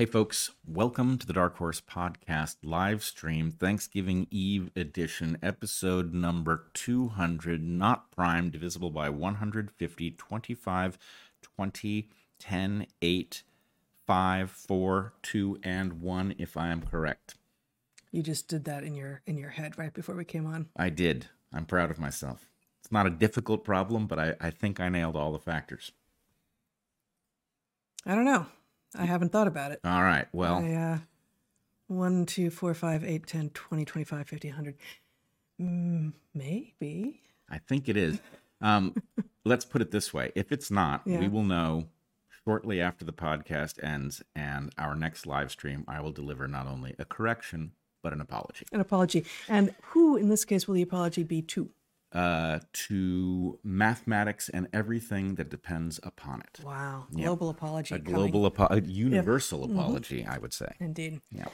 [0.00, 6.70] Hey, folks, welcome to the Dark Horse Podcast live stream, Thanksgiving Eve edition, episode number
[6.72, 10.98] 200, not prime, divisible by 150, 25,
[11.42, 12.08] 20,
[12.38, 13.42] 10, 8,
[14.06, 17.34] 5, 4, 2, and 1, if I am correct.
[18.10, 20.70] You just did that in your in your head right before we came on.
[20.74, 21.26] I did.
[21.52, 22.46] I'm proud of myself.
[22.82, 25.92] It's not a difficult problem, but I, I think I nailed all the factors.
[28.06, 28.46] I don't know.
[28.96, 29.80] I haven't thought about it.
[29.84, 30.26] All right.
[30.32, 30.98] Well, I, uh,
[31.88, 34.76] 1, 2, 4, 5, 8, 10, 20, 25, 50, 100.
[35.60, 37.20] Mm, maybe.
[37.48, 38.20] I think it is.
[38.60, 38.94] Um,
[39.44, 41.18] let's put it this way: if it's not, Yeah.
[41.18, 41.88] we will know
[42.44, 45.84] shortly after the podcast ends, and our next live stream.
[45.86, 47.72] I will deliver not only a correction
[48.02, 49.26] but an apology An apology.
[49.46, 51.68] And who, in this case, will the apology be to?
[52.12, 56.60] Uh, to mathematics and everything that depends upon it.
[56.64, 57.06] Wow.
[57.12, 57.24] Yep.
[57.26, 57.94] Global apology.
[57.94, 59.78] A global, apo- a universal Mm-hmm.
[59.78, 60.72] apology, I would say.
[60.80, 61.20] Indeed.
[61.30, 61.46] Yeah,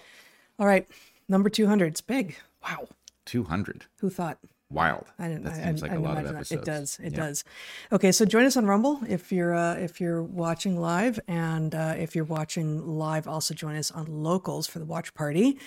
[0.59, 0.87] All right.
[1.29, 1.87] Number 200.
[1.89, 2.37] It's big.
[2.63, 2.89] Wow.
[3.25, 3.85] two hundred.
[4.01, 4.39] Who thought?
[4.71, 5.05] Wild.
[5.19, 5.45] I didn't.
[5.45, 6.35] That I, seems I, like I a lot of that.
[6.37, 6.53] episodes.
[6.63, 6.99] It does.
[7.03, 7.19] It Yeah.
[7.19, 7.45] does.
[7.93, 11.95] Okay, so join us on Rumble if you're uh, if you're watching live, and uh,
[11.97, 15.59] if you're watching live, also join us on Locals for the watch party.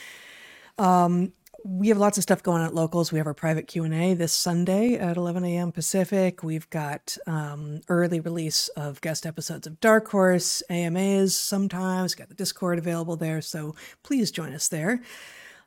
[0.77, 3.11] Um, we have lots of stuff going on at Locals.
[3.11, 5.71] We have our private Q and A this Sunday at 11 a.m.
[5.71, 6.43] Pacific.
[6.43, 11.35] We've got um, early release of guest episodes of Dark Horse AMAs.
[11.35, 15.02] Sometimes got the Discord available there, so please join us there.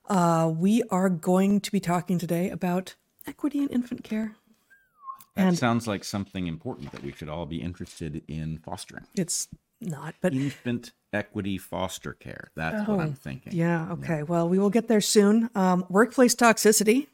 [0.09, 2.95] Uh, we are going to be talking today about
[3.27, 4.35] equity in infant care.
[5.37, 9.05] That And- sounds like something important that we should all be interested in fostering.
[9.15, 9.49] It's
[9.81, 12.51] not, but Infant equity foster care.
[12.55, 13.53] That's what I'm thinking.
[13.53, 14.23] Oh, yeah, okay.
[14.23, 15.51] Well, we will get there soon.
[15.55, 17.09] Um, workplace toxicity.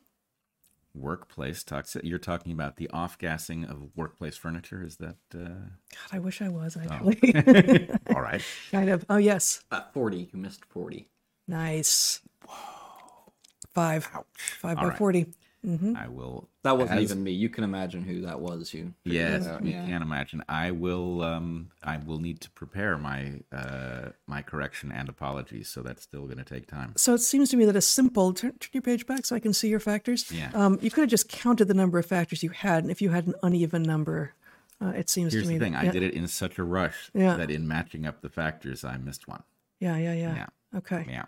[0.95, 2.03] Workplace toxic.
[2.05, 4.83] You're talking about the off-gassing of workplace furniture.
[4.85, 5.39] Is that uh...
[5.39, 7.35] God, I wish I was actually.
[8.15, 8.43] all right?
[8.71, 9.05] kind of.
[9.09, 9.63] Oh, yes.
[9.71, 10.31] Uh, 40.
[10.33, 11.09] You missed 40.
[11.47, 12.21] Nice.
[12.47, 13.33] Whoa.
[13.75, 14.11] Five.
[14.15, 14.25] Ouch.
[14.37, 15.27] Five by All right.
[15.65, 15.95] 40.
[15.97, 16.49] I will.
[16.63, 17.33] That wasn't as- even me.
[17.33, 18.73] You can imagine who that was.
[18.73, 18.95] You.
[19.05, 19.61] Yes, Yeah.
[19.63, 20.43] you can't imagine.
[20.49, 21.23] I will.
[21.23, 25.69] Um, I will need to prepare my uh, my correction and apologies.
[25.69, 26.93] So that's still going to take time.
[26.97, 29.41] So it seems to me that a simple turn, turn your page back so I
[29.41, 30.31] can see your factors.
[30.31, 30.51] Yeah.
[30.55, 33.11] Um, you could have just counted the number of factors you had, and if you
[33.11, 34.35] had an uneven number,
[34.81, 36.59] uh, it seems Here's to me the thing: that, I yeah, did it in such
[36.59, 37.37] a rush Yeah.
[37.37, 39.43] that in matching up the factors, I missed one.
[39.81, 40.35] Yeah, yeah, yeah.
[40.35, 40.79] Yeah.
[40.79, 41.05] Okay.
[41.09, 41.25] Yeah.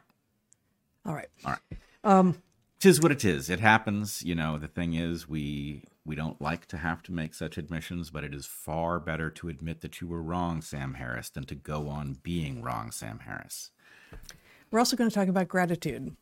[1.07, 1.29] All right.
[1.45, 1.79] All right.
[2.05, 2.37] Um,
[2.81, 3.51] Tis what it is.
[3.51, 4.23] It happens.
[4.23, 8.11] You know, the thing is, we we don't like to have to make such admissions,
[8.11, 11.55] but it is far better to admit that you were wrong, Sam Harris, than to
[11.55, 13.71] go on being wrong, Sam Harris.
[14.71, 16.17] we're also going to talk about gratitude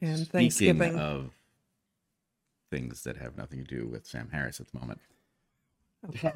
[0.00, 0.98] and Speaking Thanksgiving.
[0.98, 1.30] of
[2.70, 5.00] things that have nothing to do with Sam Harris at the moment.
[6.08, 6.32] Okay.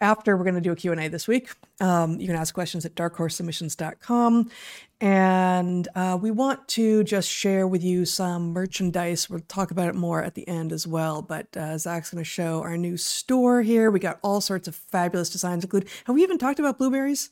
[0.00, 1.50] After we're going to do a Q&A this week.
[1.80, 4.50] Um, you can ask questions at darkhorsesubmissions.com.
[5.00, 9.28] And uh, we want to just share with you some merchandise.
[9.28, 11.22] We'll talk about it more at the end as well.
[11.22, 13.90] But uh, Zach's going to show our new store here.
[13.90, 15.88] We got all sorts of fabulous designs included.
[16.04, 17.30] Have we even talked about blueberries?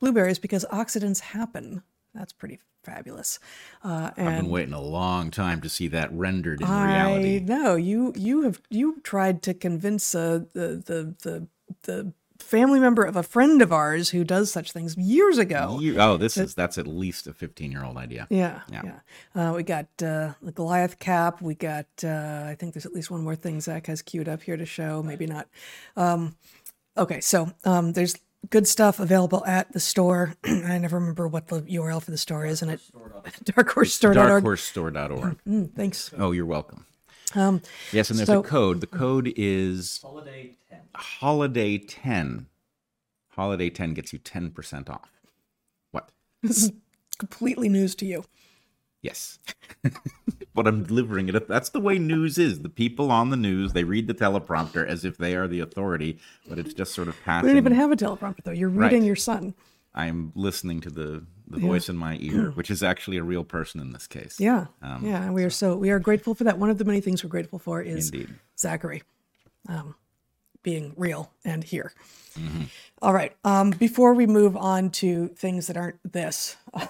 [0.00, 1.82] Blueberries because oxidants happen.
[2.14, 3.38] That's pretty fabulous.
[3.82, 7.40] Uh, I've been waiting a long time to see that rendered in I reality.
[7.40, 11.48] know you you have you tried to convince uh, the the the
[11.82, 15.78] the family member of a friend of ours who does such things years ago.
[15.80, 18.26] You- oh, this is that's at least a 15 year old idea.
[18.28, 18.82] Yeah, Yeah.
[19.34, 19.50] yeah.
[19.50, 21.40] Uh, we got uh, the Goliath cap.
[21.40, 21.86] We got.
[22.02, 24.66] Uh, I think there's at least one more thing Zach has queued up here to
[24.66, 25.02] show.
[25.02, 25.48] Maybe not.
[25.96, 26.36] Um,
[26.98, 28.16] okay, so um, there's
[28.50, 30.34] good stuff available at the store.
[30.44, 32.80] I never remember what the URL for the store is, and it
[33.44, 34.44] darkhorsestore.org.
[34.44, 35.38] Darkhorsestore.org.
[35.48, 36.10] Mm, thanks.
[36.18, 36.84] Oh, you're welcome.
[37.34, 37.62] Um,
[37.92, 38.80] Yes, and there's So- a code.
[38.80, 40.80] The code is Holiday 10.
[40.94, 42.46] Holiday 10.
[43.30, 45.10] Holiday 10 gets you 10% off.
[45.90, 46.10] What?
[46.42, 46.72] this is
[47.18, 48.24] completely news to you.
[49.02, 49.38] Yes.
[50.54, 51.34] but I'm delivering it.
[51.36, 51.46] Up.
[51.46, 52.60] That's the way news is.
[52.62, 56.18] The people on the news, they read the teleprompter as if they are the authority,
[56.48, 57.48] but it's just sort of passing.
[57.48, 57.64] We passing.
[57.64, 58.52] don't even have a teleprompter though.
[58.52, 59.06] You're reading Right.
[59.06, 59.54] your son.
[59.94, 63.80] I'm listening to the, the voice in my ear, which is actually a real person
[63.80, 64.40] in this case.
[64.40, 65.22] Yeah, Um, yeah.
[65.22, 66.58] And we are so we are grateful for that.
[66.58, 68.34] One of the many things we're grateful for is Indeed.
[68.58, 69.02] Zachary,
[69.68, 69.94] um,
[70.62, 71.92] being real and here.
[72.38, 72.62] Mm-hmm.
[73.02, 73.36] All right.
[73.44, 76.56] Um, before we move on to things that aren't this,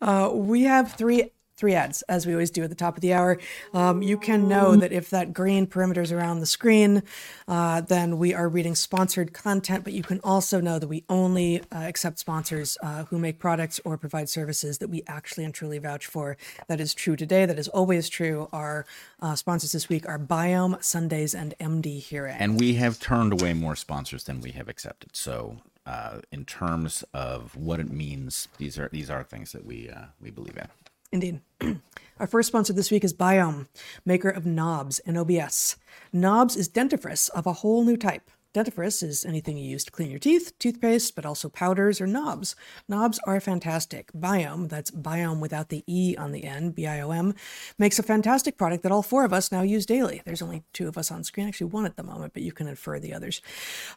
[0.00, 3.12] uh, we have three three ads, as we always do at the top of the
[3.12, 3.38] hour.
[3.72, 7.02] Um, you can know that if that green perimeter is around the screen,
[7.46, 11.60] uh, then we are reading sponsored content, but you can also know that we only
[11.60, 15.78] uh, accept sponsors uh, who make products or provide services that we actually and truly
[15.78, 16.36] vouch for.
[16.68, 17.46] That is true today.
[17.46, 18.48] That is always true.
[18.52, 18.86] Our
[19.20, 22.36] uh, sponsors this week are Biom, Sundays, and MD Hearing.
[22.38, 25.14] And we have turned away more sponsors than we have accepted.
[25.14, 29.90] So, uh, in terms of what it means, these are these are things that we
[29.90, 30.68] uh, we believe in.
[31.12, 31.40] Indeed.
[32.20, 33.66] Our first sponsor this week is Biom,
[34.04, 35.76] maker of NOBS and OBS.
[36.12, 38.30] NOBS is dentifrice of a whole new type.
[38.54, 42.54] Dentifrice is anything you use to clean your teeth, toothpaste, but also powders or NOBS.
[42.88, 44.12] NOBS are fantastic.
[44.12, 47.34] Biom, that's Biom without the E on the end, B I O M,
[47.80, 50.22] makes a fantastic product that all four of us now use daily.
[50.24, 52.68] There's only two of us on screen, actually one at the moment, but you can
[52.68, 53.42] infer the others.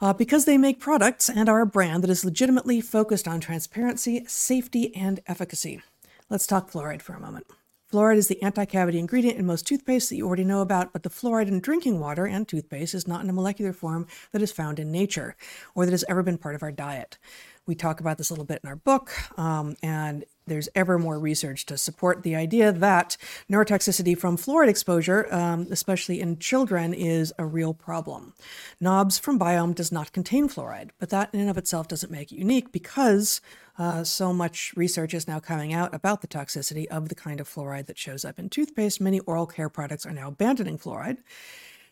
[0.02, 4.26] Uh, because they make products and are a brand that is legitimately focused on transparency,
[4.26, 5.82] safety, and efficacy.
[6.30, 7.48] Let's talk fluoride for a moment.
[7.92, 11.04] Fluoride is the anti cavity ingredient in most toothpaste that you already know about, but
[11.04, 14.52] the fluoride in drinking water and toothpaste is not in a molecular form that is
[14.52, 15.38] found in nature
[15.74, 17.18] or that has ever been part of our diet.
[17.66, 21.20] We talk about this a little bit in our book, um, and there's ever more
[21.20, 23.18] research to support the idea that
[23.50, 28.34] neurotoxicity from fluoride exposure, um, especially in children, is a real problem.
[28.82, 32.32] NOBS from Biom does not contain fluoride, but that in and of itself doesn't make
[32.32, 33.42] it unique because
[33.78, 37.48] uh, so much research is now coming out about the toxicity of the kind of
[37.48, 39.00] fluoride that shows up in toothpaste.
[39.00, 41.18] Many oral care products are now abandoning fluoride.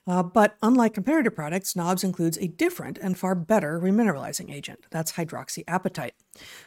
[0.08, 4.86] Uh, but unlike comparator products, NOBS includes a different and far better remineralizing agent.
[4.92, 6.12] That's hydroxyapatite.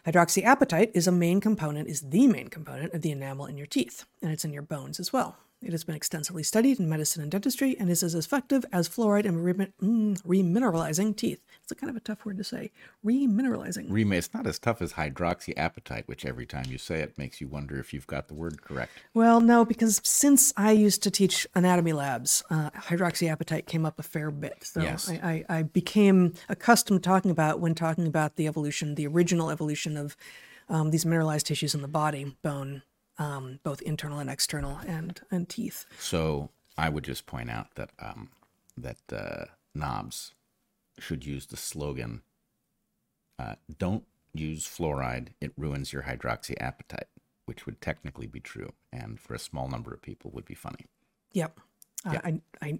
[0.04, 4.06] Hydroxyapatite is a main component, is the main component of the enamel in your teeth,
[4.22, 5.36] and it's in your bones as well.
[5.60, 9.24] It has been extensively studied in medicine and dentistry and is as effective as fluoride
[9.24, 11.42] in remin- mm, remineralizing teeth.
[11.68, 12.70] It's a kind of a tough word to say.
[13.04, 13.88] Remineralizing.
[13.90, 17.46] Rema, it's not as tough as hydroxyapatite, which every time you say it makes you
[17.46, 18.92] wonder if you've got the word correct.
[19.12, 24.02] Well, no, because since I used to teach anatomy labs, uh, hydroxyapatite came up a
[24.02, 24.64] fair bit.
[24.64, 25.10] So Yes.
[25.10, 29.50] I, I, I became accustomed to talking about when talking about the evolution, the original
[29.50, 30.16] evolution of
[30.70, 32.80] um, these mineralized tissues in the body, bone,
[33.18, 35.84] um, both internal and external, and and teeth.
[35.98, 36.48] So
[36.78, 38.30] I would just point out that um,
[38.78, 39.44] that uh,
[39.76, 40.32] NOBS
[41.02, 42.22] should use the slogan:
[43.38, 44.04] uh, "Don't
[44.34, 47.08] use fluoride; it ruins your hydroxyapatite,"
[47.46, 50.86] which would technically be true, and for a small number of people would be funny.
[51.32, 51.60] Yep.
[52.04, 52.78] Uh, I, I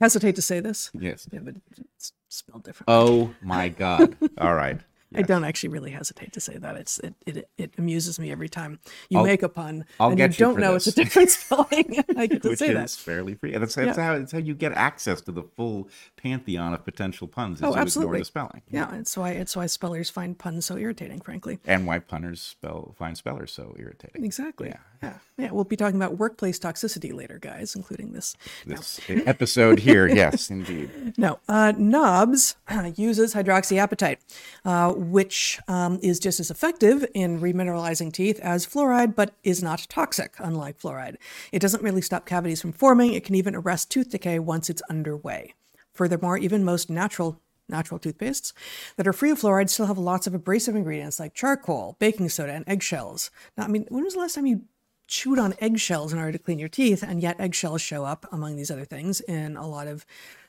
[0.00, 0.90] hesitate to say this.
[0.94, 1.28] Yes.
[1.30, 1.56] Yeah, but
[1.96, 2.88] it's spelled different.
[2.88, 4.16] Oh my God!
[4.38, 4.80] All right.
[5.14, 6.76] I don't actually really hesitate to say that.
[6.76, 8.78] It's it it, it amuses me every time
[9.08, 12.02] you I'll- make a pun I'll and you you don't know it's a different spelling.
[12.16, 12.90] I get to Which say is that.
[13.02, 13.54] fairly free.
[13.54, 14.04] And that's, that's, Yeah.
[14.04, 17.58] how, that's how you get access to the full pantheon of potential puns.
[17.58, 18.20] Is Oh, absolutely.
[18.20, 18.62] the spelling.
[18.70, 21.58] Yeah, it's why it's why spellers find puns so irritating, frankly.
[21.66, 24.24] And why punners spell find spellers so irritating.
[24.24, 24.68] Exactly.
[24.68, 24.78] Yeah.
[25.02, 25.18] Yeah.
[25.36, 25.50] Yeah.
[25.52, 28.36] We'll be talking about workplace toxicity later, guys, including this.
[28.64, 30.90] This episode here, yes, indeed.
[31.18, 32.56] No, uh, NOBS
[32.98, 34.16] uses hydroxyapatite,
[34.64, 39.86] uh, which um, is just as effective in remineralizing teeth as fluoride, but is not
[39.88, 41.16] toxic, unlike fluoride.
[41.52, 43.14] It doesn't really stop cavities from forming.
[43.14, 45.54] It can even arrest tooth decay once it's underway.
[45.92, 48.52] Furthermore, even most natural natural toothpastes
[48.96, 52.52] that are free of fluoride still have lots of abrasive ingredients like charcoal, baking soda,
[52.52, 53.30] and eggshells.
[53.56, 54.62] Now, I mean, when was the last time you
[55.06, 58.56] chewed on eggshells in order to clean your teeth, and yet eggshells show up among
[58.56, 60.04] these other things in a lot of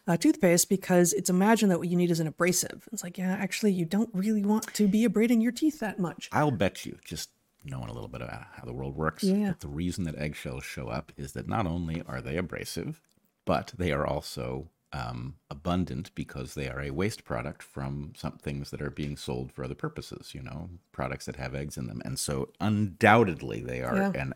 [0.08, 2.88] uh, toothpaste because it's imagined that what you need is an abrasive.
[2.92, 6.30] It's like, yeah, actually, you don't really want to be abrading your teeth that much.
[6.32, 7.30] I'll bet you, just
[7.64, 9.48] knowing a little bit about how the world works, Yeah.
[9.48, 13.02] that the reason that eggshells show up is that not only are they abrasive,
[13.46, 18.70] but they are also um, abundant because they are a waste product from some things
[18.70, 22.02] that are being sold for other purposes, you know, products that have eggs in them.
[22.06, 24.12] And so undoubtedly they are Yeah.
[24.14, 24.34] an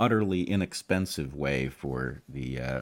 [0.00, 2.80] utterly inexpensive way for the uh,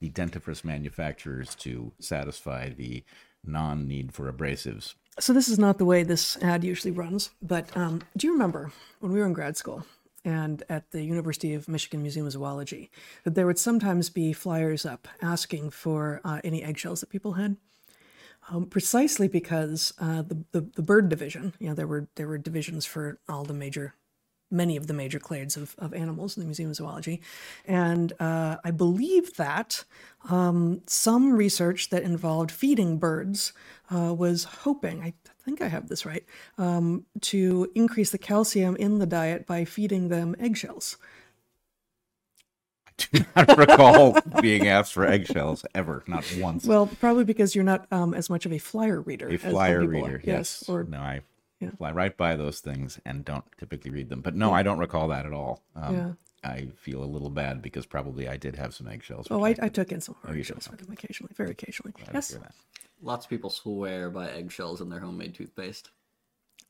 [0.00, 3.02] the dentifrice manufacturers to satisfy the
[3.44, 4.94] non-need for abrasives.
[5.18, 8.70] So this is not the way this ad usually runs, but um, do you remember
[9.00, 9.84] when we were in grad school
[10.24, 12.90] and at the University of Michigan Museum of Zoology
[13.24, 17.56] that there would sometimes be flyers up asking for uh, any eggshells that people had?
[18.50, 22.38] Um, precisely because uh, the, the the bird division, you know, there were there were
[22.38, 23.94] divisions for all the major,
[24.50, 27.20] many of the major clades of, of animals in the Museum of Zoology,
[27.66, 29.84] and uh, I believe that
[30.28, 33.52] um, some research that involved feeding birds
[33.90, 35.14] uh, was hoping, I
[35.44, 36.24] think I have this right,
[36.58, 40.96] um, to increase the calcium in the diet by feeding them eggshells.
[42.86, 46.66] I do not recall being asked for eggshells ever, not once.
[46.66, 49.28] Well, probably because you're not um, as much of a flyer reader.
[49.28, 50.64] a flyer reader, yes.
[50.68, 51.22] Or no, I
[51.60, 51.70] Yeah.
[51.76, 54.20] fly right by those things and don't typically read them.
[54.20, 55.62] But no, I don't recall that at all.
[55.74, 56.12] Um, Yeah.
[56.44, 59.26] I feel a little bad because probably I did have some eggshells.
[59.28, 60.70] Oh, which I, I took in some you eggshells did.
[60.78, 61.92] for them occasionally, very occasionally.
[61.92, 62.38] glad Yes.
[63.02, 65.90] Lots of people swear by eggshells in their homemade toothpaste.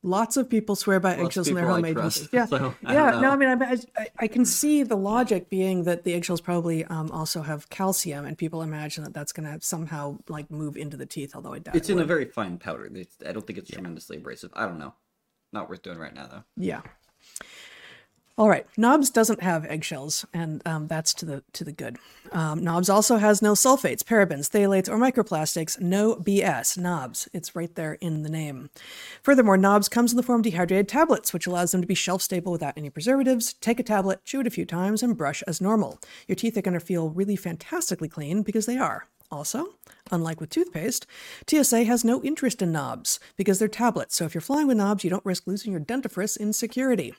[0.03, 2.29] Lots of people swear by Lots eggshells in their homemade crust.
[2.33, 3.21] Yeah, so I yeah.
[3.21, 3.31] No.
[3.31, 7.11] I mean, I, I, I can see the logic being that the eggshells probably um,
[7.11, 11.07] also have calcium, and people imagine that that's going to somehow like move into the
[11.07, 11.35] teeth.
[11.35, 12.87] Although I doubt It's it in a very fine powder.
[12.87, 14.51] It's- I don't think it's tremendously abrasive.
[14.55, 14.95] I don't know.
[15.53, 16.45] Not worth doing right now though.
[16.57, 16.83] Yeah.
[18.39, 21.97] All right, NOBS doesn't have eggshells, and um, that's to the to the good.
[22.31, 25.81] Um, NOBS also has no sulfates, parabens, phthalates, or microplastics.
[25.81, 26.79] No BS.
[26.79, 27.29] NOBS.
[27.33, 28.71] It's right there in the name.
[29.25, 32.23] Furthermore, NOBS comes in the form of dehydrated tablets, which allows them to be shelf
[32.23, 33.55] stable without any preservatives.
[33.55, 35.99] Take a tablet, chew it a few times, and brush as normal.
[36.29, 39.09] Your teeth are going to feel really fantastically clean because they are.
[39.33, 39.75] Also,
[40.13, 41.07] unlike with toothpaste,
[41.49, 44.15] TSA has no interest in NOBS because they're tablets.
[44.15, 47.15] So if you're flying with NOBS, you don't risk losing your dentifrice in security.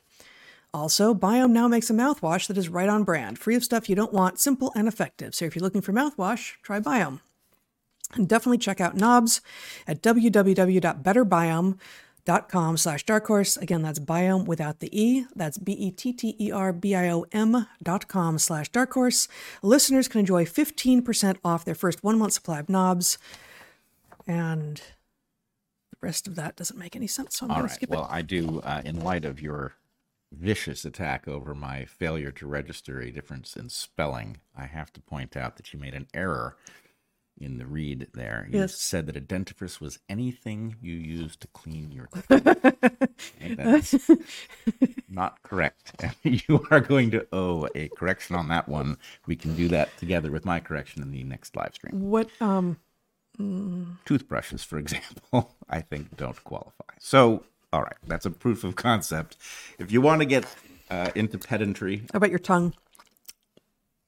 [0.74, 3.96] Also, Biom now makes a mouthwash that is right on brand, free of stuff you
[3.96, 5.34] don't want, simple and effective.
[5.34, 7.22] So if you're looking for mouthwash, try Biom.
[8.16, 9.40] And definitely check out NOBS
[9.88, 13.56] at www.betterbiom.com slash dark horse.
[13.58, 15.26] Again, that's biom without the E.
[15.36, 19.28] That's B-E-T-T-E-R-B-I-O-M dot com slash darkhorse.
[19.62, 23.18] Listeners can enjoy 15% off their first one month supply of NOBS.
[24.26, 24.82] And the
[26.02, 27.38] rest of that doesn't make any sense.
[27.38, 27.70] So I'm All going right.
[27.70, 28.12] to skip Well, it.
[28.12, 29.74] I do, uh, in light of your
[30.32, 35.36] vicious attack over my failure to register a difference in spelling, I have to point
[35.36, 36.56] out that you made an error
[37.42, 38.48] in the read there.
[38.52, 38.76] You Yes.
[38.76, 43.56] said that a dentifrice was anything you use to clean your teeth.
[43.58, 44.10] That's
[45.10, 46.04] not correct.
[46.24, 48.98] you are going to owe a correction on that one.
[49.26, 52.10] We can do that together with my correction in the next live stream.
[52.10, 52.78] What, um,
[54.06, 56.94] Toothbrushes, for example, I think don't qualify.
[57.00, 59.38] So, all right, that's a proof of concept.
[59.78, 60.46] If you want to get
[60.90, 62.74] uh, into pedantry, how about your tongue?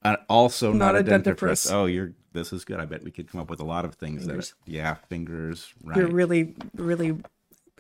[0.03, 1.67] uh, also not, Not a dentifrice.
[1.67, 1.71] dentifrice.
[1.71, 2.79] Oh, you're this is good.
[2.79, 4.55] I bet we could come up with a lot of things Fingers.
[4.65, 5.97] that, yeah, fingers, right?
[5.97, 7.17] You're really, really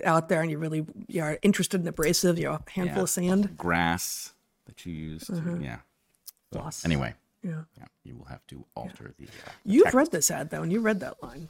[0.05, 3.03] out there and you really you're interested in abrasive, you're a handful Yeah.
[3.03, 3.57] of sand.
[3.57, 4.33] grass
[4.65, 5.23] that you use.
[5.23, 5.61] Mm-hmm.
[5.61, 5.77] Yeah.
[6.53, 6.83] So, Floss.
[6.85, 7.61] anyway, Yeah.
[7.77, 9.25] yeah, you will have to alter the.
[9.25, 9.95] Uh, You've text.
[9.95, 11.49] read this ad though, and you read that line.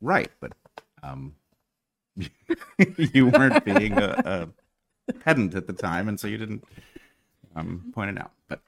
[0.00, 0.52] right, but
[1.02, 1.34] um,
[2.96, 4.48] you weren't being a,
[5.08, 6.64] a pedant at the time, and so you didn't
[7.56, 8.32] um point it out.
[8.48, 8.60] But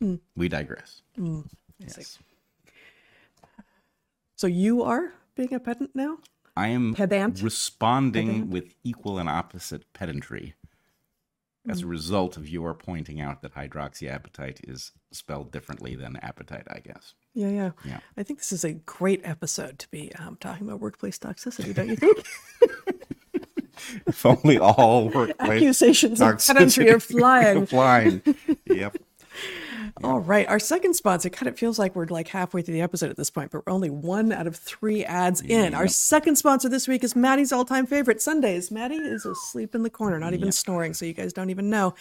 [0.00, 0.16] Hmm.
[0.36, 1.00] we digress.
[1.78, 2.18] Yes.
[4.34, 6.18] So you are being a pedant now?
[6.56, 7.40] I am Pedant?
[7.42, 10.54] responding with equal and opposite pedantry
[11.68, 11.86] as Hmm.
[11.86, 17.14] a result of your pointing out that hydroxyapatite is spelled differently than appetite, I guess.
[17.34, 17.70] Yeah, yeah.
[17.84, 18.00] Yeah.
[18.16, 21.88] I think this is a great episode to be um, talking about workplace toxicity, don't
[21.88, 22.24] you think?
[24.06, 27.66] If only all workplace Accusations of pedantry are flying.
[27.66, 28.22] flying.
[28.66, 28.96] Yep.
[30.04, 30.46] All right.
[30.46, 33.30] Our second sponsor kind of feels like we're like halfway through the episode at this
[33.30, 35.74] point, but we're only one out of three ads in.
[35.74, 38.70] Our second sponsor this week is Maddie's all time favorite, Sundays.
[38.70, 41.94] Maddie is asleep in the corner, not even snoring, so you guys don't even know.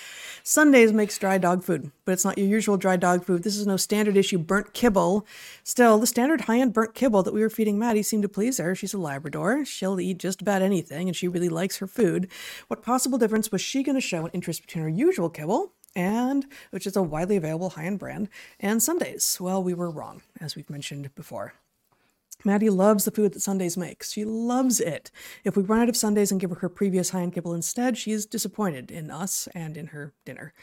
[0.44, 3.44] Sundays makes dry dog food, but it's not your usual dry dog food.
[3.44, 5.26] This is no standard issue burnt kibble.
[5.64, 8.58] Still, the standard high end burnt kibble that we were feeding Maddie seemed to please
[8.58, 8.76] her.
[8.76, 9.64] She's a Labrador.
[9.64, 12.30] She'll eat just about anything, and she really likes her food.
[12.68, 15.72] What possible difference was she going to show an interest between her usual kibble?
[15.96, 19.38] And which is a widely available high-end brand, and Sundays.
[19.40, 21.54] Well, we were wrong, as we've mentioned before.
[22.44, 24.12] Maddie loves the food that Sundays makes.
[24.12, 25.10] She loves it.
[25.44, 28.12] If we run out of Sundays and give her her previous high-end kibble instead, she
[28.12, 30.54] is disappointed in us and in her dinner.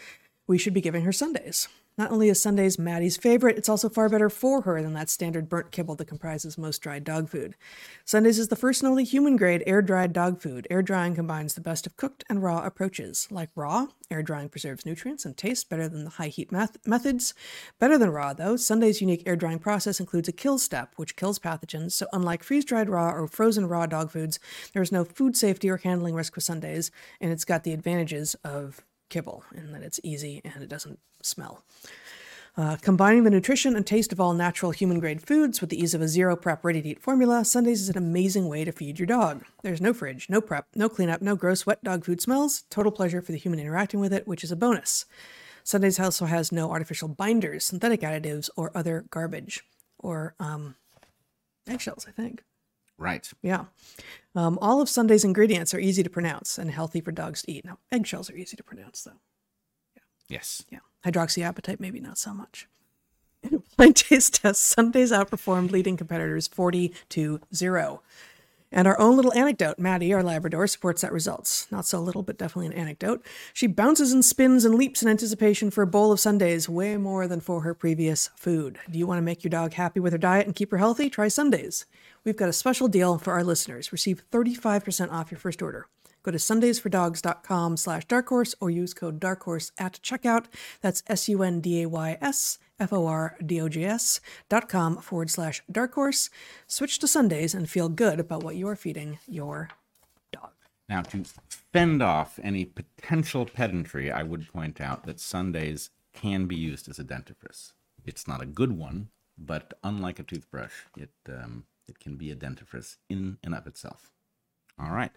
[0.46, 1.68] We should be giving her Sundays.
[1.98, 5.50] Not only is Sundays Maddie's favorite, it's also far better for her than that standard
[5.50, 7.54] burnt kibble that comprises most dried dog food.
[8.06, 10.66] Sundays is the first and only human grade air dried dog food.
[10.70, 13.28] Air drying combines the best of cooked and raw approaches.
[13.30, 17.34] Like raw, air drying preserves nutrients and taste better than the high heat meth- methods.
[17.78, 21.38] Better than raw, though, Sunday's unique air drying process includes a kill step, which kills
[21.38, 21.92] pathogens.
[21.92, 24.40] So, unlike freeze dried raw or frozen raw dog foods,
[24.72, 28.34] there is no food safety or handling risk with Sundays, and it's got the advantages
[28.44, 28.82] of
[29.12, 31.64] kibble in that it's easy and it doesn't smell.
[32.54, 35.94] Uh, combining the nutrition and taste of all natural human grade foods with the ease
[35.94, 38.98] of a zero prep, ready to eat formula, Sundays is an amazing way to feed
[38.98, 39.44] your dog.
[39.62, 42.64] There's no fridge, no prep, no cleanup, no gross wet dog food smells.
[42.68, 45.06] Total pleasure for the human interacting with it, which is a bonus.
[45.64, 49.62] Sundays also has no artificial binders, synthetic additives, or other garbage.
[49.98, 50.74] Or um,
[51.66, 52.42] eggshells, I think.
[52.98, 53.30] Right.
[53.40, 53.66] Yeah.
[54.34, 57.64] Um, all of Sunday's ingredients are easy to pronounce and healthy for dogs to eat.
[57.64, 59.20] Now, eggshells are easy to pronounce, though.
[60.28, 60.64] Yes.
[60.68, 60.80] Yeah.
[61.04, 62.68] Hydroxyapatite, maybe not so much.
[63.42, 68.02] In a blind taste test, Sundays outperformed leading competitors 40 to 0.
[68.74, 71.70] And our own little anecdote Maddie, our Labrador, supports that results.
[71.70, 73.22] Not so little, but definitely an anecdote.
[73.52, 77.28] She bounces and spins and leaps in anticipation for a bowl of Sundays, way more
[77.28, 78.78] than for her previous food.
[78.90, 81.10] Do you want to make your dog happy with her diet and keep her healthy?
[81.10, 81.84] Try Sundays.
[82.24, 83.92] We've got a special deal for our listeners.
[83.92, 85.86] Receive 35% off your first order.
[86.22, 90.46] Go to sundaysfordogs.com slash dark horse or use code darkhorse at checkout.
[90.80, 94.20] That's S U N D A Y S F O R D O G S
[94.48, 96.30] dot com forward slash dark horse.
[96.66, 99.68] Switch to Sundays and feel good about what you are feeding your
[100.32, 100.50] dog.
[100.88, 101.24] Now, to
[101.72, 106.98] fend off any potential pedantry, I would point out that Sundays can be used as
[106.98, 107.72] a dentifrice.
[108.04, 112.36] It's not a good one, but unlike a toothbrush, it um, it can be a
[112.36, 114.12] dentifrice in and of itself.
[114.78, 115.12] All right.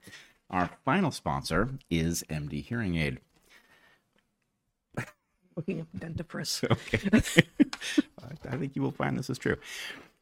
[0.50, 3.20] Our final sponsor is MD Hearing Aid.
[5.56, 6.64] Looking up dentifrice.
[8.26, 8.50] Okay.
[8.50, 9.56] I think you will find this is true.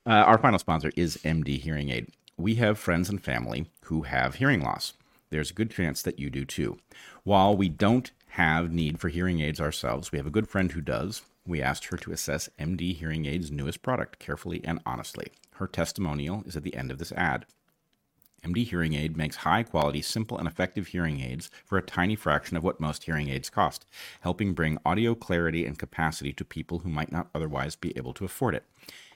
[0.06, 2.10] Uh, our final sponsor is MD Hearing Aid.
[2.38, 4.94] We have friends and family who have hearing loss.
[5.30, 6.78] There's a good chance that you do too.
[7.24, 10.82] While we don't have need for hearing aids ourselves, we have a good friend who
[10.82, 11.22] does.
[11.48, 15.28] We asked her to assess MD Hearing Aid's newest product carefully and honestly.
[15.54, 17.46] Her testimonial is at the end of this ad.
[18.44, 22.58] MD Hearing Aid makes high quality, simple, and effective hearing aids for a tiny fraction
[22.58, 23.86] of what most hearing aids cost,
[24.20, 28.26] helping bring audio clarity and capacity to people who might not otherwise be able to
[28.26, 28.66] afford it.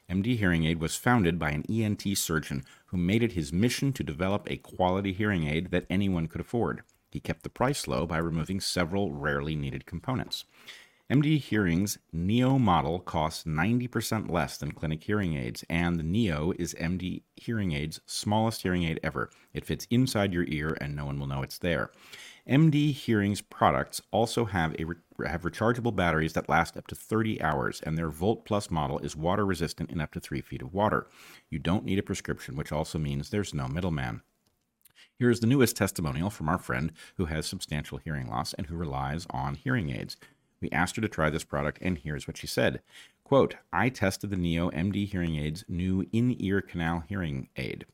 [0.10, 4.04] MD Hearing Aid was founded by an ENT surgeon who made it his mission to
[4.04, 6.84] develop a quality hearing aid that anyone could afford.
[7.12, 10.46] He kept the price low by removing several rarely needed components.
[11.10, 16.74] MD Hearing's Neo model costs 90% less than clinic hearing aids, and the Neo is
[16.74, 19.30] MD Hearing Aid's smallest hearing aid ever.
[19.54, 21.92] It fits inside your ear, and no one will know it's there.
[22.46, 24.96] MD Hearing's products also have a re-
[25.26, 29.16] have rechargeable batteries that last up to 30 hours, and their Volt Plus model is
[29.16, 31.08] water resistant in up to three feet of water.
[31.50, 34.24] You don't need a prescription, which also means there's no middleman.
[35.18, 38.76] Here is the newest testimonial from our friend who has substantial hearing loss and who
[38.76, 40.18] relies on hearing aids.
[40.62, 42.82] We asked her to try this product, and here's what she said.
[43.24, 47.86] Quote, I tested the Neo MD Hearing Aid's new in-ear canal hearing aid.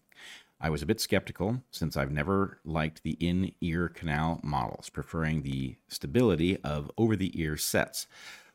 [0.62, 5.75] I was a bit skeptical since I've never liked the in-ear canal models, preferring the
[5.89, 8.08] stability of over-the-ear sets.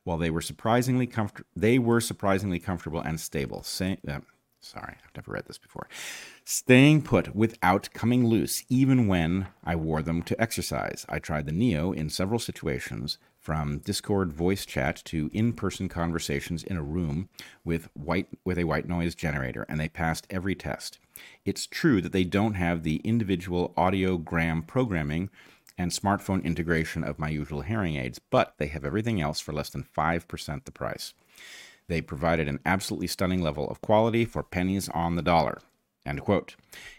[0.05, 3.62] While they were surprisingly comfort- they were surprisingly comfortable and stable.
[3.62, 4.21] Say- uh,
[4.61, 5.87] sorry, I've never read this before.
[6.45, 11.04] Staying put without coming loose, even when I wore them to exercise.
[11.11, 16.76] I tried the Neo in several situations, from Discord voice chat to in-person conversations in
[16.76, 17.30] a room
[17.65, 20.99] with white with a white noise generator, and they passed every test.
[21.47, 25.30] It's true that they don't have the individual audiogram programming
[25.78, 29.71] and smartphone integration of my usual hearing aids, but they have everything else for less
[29.71, 31.15] than 5% the price.
[31.87, 35.63] They provided an absolutely stunning level of quality for pennies on the dollar.
[36.04, 36.54] End quote.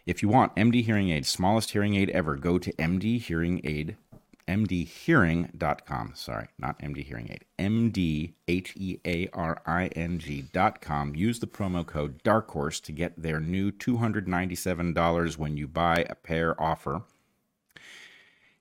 [0.08, 3.98] If you want MD Hearing Aid's smallest hearing aid ever, go to MD Hearing Aid
[4.50, 6.12] mdhearing.com.
[6.16, 7.46] Sorry, not MD Hearing Aid.
[7.60, 9.36] M-D H-E-A-R-I-N-G.com.
[11.16, 16.16] Use the promo code Dark Horse to get their new $297 when you buy a
[16.16, 17.04] pair offer.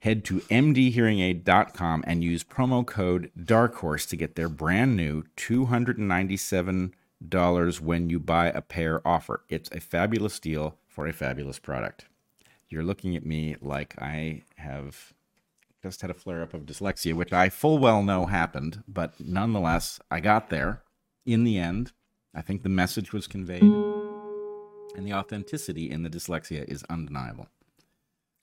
[0.00, 7.80] Head to mdhearingaid.com and use promo code Dark Horse to get their brand new $297
[7.80, 9.42] when you buy a pair offer.
[9.48, 12.04] It's a fabulous deal for a fabulous product.
[12.68, 15.14] You're looking at me like I have
[15.82, 20.00] just had a flare up of dyslexia, which I full well know happened, but nonetheless,
[20.10, 20.82] I got there
[21.24, 21.92] in the end.
[22.34, 27.48] I think the message was conveyed, and the authenticity in the dyslexia is undeniable.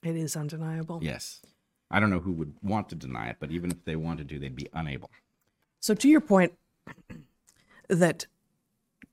[0.02, 1.00] It is undeniable.
[1.02, 1.42] Yes.
[1.90, 4.38] I don't know who would want to deny it, but even if they wanted to,
[4.38, 5.10] they'd be unable.
[5.80, 6.54] So, to your point,
[7.88, 8.26] that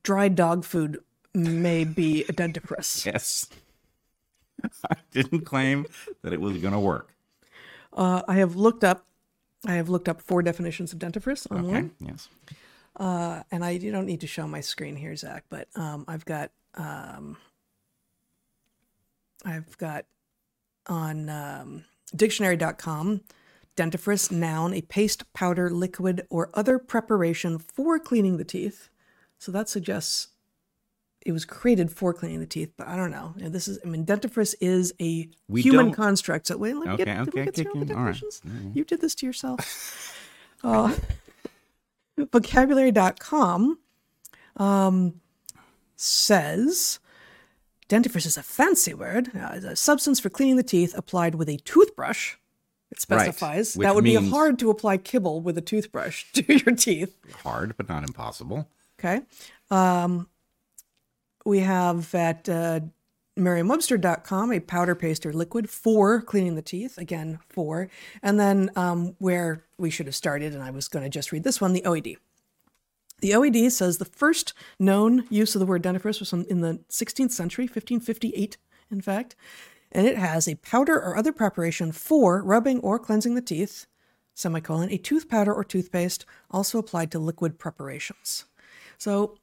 [0.02, 1.00] dry dog food
[1.34, 3.06] may be a dentifrice.
[3.14, 3.48] Yes.
[4.90, 5.88] I didn't claim
[6.22, 7.13] that it was going to work.
[7.96, 9.06] Uh, I have looked up.
[9.66, 12.12] I have looked up four definitions of dentifrice online, Okay.
[12.12, 12.28] Yes.
[12.98, 15.46] uh, and I you don't need to show my screen here, Zach.
[15.50, 17.38] But um, I've got um,
[19.46, 20.06] I've got
[20.88, 23.22] on um, dictionary.com
[23.76, 28.90] dentifrice noun a paste, powder, liquid, or other preparation for cleaning the teeth.
[29.40, 30.28] So that suggests
[31.26, 33.34] it was created for cleaning the teeth, but I don't know.
[33.38, 36.48] You know, this is I mean dentifrice is a We human don't- construct.
[36.48, 38.42] So wait, let me get, Okay, we okay, get the definitions.
[38.46, 38.76] All right.
[38.76, 40.18] You did this to yourself.
[40.64, 40.96] uh,
[42.32, 43.80] vocabulary.com
[44.58, 45.14] um,
[45.96, 47.00] says
[47.90, 51.58] dentifrice is a fancy word, uh, a substance for cleaning the teeth applied with a
[51.58, 52.36] toothbrush.
[52.92, 56.76] It specifies which that would be hard to apply kibble with a toothbrush to your
[56.76, 57.18] teeth.
[57.44, 58.70] Hard, but not impossible.
[59.00, 59.22] Okay.
[59.72, 60.30] Um,
[61.46, 62.82] we have at uh,
[63.36, 66.98] Merriam-Webster.com, a powder, paste, or liquid for cleaning the teeth.
[66.98, 67.90] Again, for.
[68.22, 71.44] And then um, where we should have started, and I was going to just read
[71.44, 72.18] this one, the OED.
[73.20, 77.32] The OED says the first known use of the word dentifrice was in the 16th
[77.32, 78.58] century, 1558,
[78.92, 79.36] in fact,
[79.94, 83.86] and it has a powder or other preparation for rubbing or cleansing the teeth,
[84.34, 88.46] semicolon, a tooth powder or toothpaste, also applied to liquid preparations.
[88.98, 89.38] So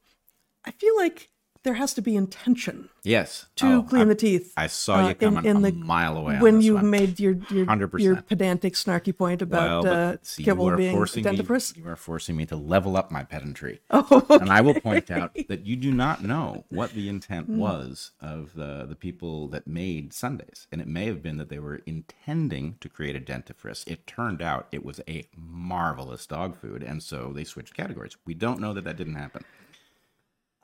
[0.65, 1.31] I feel like
[1.63, 3.47] there has to be intention Yes.
[3.57, 4.53] to Oh, clean I, the teeth.
[4.57, 6.91] I saw you uh, in- coming in a the- mile away when you one.
[6.91, 7.99] made your your, 100%.
[8.01, 11.37] your pedantic snarky point about Well, uh, see, kibble being forcing me.
[11.77, 13.81] You are forcing me to level up my pedantry.
[13.91, 17.59] Oh, and I will point out that you do not know what the intent Hmm.
[17.59, 20.67] was of the, the people that made Sundays.
[20.73, 23.87] And it may have been that they were intending to create a dentifrice.
[23.87, 28.17] It turned out it was a marvelous dog food, and so they switched categories.
[28.27, 29.45] We don't know that that didn't happen.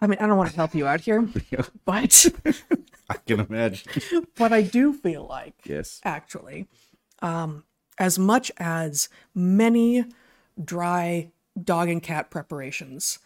[0.01, 1.23] I mean, I don't want to help you out here,
[1.85, 2.27] but
[3.09, 3.91] I can imagine.
[4.37, 6.01] but I do feel like yes.
[6.05, 6.67] actually,
[7.23, 7.65] um,
[7.99, 10.05] as much as many
[10.63, 11.31] dry
[11.63, 13.19] dog and cat preparations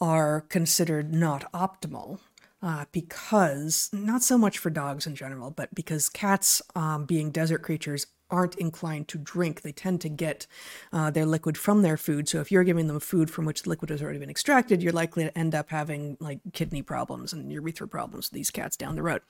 [0.00, 2.18] are considered not optimal.
[2.64, 7.58] Uh, because not so much for dogs in general, but because cats, um, being desert
[7.58, 9.60] creatures, aren't inclined to drink.
[9.60, 10.46] They tend to get
[10.92, 12.28] uh, their liquid from their food.
[12.28, 14.92] So if you're giving them food from which the liquid has already been extracted, you're
[14.92, 18.96] likely to end up having like kidney problems and urethra problems with these cats down
[18.96, 19.20] the road.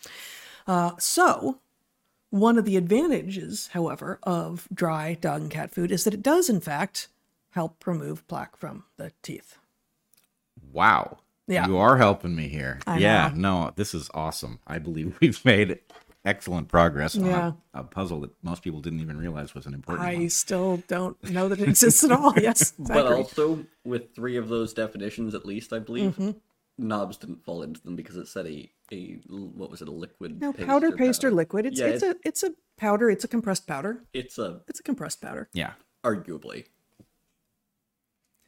[0.67, 1.59] Uh, so
[2.31, 6.49] one of the advantages, however, of dry dog and cat food is that it does,
[6.49, 7.09] in fact,
[7.51, 9.59] help remove plaque from the teeth.
[10.73, 11.19] Wow.
[11.47, 11.67] Yeah.
[11.67, 12.81] You are helping me here.
[12.87, 14.61] I yeah, no, this is awesome.
[14.67, 15.81] I believe we've made
[16.25, 17.49] excellent progress Yeah.
[17.49, 20.29] on a puzzle that most people didn't even realize was an important I one.
[20.31, 22.33] still don't know that it exists at all.
[22.39, 26.31] Yes, I But also, with three of those definitions at least, I believe, Mm-hmm.
[26.79, 30.41] NOBS didn't fall into them because it said a, a what was it, a liquid
[30.41, 31.67] no paste powder, or paste, or liquid.
[31.67, 33.11] It's Yeah, it's a it's a powder.
[33.11, 34.03] It's a compressed powder.
[34.15, 35.49] It's a, It's a compressed powder.
[35.53, 35.73] Yeah.
[36.03, 36.65] arguably.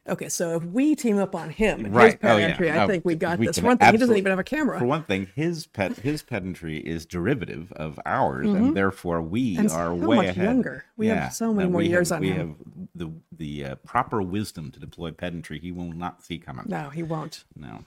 [0.06, 2.18] Okay, so if we team up on him and his Right.
[2.22, 2.54] Oh, yeah.
[2.58, 3.58] I No, think we got we this.
[3.62, 4.78] One thing, he doesn't even have a camera.
[4.78, 9.60] For one thing, his pet his pedantry is derivative of ours, and therefore we Mm-hmm.
[9.60, 10.44] And are so way much ahead.
[10.44, 10.84] younger.
[10.98, 12.48] We have so many that more years have, on we him.
[12.48, 15.58] have the the uh, proper wisdom to deploy pedantry.
[15.58, 16.66] He will not see coming.
[16.68, 17.44] no, he won't.
[17.56, 17.84] No.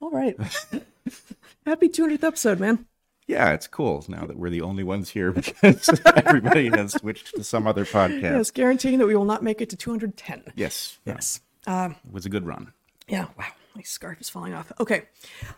[0.00, 0.34] All right.
[1.66, 2.86] Happy 200th episode, man.
[3.32, 7.44] Yeah, it's cool now that we're the only ones here because everybody has switched to
[7.44, 8.22] some other podcast.
[8.22, 10.44] Yes, guaranteeing that we will not make it to 210.
[10.54, 10.98] Yes.
[11.04, 11.40] Yes.
[11.66, 12.72] Um, It was a good run.
[13.08, 13.26] Yeah.
[13.38, 13.46] Wow.
[13.74, 14.70] My scarf is falling off.
[14.80, 15.04] Okay.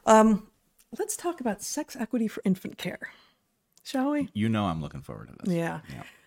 [0.06, 0.46] Um,
[0.98, 3.10] let's talk about sex equity for infant care,
[3.82, 4.28] shall we?
[4.34, 5.54] You know I'm looking forward to this.
[5.54, 5.80] Yeah.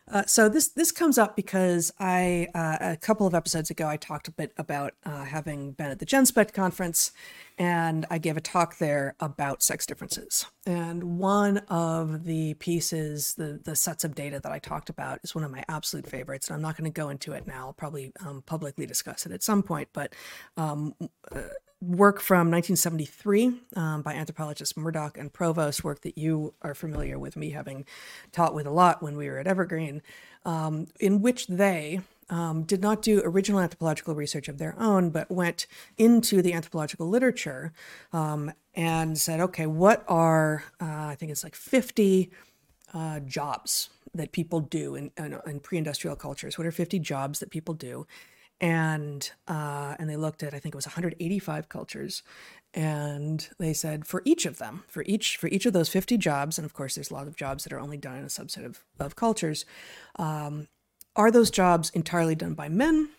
[0.09, 3.97] Uh, so this this comes up because I uh, a couple of episodes ago I
[3.97, 7.11] talked a bit about uh, having been at the Genspect conference,
[7.57, 10.45] and I gave a talk there about sex differences.
[10.65, 15.35] And one of the pieces, the the sets of data that I talked about, is
[15.35, 16.47] one of my absolute favorites.
[16.47, 17.67] And I'm not going to go into it now.
[17.67, 19.89] I'll probably um, publicly discuss it at some point.
[19.91, 20.13] But
[20.55, 20.93] um,
[21.81, 27.35] work from 1973 um, by anthropologists Murdock and Provost, work that you are familiar with
[27.35, 27.85] me having
[28.31, 30.01] taught with a lot when we were at Evergreen,
[30.43, 35.29] um, in which they um, did not do original anthropological research of their own, but
[35.29, 37.71] went into the anthropological literature
[38.11, 42.31] um, and said, okay, what are, uh, I think it's like 50
[42.93, 46.57] uh, jobs that people do in, in, in pre-industrial cultures.
[46.57, 48.07] What are 50 jobs that people do?
[48.59, 52.23] And uh, and they looked at I think it was 185 cultures,
[52.73, 56.57] and they said for each of them, for each for each of those 50 jobs,
[56.57, 58.65] and of course there's a lot of jobs that are only done in a subset
[58.65, 59.63] of, of cultures.
[60.15, 60.67] Um,
[61.15, 63.09] are those jobs entirely done by men?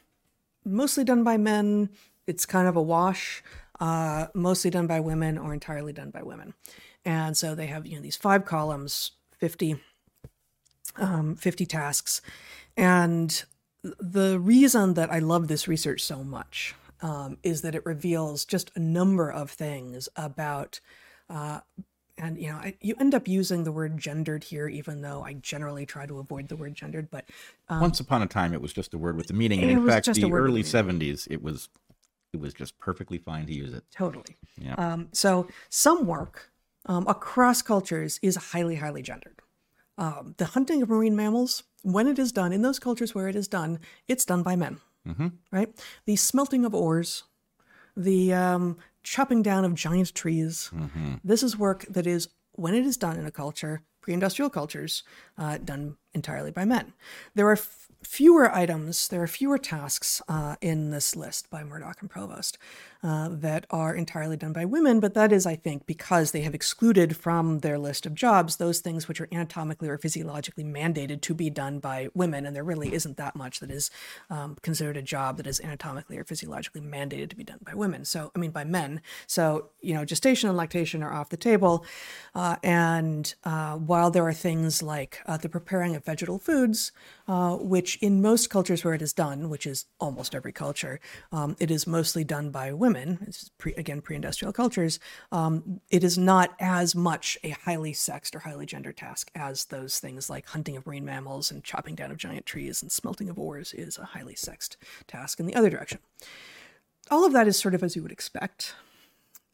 [0.64, 1.90] Mostly done by men.
[2.27, 3.42] It's kind of a wash.
[3.81, 6.53] Uh, mostly done by women or entirely done by women.
[7.05, 9.81] And so they have you know these five columns, 50
[10.96, 12.20] um, 50 tasks.
[12.77, 13.44] And
[13.83, 18.71] the reason that I love this research so much um, is that it reveals just
[18.75, 20.81] a number of things about,
[21.31, 21.61] uh,
[22.17, 25.35] and you know, I, you end up using the word gendered here, even though I
[25.35, 27.11] generally try to avoid the word gendered.
[27.11, 27.27] But
[27.71, 30.12] Once upon a time, it was just a word with a meaning, and in fact,
[30.12, 31.69] the word with a early '70s, it was
[32.33, 33.85] it was just perfectly fine to use it.
[33.91, 34.37] totally.
[34.61, 34.75] Yeah.
[34.75, 36.51] Um, so some work
[36.87, 39.41] um, across cultures is highly, highly gendered.
[39.97, 43.37] Um, the hunting of marine mammals, when it is done in those cultures where it
[43.37, 44.79] is done, it's done by men,
[45.53, 45.71] right?
[46.07, 47.25] The smelting of ores,
[47.97, 50.71] the um, chopping down of giant trees.
[51.25, 55.03] This is work that is, when it is done in a culture, pre-industrial cultures,
[55.37, 56.93] uh, done entirely by men.
[57.35, 62.01] There are f- fewer items, there are fewer tasks uh, in this list by Murdock
[62.01, 62.59] and Provost
[63.03, 66.55] uh, that are entirely done by women, but that is, I think, because they have
[66.55, 71.35] excluded from their list of jobs those things which are anatomically or physiologically mandated to
[71.35, 73.91] be done by women, and there really isn't that much that is
[74.31, 78.05] um, considered a job that is anatomically or physiologically mandated to be done by women.
[78.05, 79.01] So, I mean, by men.
[79.27, 81.85] So, you know, gestation and lactation are off the table,
[82.35, 86.93] uh, and uh, while there are things like uh, the preparing of vegetal foods,
[87.29, 90.99] uh, which in most cultures where it is done, which is almost every culture,
[91.31, 94.99] um, it is mostly done by women women, pre, again, pre industrial cultures,
[95.33, 99.99] um, it is not as much a highly sexed or highly gendered task as those
[99.99, 103.38] things like hunting of marine mammals and chopping down of giant trees and smelting of
[103.38, 105.99] ores is a highly sexed task in the other direction.
[107.11, 108.75] All of that is sort of as you would expect.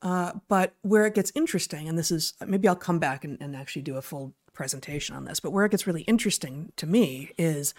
[0.02, 3.56] Uh, but where it gets interesting, and this is maybe I'll come back and, and
[3.56, 7.32] actually do a full presentation on this, but where it gets really interesting to me
[7.36, 7.74] is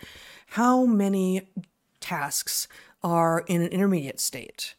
[0.47, 1.49] how many
[1.99, 2.67] tasks
[3.03, 4.75] are in an intermediate state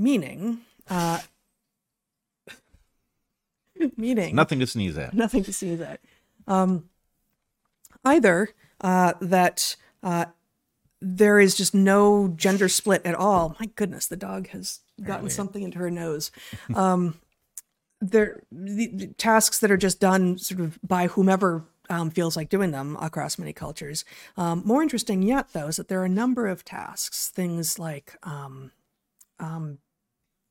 [0.00, 1.20] meaning uh,
[3.96, 5.14] meaning nothing to sneeze at.
[5.14, 6.00] Nothing to sneeze at.
[6.46, 6.88] Um,
[8.04, 10.24] either uh, that uh,
[11.00, 13.56] there is just no gender split at all.
[13.60, 16.30] My goodness, the dog has gotten something into her nose.
[16.74, 17.18] Um,
[18.00, 22.48] there, the, the, tasks that are just done sort of by whomever um, feels like
[22.48, 24.04] doing them across many cultures.
[24.36, 28.16] Um, more interesting yet, though, is that there are a number of tasks, things like
[28.22, 28.72] um,
[29.38, 29.78] um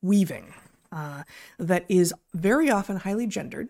[0.01, 0.53] weaving
[0.91, 1.23] uh,
[1.57, 3.69] that is very often highly gendered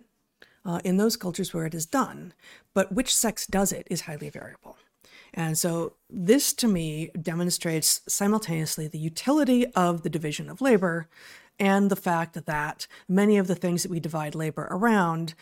[0.66, 2.34] uh, in those cultures where it is done,
[2.74, 4.78] but which sex does it is highly variable.
[5.34, 11.08] And so, this to me demonstrates simultaneously the utility of the division of labor
[11.60, 15.34] and the fact that many of the things that we divide labor around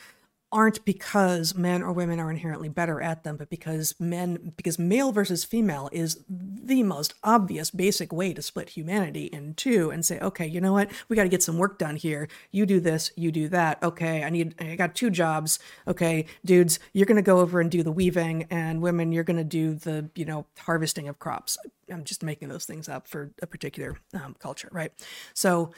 [0.49, 5.11] aren't because men or women are inherently better at them, but because men, because male
[5.11, 10.17] versus female is the most obvious basic way to split humanity in two and say,
[10.19, 10.89] okay, you know what?
[11.09, 12.29] We got to get some work done here.
[12.51, 13.83] You do this, you do that.
[13.83, 15.59] Okay, I need, I got two jobs.
[15.85, 19.37] Okay, dudes, you're going to go over and do the weaving, and women, you're going
[19.37, 21.57] to do the, you know, harvesting of crops.
[21.91, 24.93] I'm just making those things up for a particular um, culture, right?
[25.33, 25.71] So,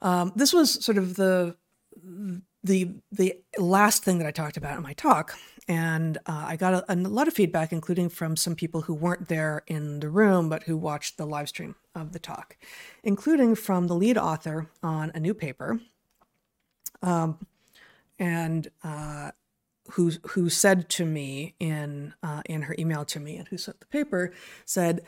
[0.00, 1.56] um, this was sort of the
[2.64, 6.74] the the last thing that I talked about in my talk, and uh, I got
[6.74, 10.48] a, a, lot of feedback, including from some people who weren't there in the room
[10.48, 12.56] but who watched the live stream of the talk,
[13.02, 15.80] including from the lead author on a new paper,
[17.02, 17.46] um,
[18.18, 19.30] and uh,
[19.92, 23.80] who who said to me in uh, in her email to me and who sent
[23.80, 24.32] the paper
[24.64, 25.02] said,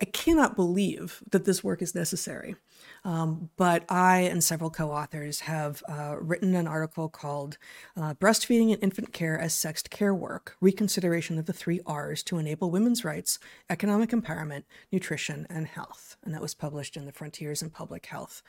[0.00, 2.56] I cannot believe that this work is necessary.
[3.04, 7.58] Um, but I and several co authors have uh, written an article called
[7.96, 12.38] uh, Breastfeeding and Infant Care as Sexed Care Work Reconsideration of the Three R's to
[12.38, 13.38] Enable Women's Rights,
[13.68, 16.16] Economic Empowerment, Nutrition, and Health.
[16.24, 18.42] And that was published in the Frontiers in Public Health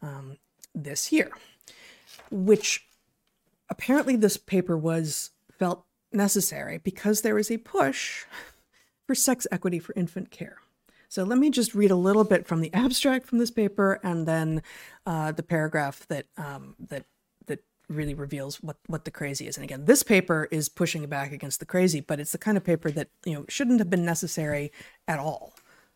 [0.00, 0.38] um,
[0.74, 1.30] this year,
[2.30, 2.86] which
[3.68, 8.24] apparently this paper was felt necessary because there is a push
[9.06, 10.58] for sex equity for infant care.
[11.08, 14.26] So let me just read a little bit from the abstract from this paper, and
[14.26, 14.62] then
[15.06, 17.06] uh, the paragraph that um, that
[17.46, 19.56] that really reveals what what the crazy is.
[19.56, 22.64] And again, this paper is pushing back against the crazy, but it's the kind of
[22.64, 24.70] paper that you know shouldn't have been necessary
[25.06, 25.54] at all.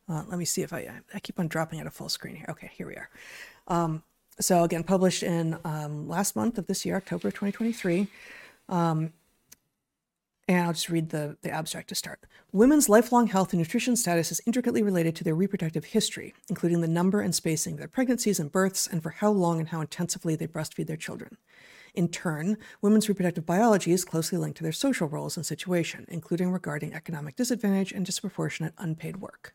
[0.08, 2.46] Uh, let me see if I I keep on dropping out of full screen here.
[2.48, 3.10] Okay, here we are.
[3.68, 4.02] Um,
[4.40, 8.08] so again, published in um, last month of this year, October 2023.
[8.68, 9.12] Um,
[10.48, 12.20] and I'll just read the, the abstract to start.
[12.52, 16.88] Women's lifelong health and nutrition status is intricately related to their reproductive history, including the
[16.88, 20.34] number and spacing of their pregnancies and births, and for how long and how intensively
[20.36, 21.36] they breastfeed their children.
[21.94, 26.50] In turn, women's reproductive biology is closely linked to their social roles and situation, including
[26.50, 29.54] regarding economic disadvantage and disproportionate unpaid work.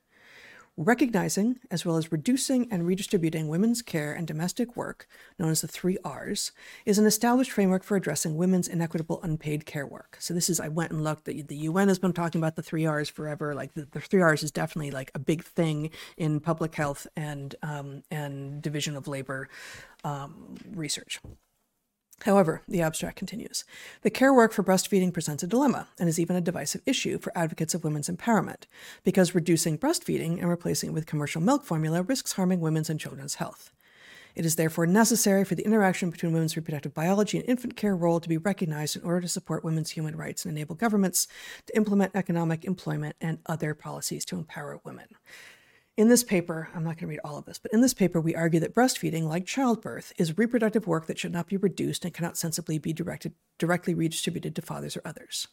[0.79, 5.07] Recognizing, as well as reducing and redistributing women's care and domestic work,
[5.39, 6.51] known as the three R's,
[6.85, 10.17] is an established framework for addressing women's inequitable unpaid care work.
[10.19, 12.61] So this is, I went and looked, the, the UN has been talking about the
[12.61, 13.55] three R's forever.
[13.55, 17.55] Like the, the three R's is definitely like a big thing in public health and,
[17.63, 19.49] um, and division of labor
[20.03, 21.19] um, research.
[22.23, 23.63] However, the abstract continues
[24.01, 27.37] the care work for breastfeeding presents a dilemma and is even a divisive issue for
[27.37, 28.63] advocates of women's empowerment,
[29.03, 33.35] because reducing breastfeeding and replacing it with commercial milk formula risks harming women's and children's
[33.35, 33.71] health.
[34.37, 38.19] It is therefore necessary for the interaction between women's reproductive biology and infant care role
[38.19, 41.27] to be recognized in order to support women's human rights and enable governments
[41.65, 45.07] to implement economic, employment, and other policies to empower women.
[45.97, 48.21] In this paper, I'm not going to read all of this, but in this paper,
[48.21, 52.13] we argue that breastfeeding, like childbirth, is reproductive work that should not be reduced and
[52.13, 55.47] cannot sensibly be directed, directly redistributed to fathers or others.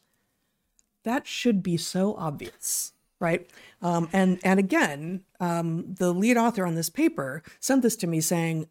[1.04, 3.50] That should be so obvious, right?
[3.80, 8.20] Um, and and again, um, the lead author on this paper sent this to me
[8.20, 8.68] saying,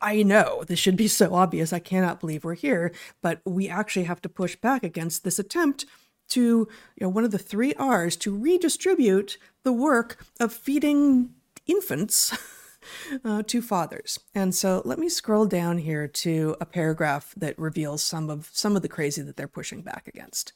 [0.00, 1.72] "I know this should be so obvious.
[1.72, 5.86] I cannot believe we're here, but we actually have to push back against this attempt."
[6.30, 6.68] To you
[7.00, 11.34] know, one of the three R's to redistribute the work of feeding
[11.66, 12.36] infants
[13.24, 14.18] uh, to fathers.
[14.34, 18.76] And so let me scroll down here to a paragraph that reveals some of some
[18.76, 20.52] of the crazy that they're pushing back against.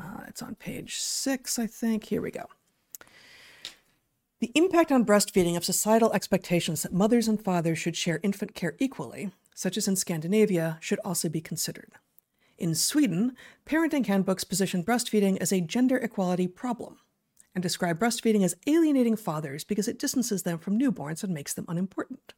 [0.00, 2.04] Uh, it's on page six, I think.
[2.04, 2.46] Here we go.
[4.40, 8.76] The impact on breastfeeding of societal expectations that mothers and fathers should share infant care
[8.78, 11.90] equally, such as in Scandinavia, should also be considered.
[12.58, 16.98] In Sweden, parenting handbooks position breastfeeding as a gender equality problem
[17.54, 21.64] and describe breastfeeding as alienating fathers because it distances them from newborns and makes them
[21.68, 22.34] unimportant.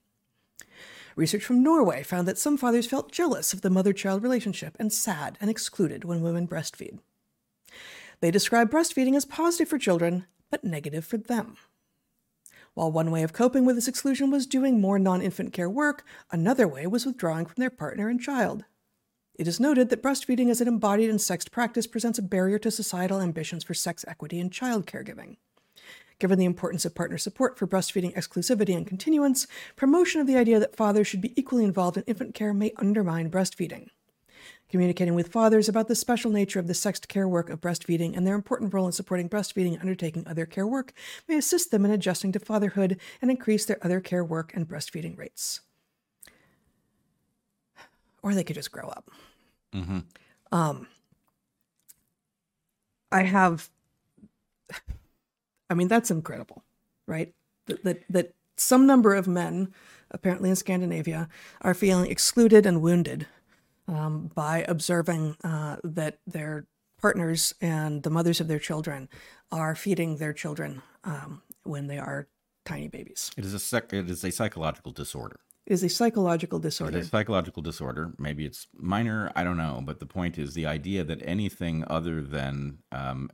[1.16, 4.92] Research from Norway found that some fathers felt jealous of the mother child relationship and
[4.92, 6.98] sad and excluded when women breastfeed.
[8.20, 11.56] They describe breastfeeding as positive for children, but negative for them.
[12.74, 16.04] While one way of coping with this exclusion was doing more non infant care work,
[16.30, 18.64] another way was withdrawing from their partner and child.
[19.40, 22.70] It is noted that breastfeeding as an embodied and sexed practice presents a barrier to
[22.70, 25.38] societal ambitions for sex equity and child caregiving.
[26.18, 30.60] Given the importance of partner support for breastfeeding exclusivity and continuance, promotion of the idea
[30.60, 33.86] that fathers should be equally involved in infant care may undermine breastfeeding.
[34.68, 38.26] Communicating with fathers about the special nature of the sexed care work of breastfeeding and
[38.26, 40.92] their important role in supporting breastfeeding and undertaking other care work
[41.26, 45.16] may assist them in adjusting to fatherhood and increase their other care work and breastfeeding
[45.16, 45.62] rates.
[48.22, 49.10] Or they could just grow up.
[50.52, 50.86] Um,
[53.12, 53.68] I have,
[55.68, 56.64] I mean, that's incredible,
[57.06, 57.34] right?
[57.66, 59.72] That, that, that some number of men,
[60.10, 61.28] apparently in Scandinavia,
[61.60, 63.26] are feeling excluded and wounded
[63.88, 66.66] um, by observing uh, that their
[67.00, 69.08] partners and the mothers of their children
[69.50, 72.28] are feeding their children um, when they are
[72.64, 73.30] tiny babies.
[73.36, 75.40] It is a sec- it is a psychological disorder.
[75.66, 76.98] Is a psychological disorder.
[76.98, 78.12] is a psychological disorder.
[78.18, 79.30] Maybe it's minor.
[79.36, 79.82] I don't know.
[79.84, 83.30] But the point is the idea that anything other than um,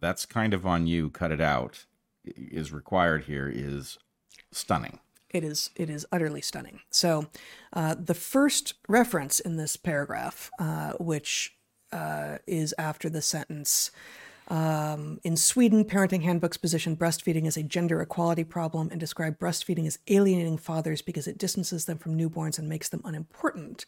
[0.00, 1.84] that's kind of on you, cut it out,
[2.24, 3.98] is required here is
[4.50, 4.98] stunning.
[5.30, 6.80] it is it is utterly stunning.
[6.90, 7.26] So,
[7.72, 11.56] uh, the first reference in this paragraph, uh, which
[11.92, 13.90] uh, is after the sentence.
[14.52, 19.86] Um, in Sweden, parenting handbooks position breastfeeding as a gender equality problem and describe breastfeeding
[19.86, 23.86] as alienating fathers because it distances them from newborns and makes them unimportant.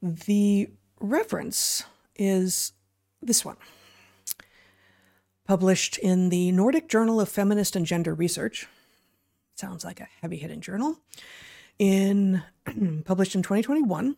[0.00, 1.84] The reference
[2.16, 2.72] is
[3.20, 3.58] this one
[5.46, 8.66] published in the Nordic Journal of Feminist and Gender Research.
[9.56, 10.96] Sounds like a heavy hitting journal.
[11.78, 12.42] In
[13.04, 14.16] published in 2021,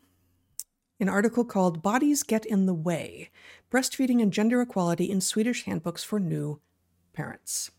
[1.03, 3.29] an article called Bodies Get in the Way
[3.73, 6.61] Breastfeeding and Gender Equality in Swedish Handbooks for New
[7.12, 7.73] Parents.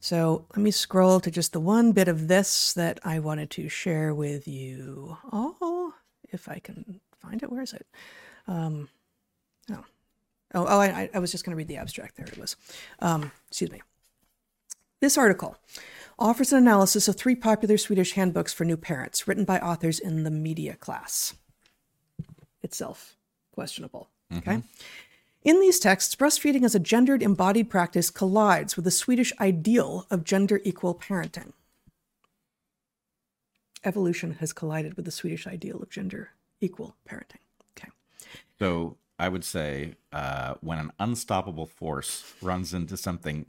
[0.00, 3.68] So let me scroll to just the one bit of this that I wanted to
[3.68, 5.92] share with you all,
[6.30, 7.52] if I can find it.
[7.52, 7.86] Where is it?
[8.48, 8.88] Um,
[9.70, 9.84] oh,
[10.54, 12.16] oh, oh I, I was just going to read the abstract.
[12.16, 12.56] There it was.
[13.00, 13.82] Um, excuse me.
[15.00, 15.58] This article
[16.18, 20.24] offers an analysis of three popular Swedish handbooks for new parents written by authors in
[20.24, 21.34] the media class.
[22.64, 23.16] Itself
[23.52, 24.08] questionable.
[24.36, 24.62] Okay.
[25.42, 30.24] In these texts, breastfeeding as a gendered embodied practice collides with the Swedish ideal of
[30.24, 31.52] gender equal parenting.
[33.84, 36.30] Evolution has collided with the Swedish ideal of gender
[36.62, 37.42] equal parenting.
[37.76, 37.90] Okay.
[38.58, 43.44] So I would say uh, when an unstoppable force runs into something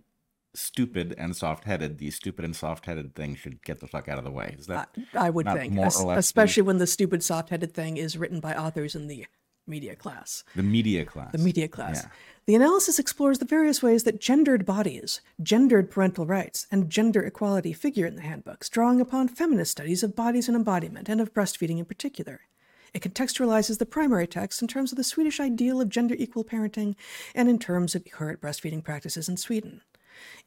[0.56, 4.32] stupid and soft-headed, the stupid and soft-headed thing should get the fuck out of the
[4.32, 4.56] way.
[4.58, 7.24] Is that I would Not think, more es- or less the- especially when the stupid
[7.24, 9.26] soft headed thing is written by authors in the
[9.68, 10.44] media class.
[10.56, 11.32] the media class?
[11.32, 12.04] the media class.
[12.04, 12.10] Yeah.
[12.46, 17.74] The analysis explores the various ways that gendered bodies, gendered parental rights, and gender equality
[17.74, 21.80] figure in the handbooks, drawing upon feminist studies of bodies and embodiment, and of breastfeeding
[21.80, 22.42] in particular.
[22.94, 26.96] It contextualizes the primary text in terms of the Swedish ideal of gender equal parenting
[27.34, 29.82] and in terms of current breastfeeding practices in Sweden.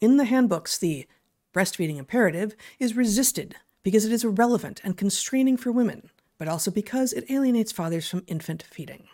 [0.01, 1.07] In the handbooks, the
[1.55, 7.13] breastfeeding imperative is resisted because it is irrelevant and constraining for women, but also because
[7.13, 9.09] it alienates fathers from infant feeding.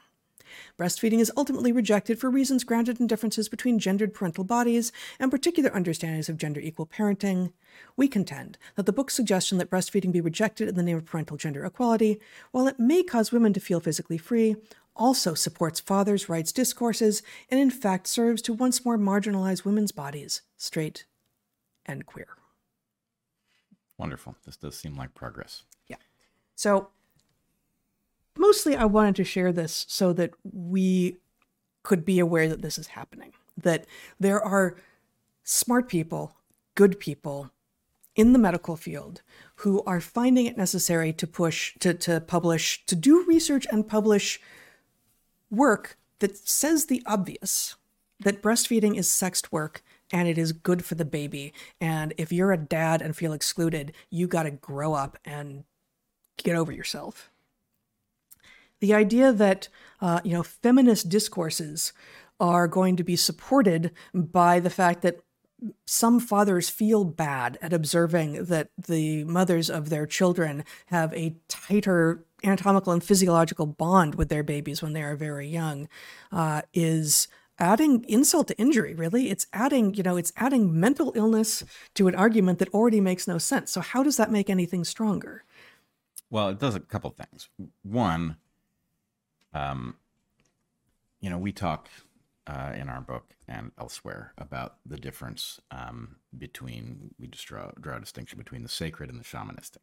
[0.79, 5.75] Breastfeeding is ultimately rejected for reasons grounded in differences between gendered parental bodies and particular
[5.75, 7.53] understandings of gender equal parenting.
[7.97, 11.37] We contend that the book's suggestion that breastfeeding be rejected in the name of parental
[11.37, 12.21] gender equality,
[12.53, 14.57] while it may cause women to feel physically free,
[14.97, 20.43] also supports fathers' rights discourses and in fact serves to once more marginalize women's bodies,
[20.57, 21.05] straight
[21.87, 22.29] and queer.
[23.99, 24.37] Wonderful.
[24.45, 25.65] This does seem like progress.
[25.87, 25.97] Yeah.
[26.55, 26.89] So
[28.37, 31.19] mostly I wanted to share this so that we
[31.83, 33.33] could be aware that this is happening.
[33.57, 33.87] That
[34.19, 34.77] there are
[35.45, 36.37] smart people,
[36.75, 37.51] good people
[38.17, 39.23] in the medical field
[39.57, 44.41] who are finding it necessary to push, to, to publish, to do research and publish
[45.57, 47.77] work that says the obvious
[48.21, 49.83] that breastfeeding is sexed work
[50.13, 51.53] and it is good for the baby.
[51.81, 55.65] And if you're a dad and feel excluded, you got to grow up and
[56.37, 57.31] get over yourself.
[58.81, 59.69] The idea that,
[60.01, 61.93] uh, you know, feminist discourses
[62.39, 65.21] are going to be supported by the fact that
[65.87, 72.25] some fathers feel bad at observing that the mothers of their children have a tighter
[72.45, 75.89] anatomical and physiological bond with their babies when they are very young
[76.33, 77.29] uh, is
[77.59, 79.31] adding insult to injury really.
[79.31, 81.65] It's adding you know it's adding mental illness
[81.95, 83.71] to an argument that already makes no sense.
[83.71, 85.45] So how does that make anything stronger?
[86.31, 87.49] Well it does a couple things.
[87.83, 88.37] One
[89.53, 89.97] um
[91.21, 91.89] you know we talk
[92.47, 97.97] uh, in our book and elsewhere about the difference um, between we just draw, draw
[97.97, 99.79] a distinction between the sacred and the shamanistic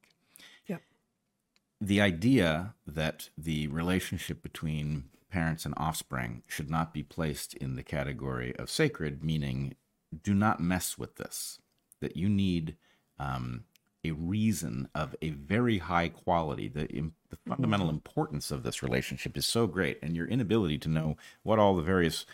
[1.82, 7.84] the idea that the relationship between parents and offspring should not be placed in the
[7.84, 9.76] category of sacred, meaning
[10.24, 11.60] do not mess with this.
[12.00, 12.76] That you need
[13.18, 13.64] um,
[14.04, 16.68] a reason of a very high quality.
[16.68, 16.88] The,
[17.30, 17.96] the fundamental mm-hmm.
[17.96, 21.82] importance of this relationship is so great, and your inability to know what all the
[21.82, 22.26] various,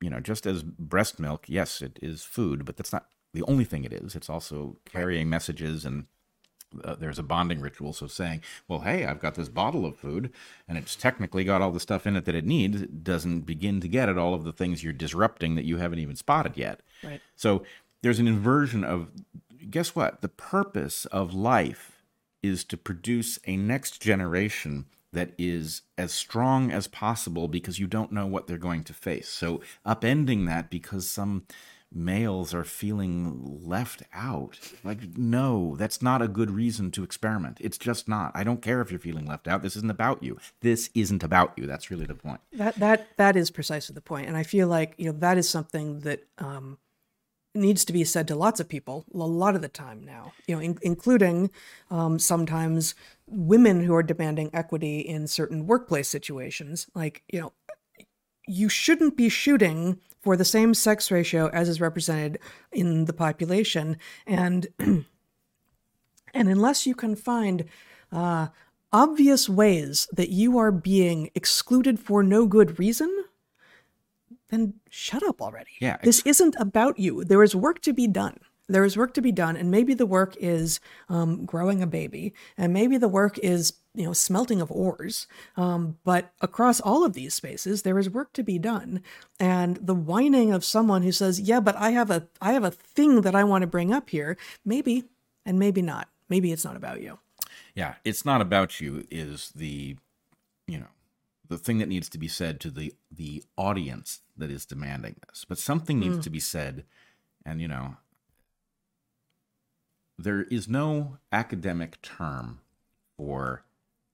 [0.00, 3.64] you know, just as breast milk, yes, it is food, but that's not the only
[3.64, 4.14] thing it is.
[4.14, 6.06] It's also carrying messages and
[6.84, 7.92] uh, there's a bonding ritual.
[7.92, 10.32] So saying, well, hey, I've got this bottle of food
[10.68, 13.80] and it's technically got all the stuff in it that it needs, it doesn't begin
[13.80, 16.80] to get at all of the things you're disrupting that you haven't even spotted yet.
[17.02, 17.20] Right.
[17.34, 17.64] So
[18.02, 19.10] there's an inversion of,
[19.70, 20.22] guess what?
[20.22, 22.02] The purpose of life
[22.42, 28.12] is to produce a next generation that is as strong as possible because you don't
[28.12, 29.28] know what they're going to face.
[29.28, 31.46] So upending that because some
[31.92, 34.58] males are feeling left out.
[34.84, 37.58] Like, no, that's not a good reason to experiment.
[37.60, 38.32] It's just not.
[38.34, 39.62] I don't care if you're feeling left out.
[39.62, 40.38] This isn't about you.
[40.60, 41.66] This isn't about you.
[41.66, 42.40] That's really the point.
[42.52, 44.28] That that that is precisely the point.
[44.28, 46.78] And I feel like you know that is something that um,
[47.54, 50.32] needs to be said to lots of people a lot of the time now.
[50.46, 51.50] You know, in, including
[51.90, 52.94] um, sometimes
[53.26, 56.86] women who are demanding equity in certain workplace situations.
[56.94, 57.52] Like, you know,
[58.46, 62.40] you shouldn't be shooting for the same sex ratio as is represented
[62.72, 63.96] in the population.
[64.26, 65.04] And and
[66.34, 67.64] unless you can find
[68.10, 68.48] uh,
[68.92, 73.08] obvious ways that you are being excluded for no good reason,
[74.48, 75.70] then shut up already.
[75.80, 77.22] Yeah, this isn't about you.
[77.22, 78.38] There is work to be done
[78.68, 82.34] there is work to be done and maybe the work is um, growing a baby
[82.56, 87.14] and maybe the work is you know smelting of ores um, but across all of
[87.14, 89.02] these spaces there is work to be done.
[89.38, 92.70] And the whining of someone who says yeah but i have a i have a
[92.70, 95.04] thing that i want to bring up here maybe
[95.44, 96.08] and maybe not.
[96.28, 97.18] Maybe it's not about you.
[97.74, 99.96] Yeah it's not about you is the
[100.66, 100.88] you know
[101.48, 105.44] the thing that needs to be said to the the audience that is demanding this.
[105.48, 106.22] But something needs mm.
[106.22, 106.84] to be said
[107.44, 107.96] and you know
[110.18, 112.60] there is no academic term
[113.16, 113.64] for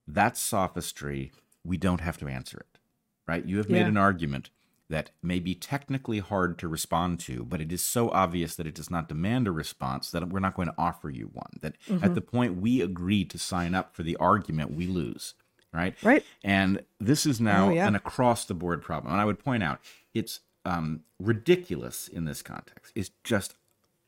[0.07, 1.33] that sophistry.
[1.65, 2.79] We don't have to answer it,
[3.27, 3.45] right?
[3.45, 3.89] You have made yeah.
[3.89, 4.51] an argument
[4.89, 8.75] that may be technically hard to respond to, but it is so obvious that it
[8.75, 11.51] does not demand a response that we're not going to offer you one.
[11.63, 12.05] That mm-hmm.
[12.05, 15.35] at the point we agree to sign up for the argument, we lose,
[15.73, 15.95] right?
[16.03, 16.25] Right.
[16.45, 17.89] And this is now oh, yeah.
[17.89, 19.13] an across the board problem.
[19.13, 19.81] And I would point out
[20.13, 22.93] it's um, ridiculous in this context.
[22.95, 23.55] It's just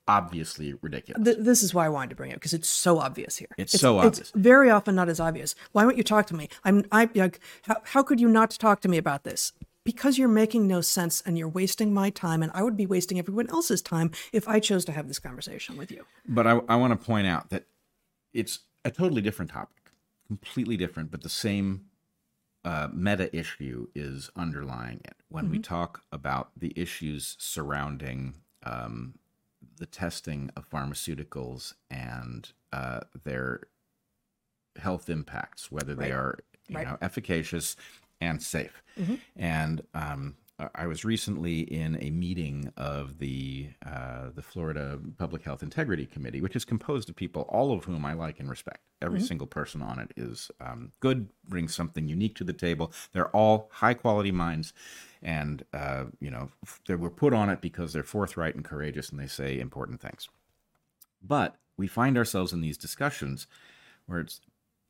[0.06, 1.24] obviously ridiculous.
[1.24, 3.48] Th- this is why I wanted to bring it because it's so obvious here.
[3.56, 4.18] It's, it's so obvious.
[4.18, 5.54] It's very often not as obvious.
[5.72, 6.48] Why won't you talk to me?
[6.64, 9.52] I'm I like how, how could you not talk to me about this?
[9.84, 13.18] Because you're making no sense and you're wasting my time, and I would be wasting
[13.18, 16.04] everyone else's time if I chose to have this conversation with you.
[16.26, 17.66] But I, I want to point out that
[18.32, 19.90] it's a totally different topic,
[20.26, 21.84] completely different, but the same
[22.64, 25.16] uh, meta issue is underlying it.
[25.28, 25.52] When mm-hmm.
[25.52, 29.14] we talk about the issues surrounding um,
[29.76, 33.60] the testing of pharmaceuticals and uh, their
[34.76, 36.08] health impacts, whether right.
[36.08, 36.86] they are you right.
[36.86, 37.76] know efficacious
[38.20, 38.82] and safe.
[38.98, 39.14] Mm-hmm.
[39.36, 40.36] And um,
[40.74, 46.40] I was recently in a meeting of the uh, the Florida Public Health Integrity Committee,
[46.40, 48.78] which is composed of people all of whom I like and respect.
[49.02, 49.26] Every mm-hmm.
[49.26, 52.92] single person on it is um, good, brings something unique to the table.
[53.12, 54.72] They're all high quality minds,
[55.22, 56.50] and uh, you know
[56.86, 60.28] they were put on it because they're forthright and courageous, and they say important things.
[61.20, 63.48] But we find ourselves in these discussions
[64.06, 64.40] where it's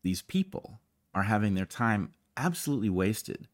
[0.03, 0.81] these people
[1.15, 3.49] are having their time absolutely wasted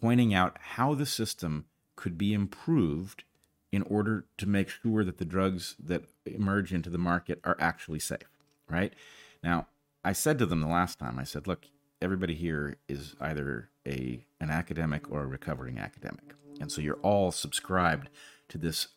[0.00, 3.24] pointing out how the system could be improved
[3.72, 8.00] in order to make sure that the drugs that emerge into the market are actually
[8.00, 8.38] safe,
[8.68, 8.94] right?
[9.42, 9.66] Now,
[10.04, 11.66] I said to them the last time, I said, look,
[12.02, 16.34] everybody here is either a an academic or a recovering academic.
[16.60, 18.08] And so you're all subscribed
[18.48, 18.88] to this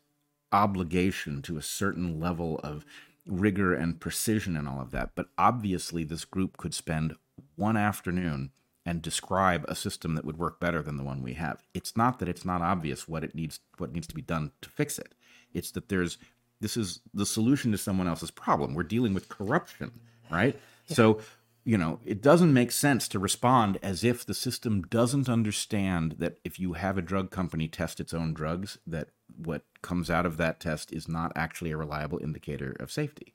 [0.52, 2.86] obligation to a certain level of
[3.26, 5.12] rigor and precision and all of that.
[5.16, 7.16] But obviously, this group could spend
[7.56, 8.52] one afternoon
[8.86, 11.64] and describe a system that would work better than the one we have.
[11.74, 14.70] It's not that it's not obvious what it needs what needs to be done to
[14.70, 15.14] fix it.
[15.54, 16.18] It's that there's
[16.60, 18.74] this is the solution to someone else's problem.
[18.74, 20.00] We're dealing with corruption,
[20.32, 20.58] right?
[20.88, 20.96] Yeah.
[20.96, 21.20] So,
[21.66, 26.40] you know, it doesn't make sense to respond as if the system doesn't understand that
[26.44, 30.38] if you have a drug company test its own drugs, that what comes out of
[30.38, 33.34] that test is not actually a reliable indicator of safety.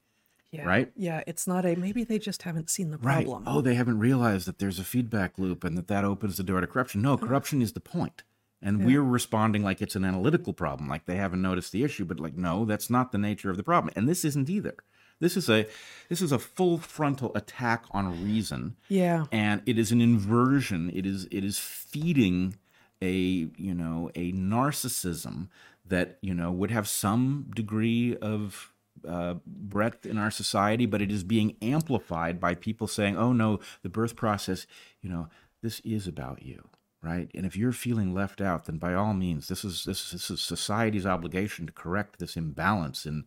[0.51, 0.65] Yeah.
[0.65, 0.91] Right?
[0.97, 3.45] Yeah, it's not a maybe they just haven't seen the problem.
[3.45, 3.53] Right.
[3.53, 6.61] Oh, they haven't realized that there's a feedback loop and that that opens the door
[6.61, 7.03] to corruption.
[7.03, 7.27] No, uh-huh.
[7.27, 8.23] corruption is the point.
[8.63, 8.87] And yeah.
[8.87, 12.37] we're responding like it's an analytical problem, like they haven't noticed the issue, but like
[12.37, 13.93] no, that's not the nature of the problem.
[13.95, 14.75] And this isn't either.
[15.21, 15.67] This is a
[16.09, 18.77] this is a full frontal attack on reason.
[18.89, 19.27] Yeah.
[19.31, 20.91] And it is an inversion.
[20.95, 22.57] It is it is feeding
[23.03, 23.13] a,
[23.57, 25.49] you know, a narcissism
[25.87, 28.73] that, you know, would have some degree of
[29.07, 33.61] uh, breadth in our society, but it is being amplified by people saying, "Oh no,
[33.83, 34.67] the birth process,
[35.01, 35.29] you know,
[35.63, 36.69] this is about you."
[37.01, 40.31] Right, and if you're feeling left out, then by all means, this is this, this
[40.31, 43.25] is society's obligation to correct this imbalance in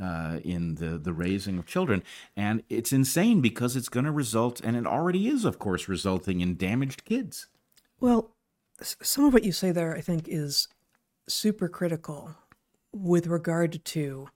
[0.00, 2.02] uh, in the the raising of children,
[2.36, 6.40] and it's insane because it's going to result, and it already is, of course, resulting
[6.40, 7.46] in damaged kids.
[8.00, 8.32] Well,
[8.82, 10.68] some of what you say there, I think, is
[11.28, 12.36] super critical
[12.92, 14.28] with regard to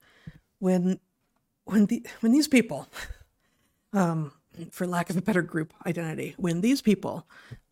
[0.61, 1.01] when
[1.65, 2.87] when the when these people,
[3.93, 4.33] um,
[4.71, 7.27] for lack of a better group identity, when these people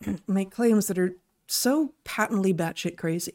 [0.27, 1.15] make claims that are
[1.47, 3.35] so patently batshit crazy,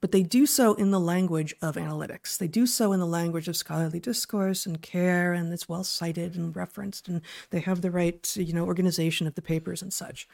[0.00, 2.36] but they do so in the language of analytics.
[2.36, 6.34] They do so in the language of scholarly discourse and care, and it's well cited
[6.34, 10.28] and referenced, and they have the right, you know, organization of the papers and such.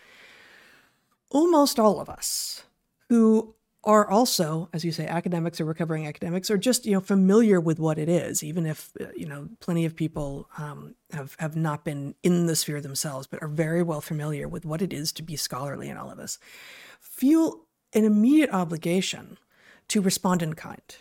[1.30, 2.64] Almost all of us
[3.08, 3.54] who
[3.84, 7.78] are also, as you say, academics or recovering academics, are just you know familiar with
[7.78, 11.84] what it is, even if uh, you know plenty of people um, have have not
[11.84, 15.22] been in the sphere themselves, but are very well familiar with what it is to
[15.22, 16.38] be scholarly in all of this.
[17.00, 19.38] Feel an immediate obligation
[19.88, 20.96] to respond in kind,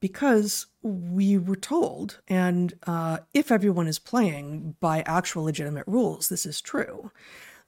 [0.00, 6.44] because we were told, and uh, if everyone is playing by actual legitimate rules, this
[6.44, 7.10] is true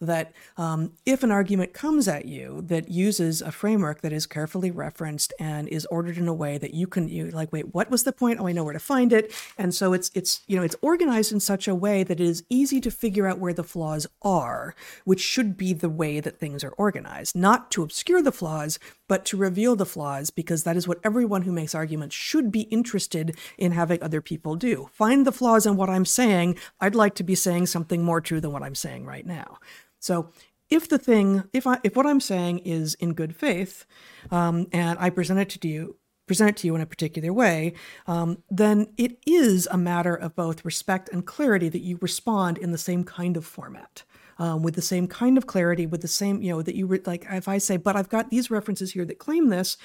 [0.00, 4.70] that um, if an argument comes at you that uses a framework that is carefully
[4.70, 8.04] referenced and is ordered in a way that you can you like wait what was
[8.04, 8.40] the point?
[8.40, 9.32] Oh i know where to find it.
[9.58, 12.44] And so it's it's you know it's organized in such a way that it is
[12.48, 14.74] easy to figure out where the flaws are
[15.04, 17.36] which should be the way that things are organized.
[17.36, 18.78] Not to obscure the flaws
[19.08, 22.62] but to reveal the flaws because that is what everyone who makes arguments should be
[22.62, 24.88] interested in having other people do.
[24.92, 26.56] Find the flaws in what i'm saying.
[26.80, 29.58] I'd like to be saying something more true than what i'm saying right now
[30.00, 30.30] so
[30.70, 33.84] if the thing, if I, if what I'm saying is in good faith,
[34.30, 35.96] um, and I present it to you,
[36.26, 37.74] present it to you in a particular way,
[38.06, 42.70] um, then it is a matter of both respect and clarity that you respond in
[42.70, 44.04] the same kind of format.
[44.38, 47.02] Um, with the same kind of clarity, with the same, you know, that you re-
[47.04, 47.26] like.
[47.28, 49.76] If I say, "But I've got these references here that claim this,"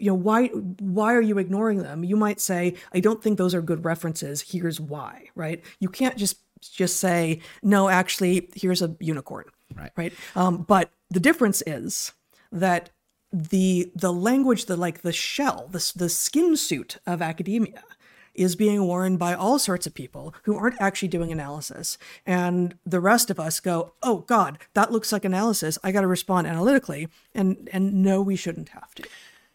[0.00, 2.02] you know, why why are you ignoring them?
[2.02, 4.40] You might say, "I don't think those are good references.
[4.50, 5.62] Here's why." Right?
[5.78, 9.44] You can't just just say, "No, actually, here's a unicorn."
[9.74, 9.92] Right.
[9.96, 10.12] Right.
[10.34, 12.12] Um, but the difference is
[12.52, 12.90] that
[13.32, 17.82] the the language, the like the shell, the the skin suit of academia
[18.34, 21.98] is being worn by all sorts of people who aren't actually doing analysis.
[22.24, 25.78] And the rest of us go, oh God, that looks like analysis.
[25.82, 27.08] I got to respond analytically.
[27.34, 29.04] And, and no, we shouldn't have to.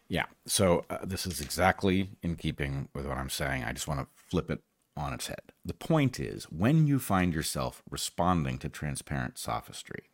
[0.08, 0.24] Yeah.
[0.46, 3.64] So uh, this is exactly in keeping with what I'm saying.
[3.64, 4.60] I just want to flip it
[4.96, 5.52] on its head.
[5.64, 10.04] The point is, when you find yourself responding to transparent sophistry,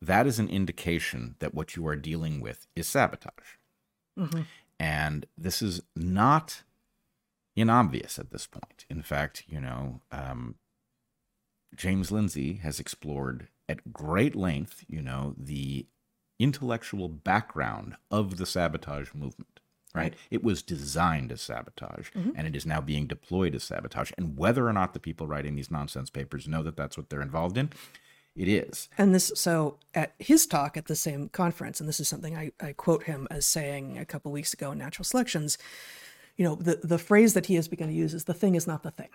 [0.00, 3.56] that is an indication that what you are dealing with is sabotage.
[4.18, 4.42] Mm-hmm.
[4.78, 6.62] And this is not
[7.56, 8.86] inobvious at this point.
[8.88, 10.54] In fact, you know, um,
[11.74, 15.86] James Lindsay has explored at great length, you know, the
[16.38, 19.57] intellectual background of the sabotage movement
[19.98, 20.14] right?
[20.30, 22.30] It was designed as sabotage, mm-hmm.
[22.36, 24.12] and it is now being deployed as sabotage.
[24.16, 27.22] And whether or not the people writing these nonsense papers know that that's what they're
[27.22, 27.70] involved in,
[28.36, 28.88] it is.
[28.96, 32.52] And this, so at his talk at the same conference, and this is something I,
[32.60, 35.58] I quote him as saying a couple weeks ago in Natural Selections,
[36.36, 38.66] you know, the, the phrase that he has begun to use is the thing is
[38.66, 39.08] not the thing.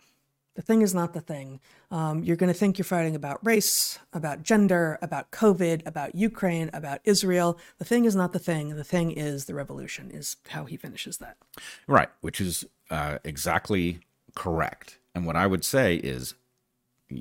[0.55, 1.59] The thing is not the thing.
[1.89, 6.69] Um, you're going to think you're fighting about race, about gender, about COVID, about Ukraine,
[6.73, 7.57] about Israel.
[7.79, 8.75] The thing is not the thing.
[8.75, 11.37] The thing is the revolution, is how he finishes that.
[11.87, 14.01] Right, which is uh, exactly
[14.35, 14.99] correct.
[15.15, 16.35] And what I would say is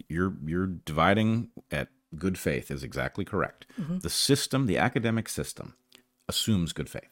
[0.09, 3.67] you're you're dividing at good faith is exactly correct.
[4.01, 5.75] The system, the academic system,
[6.29, 7.12] assumes good faith.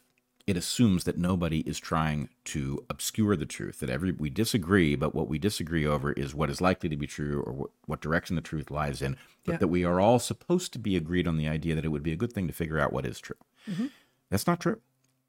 [0.50, 3.78] It assumes that nobody is trying to obscure the truth.
[3.78, 7.06] That every we disagree, but what we disagree over is what is likely to be
[7.06, 9.16] true or what, what direction the truth lies in.
[9.44, 9.58] But Yeah.
[9.58, 12.12] that we are all supposed to be agreed on the idea that it would be
[12.12, 13.36] a good thing to figure out what is true.
[13.70, 13.86] Mm-hmm.
[14.28, 14.80] That's not true.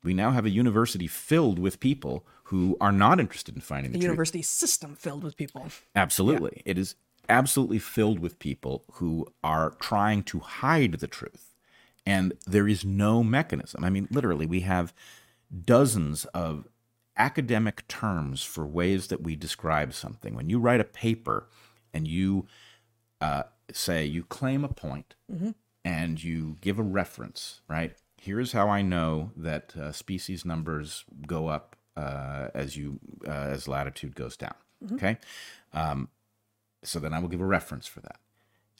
[0.04, 4.00] We now have a university filled with people who are not interested in finding the,
[4.00, 4.10] The truth.
[4.10, 5.68] university system filled with people.
[5.96, 6.64] Absolutely.
[6.66, 6.96] It is
[7.30, 11.51] absolutely filled with people who are trying to hide the truth.
[12.06, 13.84] And there is no mechanism.
[13.84, 14.94] I mean, literally, we have
[15.66, 16.68] dozens of
[17.18, 20.34] academic terms for ways that we describe something.
[20.34, 21.48] When you write a paper
[21.94, 22.48] and you
[23.20, 25.16] uh, say, you claim a point
[25.86, 27.96] and you give a reference, right?
[28.20, 33.68] Here's how I know that uh, species numbers go up uh, as you uh, as
[33.68, 34.54] latitude goes down.
[34.94, 35.18] Okay,
[35.74, 36.10] um,
[36.84, 38.18] so then I will give a reference for that,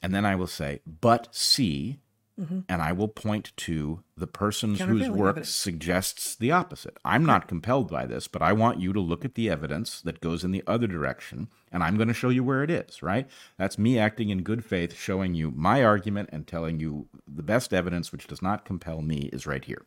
[0.02, 1.98] and then I will say, but see,
[2.40, 2.60] Mm-hmm.
[2.66, 5.50] and I will point to the person whose work evidence.
[5.50, 6.96] suggests the opposite.
[7.04, 10.22] I'm not compelled by this, but I want you to look at the evidence that
[10.22, 13.28] goes in the other direction, and I'm going to show you where it is, right?
[13.58, 17.74] That's me acting in good faith, showing you my argument and telling you the best
[17.74, 19.84] evidence, which does not compel me, is right here.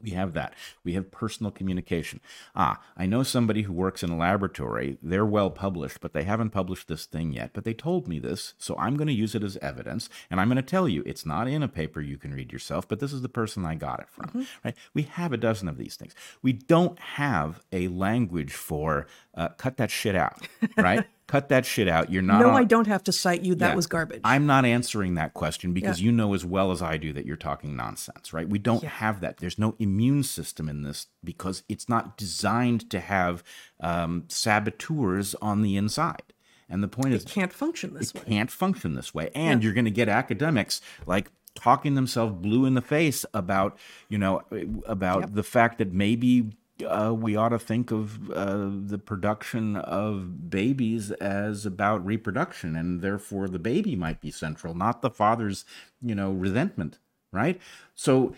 [0.00, 0.54] We have that.
[0.84, 2.20] We have personal communication.
[2.54, 4.96] Ah, I know somebody who works in a laboratory.
[5.02, 7.50] They're well published, but they haven't published this thing yet.
[7.52, 10.08] But they told me this, so I'm going to use it as evidence.
[10.30, 12.86] And I'm going to tell you it's not in a paper you can read yourself,
[12.86, 14.46] but this is the person I got it from.
[14.64, 14.76] Right?
[14.94, 16.14] We have a dozen of these things.
[16.42, 19.08] We don't have a language for
[19.38, 21.06] uh, cut that shit out, right?
[21.28, 22.10] cut that shit out.
[22.10, 22.40] You're not.
[22.40, 23.54] No, on- I don't have to cite you.
[23.54, 23.76] That yeah.
[23.76, 24.20] was garbage.
[24.24, 27.36] I'm not answering that question because you know as well as I do that you're
[27.36, 28.48] talking nonsense, right?
[28.48, 29.38] We don't have that.
[29.38, 33.44] There's no immune system in this because it's not designed to have
[33.80, 36.34] um, saboteurs on the inside.
[36.68, 38.22] And the point is, it Can't function this way.
[38.26, 39.30] can't function this way.
[39.34, 43.78] And you're going to get academics like talking themselves blue in the face about,
[44.08, 44.42] you know,
[44.86, 46.50] about the fact that maybe
[46.86, 53.00] uh, we ought to think of uh, the production of babies as about reproduction, and
[53.00, 55.64] therefore the baby might be central, not the father's,
[56.00, 56.98] you know, resentment,
[57.32, 57.60] right?
[57.94, 58.34] So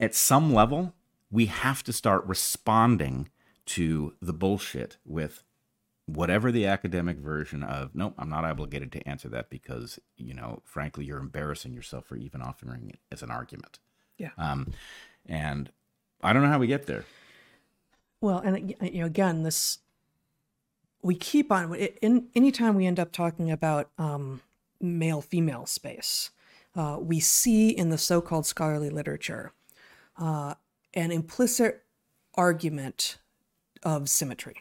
[0.00, 0.94] at some level,
[1.30, 3.28] we have to start responding
[3.66, 5.42] to the bullshit with
[6.06, 10.62] whatever the academic version of nope i'm not obligated to answer that because you know
[10.64, 13.78] frankly you're embarrassing yourself for even offering it as an argument
[14.16, 14.30] Yeah.
[14.38, 14.72] um
[15.26, 15.70] and
[16.22, 17.04] i don't know how we get there
[18.20, 19.78] Well, and you know, again, this
[21.02, 21.74] we keep on.
[21.74, 24.40] In anytime we end up talking about um,
[24.80, 26.30] male female space,
[26.74, 29.52] uh, we see in the so-called scholarly literature
[30.18, 30.54] uh,
[30.94, 31.84] an implicit
[32.34, 33.18] argument
[33.84, 34.56] of symmetry,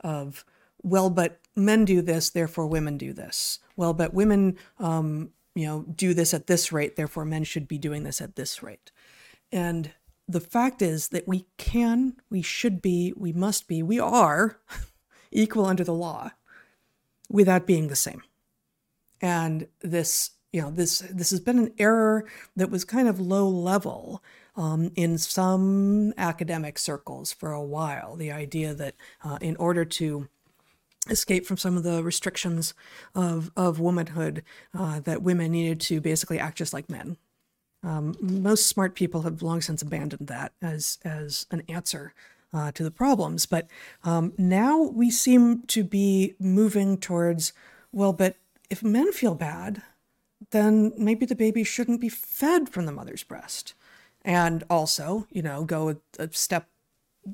[0.00, 0.44] of
[0.82, 3.58] well, but men do this, therefore women do this.
[3.76, 7.76] Well, but women, um, you know, do this at this rate, therefore men should be
[7.76, 8.92] doing this at this rate.
[9.50, 9.90] And
[10.30, 14.60] the fact is that we can, we should be, we must be, we are
[15.30, 16.30] equal under the law
[17.28, 18.22] without being the same.
[19.20, 22.26] And this, you know, this this has been an error
[22.56, 24.22] that was kind of low level
[24.56, 28.16] um, in some academic circles for a while.
[28.16, 30.28] The idea that uh, in order to
[31.08, 32.72] escape from some of the restrictions
[33.14, 34.42] of of womanhood,
[34.76, 37.16] uh, that women needed to basically act just like men.
[37.82, 42.12] Um, most smart people have long since abandoned that as as an answer
[42.52, 43.46] uh, to the problems.
[43.46, 43.68] But
[44.04, 47.52] um, now we seem to be moving towards
[47.92, 48.36] well, but
[48.68, 49.82] if men feel bad,
[50.50, 53.74] then maybe the baby shouldn't be fed from the mother's breast.
[54.22, 56.68] And also, you know, go a, a step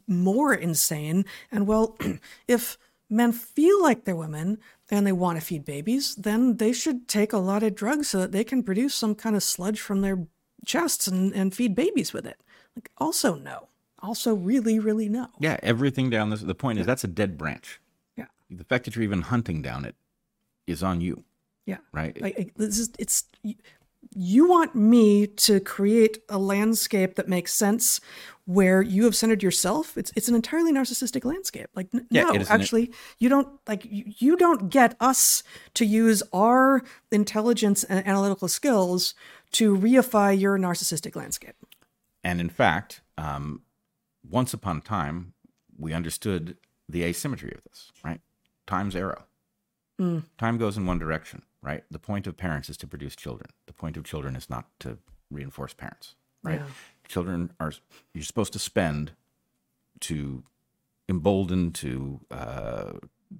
[0.07, 1.25] more insane.
[1.51, 1.97] And well,
[2.49, 2.79] if
[3.09, 4.59] men feel like they're women
[4.91, 8.19] and they want to feed babies, then they should take a lot of drugs so
[8.19, 10.27] that they can produce some kind of sludge from their
[10.65, 12.41] chests and, and feed babies with it.
[12.75, 13.69] Like, also, no.
[14.01, 15.29] Also, really, really no.
[15.41, 17.81] yeah everything down this the point is that's a dead branch
[18.17, 18.27] Yeah.
[18.51, 19.97] the fact that you're even hunting down it
[20.67, 21.25] is on you
[21.65, 21.79] Yeah.
[21.93, 23.25] right Like, like, this is, it's,
[24.15, 28.01] you want me to create a landscape that makes sense
[28.45, 32.35] where you have centered yourself it's it's an entirely narcissistic landscape like n- Yeah, no
[32.35, 35.43] it actually you don't like you, you don't get us
[35.75, 39.15] to use our intelligence and analytical skills
[39.53, 41.55] to reify your narcissistic landscape
[42.25, 43.63] And in fact, um,
[44.29, 45.33] once upon a time,
[45.79, 46.57] we understood
[46.89, 48.21] the asymmetry of this, right?
[48.67, 49.25] time's arrow.
[50.37, 51.85] Time goes in one direction, right?
[51.91, 53.51] The point of parents is to produce children.
[53.67, 54.99] The point of children is not to
[55.31, 56.61] reinforce parents, right?
[56.61, 56.67] Yeah.
[57.09, 57.73] Children are
[58.13, 59.13] you're supposed to spend
[60.01, 60.43] to
[61.09, 62.93] embolden, to uh,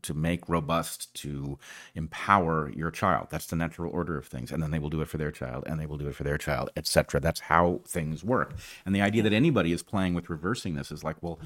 [0.03, 1.59] to make robust, to
[1.95, 3.29] empower your child.
[3.31, 5.65] That's the natural order of things, and then they will do it for their child,
[5.67, 7.21] and they will do it for their child, etc.
[7.21, 8.55] That's how things work.
[8.85, 11.39] And the idea that anybody is playing with reversing this is like, well,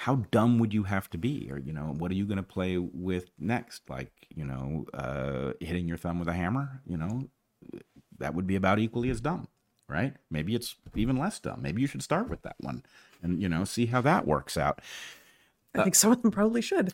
[0.00, 2.42] how dumb would you have to be, or you know, what are you going to
[2.42, 3.88] play with next?
[3.88, 7.28] Like, you know, uh, hitting your thumb with a hammer, you know,
[8.18, 9.48] that would be about equally as dumb,
[9.88, 10.14] right?
[10.30, 11.62] Maybe it's even less dumb.
[11.62, 12.82] Maybe you should start with that one
[13.22, 14.80] and you know see how that works out.
[15.78, 16.92] I think some of them probably should.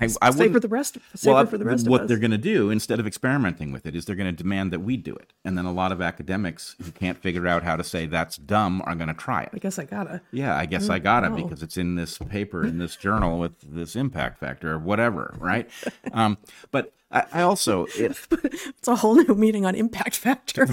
[0.00, 0.98] I, I Save for the rest.
[1.14, 3.94] Save well, for the rest what they're going to do instead of experimenting with it
[3.94, 6.74] is they're going to demand that we do it, and then a lot of academics
[6.82, 9.50] who can't figure out how to say that's dumb are going to try it.
[9.52, 10.20] I guess I gotta.
[10.32, 11.36] Yeah, I guess I got it wow.
[11.36, 15.68] because it's in this paper in this journal with this impact factor or whatever, right?
[16.12, 16.38] Um,
[16.70, 20.64] but I, I also it, It's a whole new meeting on impact factor.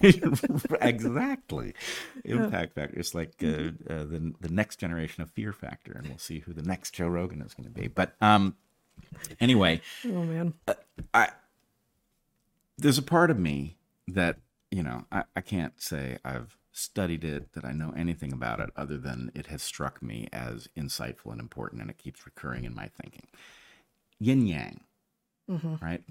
[0.80, 1.74] exactly
[2.24, 2.98] impact factor.
[2.98, 6.52] It's like uh, uh, the the next generation of fear factor, and we'll see who
[6.52, 7.88] the next Joe Rogan is going to be.
[7.88, 8.56] But um,
[9.40, 10.54] anyway, oh man.
[11.14, 11.30] I
[12.78, 13.76] there's a part of me
[14.08, 14.38] that
[14.70, 18.68] you know I, I can't say I've studied it that I know anything about it
[18.76, 22.74] other than it has struck me as insightful and important and it keeps recurring in
[22.74, 23.28] my thinking.
[24.18, 24.80] Yin yang,
[25.80, 26.02] right?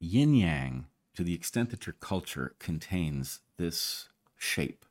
[0.00, 4.84] Yin yang, to the extent that your culture contains this shape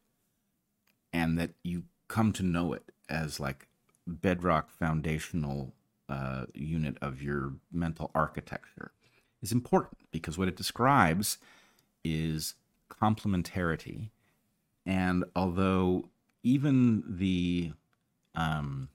[1.14, 3.68] and that you come to know it as like
[4.05, 5.74] bedrock foundational
[6.10, 8.91] uh, unit of your mental architecture
[9.41, 11.38] is important because what it describes
[12.03, 12.55] is
[12.89, 14.10] complementarity
[14.86, 16.10] and although
[16.43, 17.74] even the
[18.36, 18.88] um,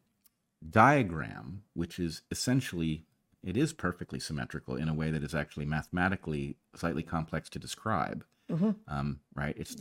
[0.71, 3.05] diagram which is essentially
[3.45, 8.25] it is perfectly symmetrical in a way that is actually mathematically slightly complex to describe
[8.89, 9.77] um, right it's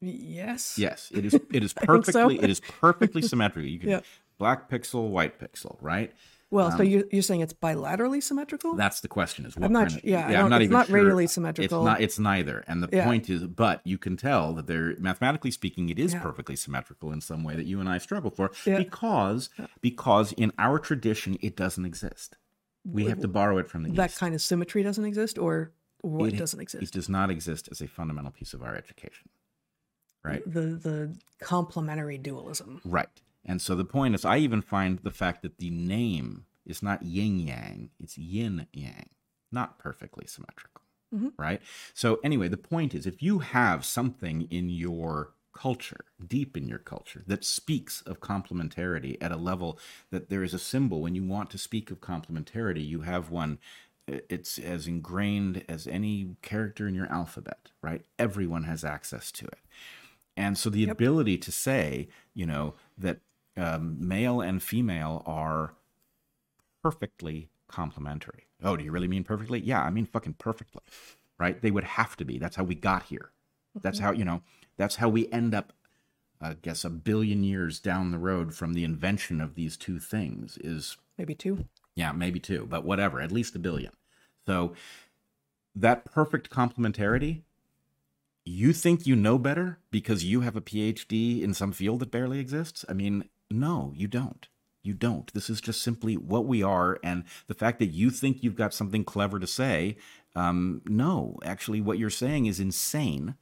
[0.00, 0.78] Yes.
[0.78, 1.34] Yes, it is.
[1.52, 2.12] It is think so.
[2.28, 2.38] perfectly.
[2.44, 3.68] It is perfectly symmetrical.
[3.68, 4.00] You can Yeah.
[4.38, 6.12] black pixel, white pixel, right?
[6.50, 8.74] Well, so um, you're, you're saying it's bilaterally symmetrical?
[8.74, 9.44] That's the question.
[9.44, 10.94] Is what I'm not kind of, yeah, I I'm it's even not sure.
[10.96, 12.00] radially It's not.
[12.00, 12.64] It's neither.
[12.66, 13.04] And the Yeah.
[13.04, 16.22] point is, but you can tell that they're mathematically speaking, it is Yeah.
[16.22, 18.78] perfectly symmetrical in some way that you and I struggle for Yeah.
[18.78, 19.50] because
[19.82, 22.36] because in our tradition it doesn't exist.
[22.84, 24.18] We have to borrow it from the that East.
[24.18, 26.82] kind of symmetry doesn't exist, or what It- doesn't exist.
[26.82, 29.28] It does not exist as a fundamental piece of our education.
[30.24, 30.42] Right.
[30.46, 32.80] The the complementary dualism.
[32.86, 33.08] Right.
[33.48, 37.02] And so the point is, I even find the fact that the name is not
[37.02, 39.08] yin yang, it's yin yang,
[39.50, 40.82] not perfectly symmetrical.
[41.38, 41.62] Right.
[41.94, 46.78] So, anyway, the point is, if you have something in your culture, deep in your
[46.78, 49.78] culture, that speaks of complementarity at a level
[50.10, 53.58] that there is a symbol, when you want to speak of complementarity, you have one.
[54.06, 58.04] uh, It's as ingrained as any character in your alphabet, right?
[58.18, 59.60] Everyone has access to it.
[60.36, 63.18] And so the ability to say, you know, that
[63.58, 65.74] um, male and female are
[66.82, 68.46] perfectly complementary.
[68.62, 69.60] Oh, do you really mean perfectly?
[69.60, 70.82] Yeah, I mean fucking perfectly,
[71.38, 71.60] right?
[71.60, 72.38] They would have to be.
[72.38, 73.30] That's how we got here.
[73.80, 74.42] That's how, you know,
[74.76, 75.72] that's how we end up,
[76.40, 80.58] I guess, a billion years down the road from the invention of these two things
[80.58, 81.66] is Maybe two.
[81.94, 83.92] yeah, maybe two, but whatever, at least a billion.
[84.46, 84.72] So
[85.76, 87.42] that perfect complementarity,
[88.44, 92.40] you think you know better because you have a PhD in some field that barely
[92.40, 92.84] exists?
[92.88, 94.48] I mean, no, you don't.
[94.82, 95.32] You don't.
[95.34, 96.98] This is just simply what we are.
[97.02, 99.96] And the fact that you think you've got something clever to say,
[100.34, 103.34] um, no, actually, what you're saying is insane.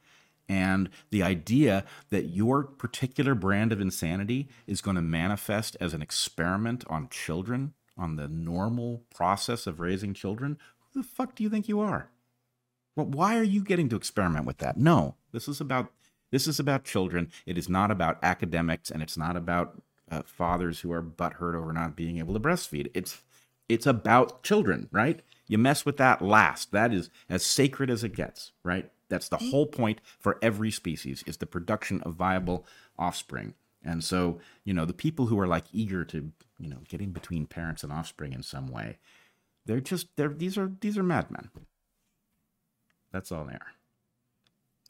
[0.49, 6.01] And the idea that your particular brand of insanity is going to manifest as an
[6.01, 11.49] experiment on children, on the normal process of raising children, who the fuck do you
[11.49, 12.09] think you are?
[12.95, 14.77] Well, why are you getting to experiment with that?
[14.77, 15.91] No, this is about
[16.31, 17.31] this is about children.
[17.45, 21.73] It is not about academics, and it's not about uh, fathers who are butthurt over
[21.73, 22.89] not being able to breastfeed.
[22.93, 23.21] It's
[23.69, 25.21] it's about children, right?
[25.47, 26.71] You mess with that last.
[26.71, 28.89] That is as sacred as it gets, right?
[29.09, 32.65] That's the whole point for every species is the production of viable
[32.97, 33.53] offspring.
[33.83, 37.11] And so, you know, the people who are like eager to, you know, get in
[37.11, 38.97] between parents and offspring in some way,
[39.65, 41.49] they're just they're these are these are madmen.
[43.11, 43.73] That's all they are.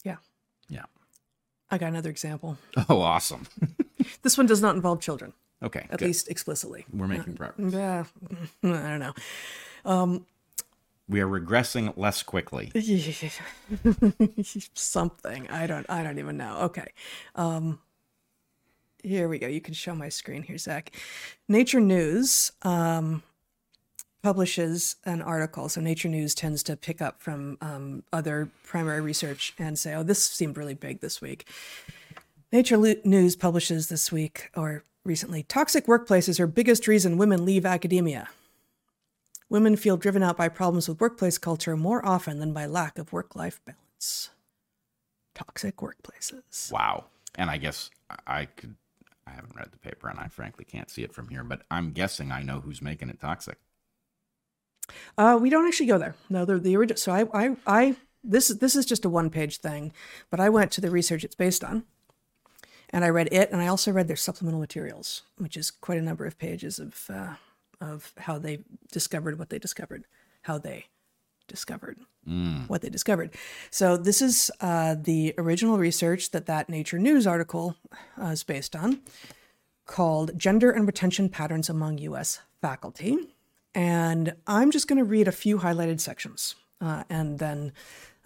[0.03, 0.18] Yeah.
[0.70, 0.86] Yeah.
[1.70, 2.57] I got another example.
[2.89, 3.43] Oh, awesome.
[4.22, 5.86] This one does not involve children, Okay.
[5.89, 6.05] at good.
[6.05, 6.86] least explicitly.
[6.93, 7.74] We're making progress.
[7.74, 8.03] Yeah,
[8.63, 9.13] I don't know.
[9.84, 10.26] Um,
[11.09, 12.72] We are regressing less quickly.
[14.74, 15.49] Something.
[15.49, 15.86] I don't.
[15.89, 16.57] I don't even know.
[16.63, 16.88] Okay.
[17.36, 17.80] Um,
[19.03, 19.47] here we go.
[19.47, 20.91] You can show my screen here, Zach.
[21.47, 23.24] Nature News um,
[24.24, 29.53] publishes an article, so Nature News tends to pick up from um, other primary research
[29.57, 31.47] and say, "Oh, this seemed really big this week."
[32.51, 38.30] Nature News publishes this week or recently toxic workplaces are biggest reason women leave academia.
[39.49, 43.13] Women feel driven out by problems with workplace culture more often than by lack of
[43.13, 44.30] work life balance.
[45.36, 46.72] Toxic workplaces.
[46.72, 47.05] Wow.
[47.36, 48.76] And I guess I- I could.
[49.26, 51.43] I haven't read the paper, and I frankly can't see it from here.
[51.43, 53.57] But I'm guessing I know who's making it toxic.
[55.17, 56.15] Uh, we don't actually go there.
[56.29, 56.97] No, they're the original.
[56.97, 59.93] So I, I, I, this is this is just a one page thing,
[60.29, 61.83] but I went to the research it's based on,
[62.89, 66.03] and I read it, and I also read their supplemental materials, which is quite a
[66.03, 67.35] number of pages of uh,
[67.79, 68.59] of how they
[68.91, 70.05] discovered what they discovered,
[70.43, 70.85] how they
[71.47, 71.97] discovered
[72.67, 73.33] what they discovered.
[73.71, 77.77] So this is uh, the original research that that Nature News article
[78.21, 78.99] uh, is based on,
[79.85, 82.39] called "Gender and Retention Patterns Among U.S.
[82.61, 83.17] Faculty."
[83.78, 87.73] And I'm just going to read a few highlighted sections, uh, and then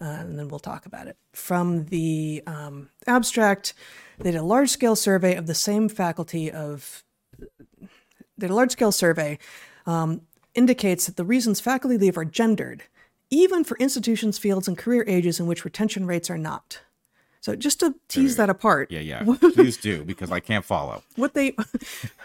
[0.00, 1.18] uh, and then we'll talk about it.
[1.34, 3.74] From the um, abstract,
[4.18, 7.04] they did a large-scale survey of the same faculty of.
[7.38, 9.38] They did a large-scale survey
[9.84, 10.22] um,
[10.54, 12.84] indicates that the reasons faculty leave are gendered,
[13.28, 16.80] even for institutions, fields, and career ages in which retention rates are not.
[17.40, 19.24] So just to tease that apart, Yeah, yeah.
[19.40, 21.02] Please do because I can't follow.
[21.16, 21.54] what they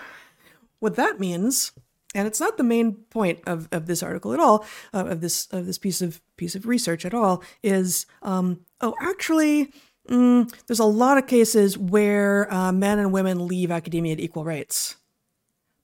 [0.80, 1.74] what that means
[2.18, 5.48] and it's not the main point of, of this article at all uh, of this
[5.52, 9.72] of this piece of piece of research at all is um, oh actually
[10.10, 14.44] mm, there's a lot of cases where uh, men and women leave academia at equal
[14.44, 14.98] rates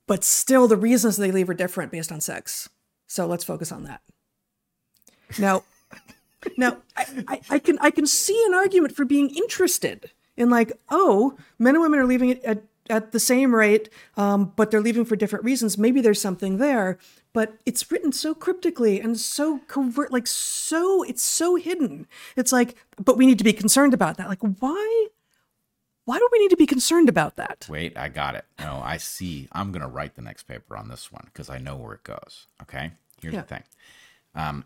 [0.07, 2.69] but still the reasons they leave are different based on sex.
[3.07, 4.01] So let's focus on that.
[5.39, 5.63] Now
[6.57, 10.73] now I, I, I can I can see an argument for being interested in like
[10.89, 14.81] oh men and women are leaving it at, at the same rate um, but they're
[14.81, 16.97] leaving for different reasons maybe there's something there
[17.31, 22.05] but it's written so cryptically and so covert like so it's so hidden
[22.35, 25.07] it's like but we need to be concerned about that like why
[26.05, 28.43] why do we need to be concerned about that Wait, I got it.
[28.59, 29.47] No, I see.
[29.53, 32.03] I'm going to write the next paper on this one because I know where it
[32.03, 32.47] goes.
[32.61, 32.91] Okay.
[33.21, 33.41] Here's Yeah.
[33.43, 33.63] the thing.
[34.35, 34.65] Um,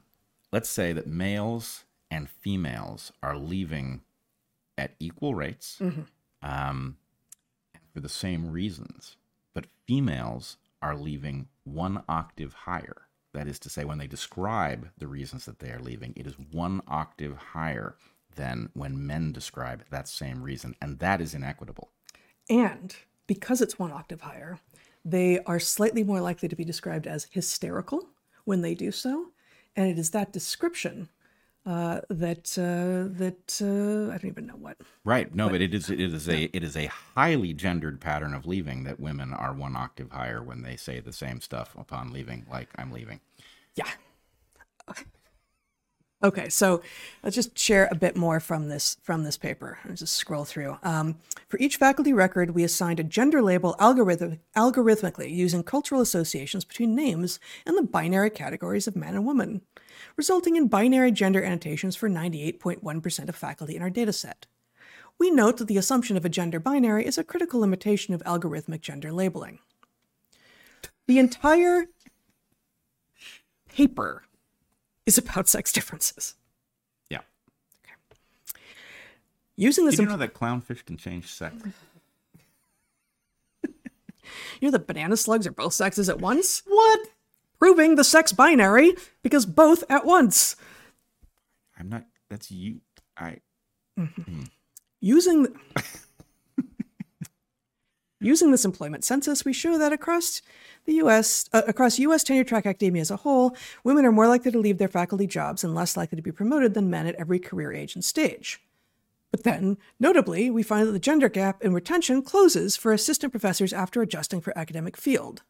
[0.51, 4.01] let's say that males and females are leaving
[4.80, 5.80] at equal rates
[6.41, 6.97] um,
[7.97, 9.17] for the same reasons,
[9.55, 13.07] but females are leaving one octave higher.
[13.33, 16.35] That is to say, when they describe the reasons that they are leaving, it is
[16.51, 17.95] one octave higher
[18.35, 20.75] than when men describe that same reason.
[20.79, 21.89] And that is inequitable.
[22.47, 22.95] And
[23.25, 24.59] because it's one octave higher,
[25.03, 28.09] they are slightly more likely to be described as hysterical
[28.45, 29.29] when they do so.
[29.75, 31.09] And it is that description
[31.68, 34.78] uh, that uh, that uh, I don't even know what.
[35.03, 35.34] Right.
[35.36, 38.86] No, but, it is it is a it is a highly gendered pattern of leaving
[38.86, 42.70] that women are one octave higher when they say the same stuff upon leaving, like
[42.78, 43.20] I'm leaving.
[43.76, 43.89] Yeah.
[46.24, 46.82] Okay, so
[47.22, 49.78] let's just share a bit more from this from this paper.
[49.88, 50.80] Let's just scroll through.
[50.82, 56.65] Um, for each faculty record, we assigned a gender label algorithm, algorithmically using cultural associations
[56.65, 59.61] between names and the binary categories of man and woman,
[60.15, 64.45] resulting in binary gender annotations for 98.1% of faculty in our dataset.
[65.19, 68.81] We note that the assumption of a gender binary is a critical limitation of algorithmic
[68.81, 69.59] gender labeling.
[71.07, 71.87] The entire
[73.69, 74.23] paper
[75.05, 76.35] is about sex differences.
[77.09, 77.21] Yeah.
[79.55, 81.55] Using this, Did you imp- know that clownfish can change sex?
[83.63, 83.71] you
[84.61, 86.61] know that banana slugs are both sexes at once?
[86.67, 87.07] What?
[87.60, 88.93] Proving the sex binary
[89.24, 90.55] because both at once.
[91.80, 92.05] I'm not.
[92.30, 92.82] That's you.
[93.18, 93.38] I.
[94.99, 95.47] Using
[98.20, 100.41] using this employment census, we show that across
[100.86, 101.49] the U.S.
[101.53, 102.24] Uh, across U.S.
[102.24, 105.64] tenure track academia as a whole, women are more likely to leave their faculty jobs
[105.64, 108.62] and less likely to be promoted than men at every career age and stage.
[109.32, 113.74] But then, notably, we find that the gender gap in retention closes for assistant professors
[113.74, 115.43] after adjusting for academic field.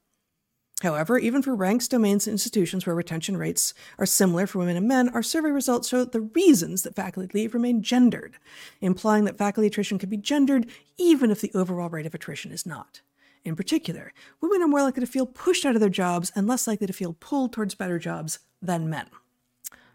[0.81, 4.87] However, even for ranks, domains, and institutions where retention rates are similar for women and
[4.87, 8.37] men, our survey results show that the reasons that faculty leave remain gendered,
[8.79, 10.67] implying that faculty attrition can be gendered
[10.97, 13.01] even if the overall rate of attrition is not.
[13.43, 16.67] In particular, women are more likely to feel pushed out of their jobs and less
[16.67, 19.07] likely to feel pulled towards better jobs than men.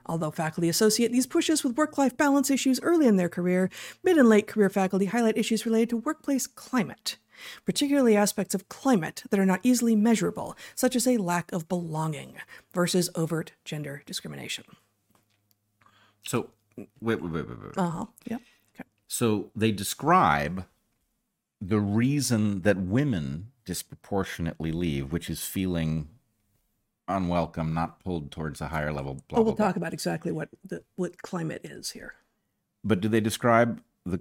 [0.06, 3.70] Although faculty associate these pushes with work life balance issues early in their career,
[4.02, 7.18] mid and late career faculty highlight issues related to workplace climate,
[7.64, 12.34] particularly aspects of climate that are not easily measurable, such as a lack of belonging
[12.72, 14.64] versus overt gender discrimination.
[16.22, 17.78] So wait, wait, wait, wait, wait.
[17.78, 18.06] Uh huh.
[18.26, 18.40] Yep.
[18.74, 18.88] Okay.
[19.08, 20.66] So they describe
[21.60, 26.08] the reason that women disproportionately leave, which is feeling
[27.08, 29.20] unwelcome, not pulled towards a higher level.
[29.28, 29.82] Blah, oh, we'll blah, talk blah.
[29.82, 32.14] about exactly what the what climate is here.
[32.84, 34.20] But do they describe the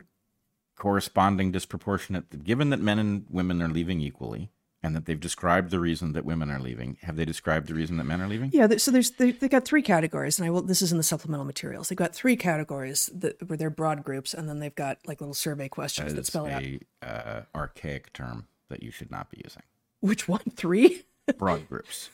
[0.76, 2.43] corresponding disproportionate?
[2.43, 4.51] Given that men and women are leaving equally,
[4.84, 7.97] and that they've described the reason that women are leaving, have they described the reason
[7.97, 8.49] that men are leaving?
[8.51, 10.63] Yeah, so there's they, they got three categories, and I will.
[10.63, 11.89] This is in the supplemental materials.
[11.89, 15.34] They've got three categories that where they're broad groups, and then they've got like little
[15.34, 16.63] survey questions that spell it out.
[16.63, 19.63] a uh, archaic term that you should not be using.
[19.99, 20.41] Which one?
[20.55, 21.03] Three?
[21.38, 22.09] Broad groups.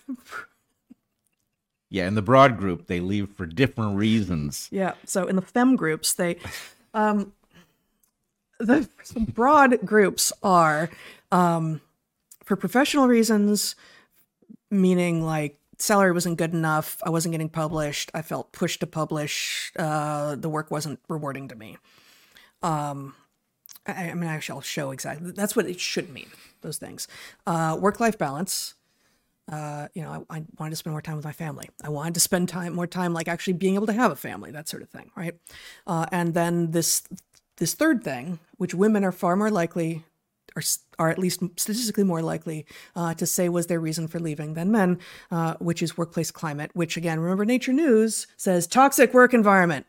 [1.89, 4.68] Yeah, in the broad group, they leave for different reasons.
[4.72, 4.93] Yeah.
[5.05, 6.38] So in the fem groups, they,
[6.93, 7.32] um,
[8.60, 8.88] the
[9.34, 10.89] broad groups are,
[11.32, 11.82] um,
[12.43, 13.76] for professional reasons,
[14.70, 19.72] meaning like salary wasn't good enough, I wasn't getting published, I felt pushed to publish,
[19.78, 21.78] uh, the work wasn't rewarding to me.
[22.64, 23.16] Um,
[23.86, 25.32] I, I mean, I shall show exactly.
[25.32, 26.30] That's what it should mean.
[26.62, 27.08] Those things.
[27.45, 28.74] Uh, work-life balance.
[29.49, 31.70] Uh, you know, I, I wanted to spend more time with my family.
[31.82, 34.51] I wanted to spend time, more time, like actually being able to have a family,
[34.51, 35.36] that sort of thing, right?
[35.86, 37.03] Uh, and then this,
[37.58, 40.03] this third thing, which women are far more likely,
[40.55, 40.62] or
[40.99, 44.72] are at least statistically more likely uh, to say was their reason for leaving than
[44.72, 44.99] men,
[45.32, 46.72] uh, which is workplace climate.
[46.74, 49.86] Which again, remember, Nature News says toxic work environment,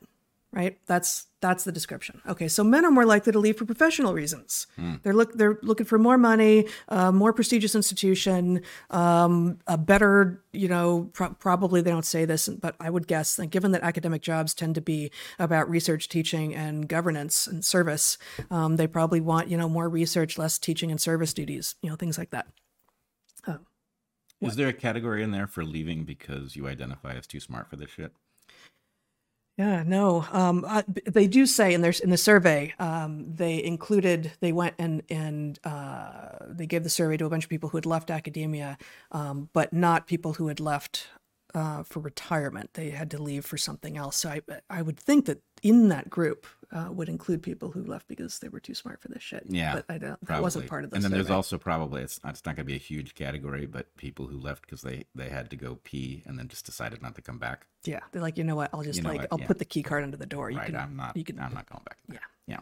[0.53, 0.78] right?
[0.86, 2.20] That's that's the description.
[2.26, 4.66] Okay, so men are more likely to leave for professional reasons.
[5.03, 10.68] They're look they're looking for more money, uh, more prestigious institution, um, a better you
[10.68, 14.22] know pro- probably they don't say this, but I would guess that given that academic
[14.22, 18.18] jobs tend to be about research, teaching, and governance and service,
[18.51, 21.96] um, they probably want you know more research, less teaching and service duties, you know
[21.96, 22.38] things like that
[24.40, 24.49] that.
[24.49, 27.76] Is there a category in there for leaving because you identify as too smart for
[27.76, 28.12] this shit?
[29.59, 30.24] Yeah, no.
[30.30, 30.64] Um,
[31.04, 35.59] they do say in their in the survey, um, they included they went and and
[35.64, 38.78] uh, they gave the survey to a bunch of people who had left academia,
[39.11, 41.09] um, but not people who had left
[41.55, 42.74] uh, for retirement.
[42.74, 44.16] They had to leave for something else.
[44.16, 44.40] So I
[44.70, 48.49] I would think that in that group uh, would include people who left because they
[48.49, 49.44] were too smart for this shit.
[49.49, 50.24] Yeah, but I don't.
[50.26, 50.96] That wasn't part of the.
[50.96, 53.94] And then there's also probably it's it's not going to be a huge category, but
[53.96, 57.14] people who left because they they had to go pee and then just decided not
[57.16, 57.66] to come back.
[57.84, 58.01] yeah.
[58.12, 58.70] They're like, you know what?
[58.74, 59.28] I'll just You know like what?
[59.32, 59.46] I'll Yeah.
[59.46, 60.51] put the key card under the door.
[60.51, 60.66] You right?
[60.66, 60.76] can.
[60.76, 61.16] I'm not.
[61.16, 61.38] You can.
[61.40, 61.99] I'm not going back.
[62.12, 62.18] Yeah.
[62.46, 62.61] Yeah.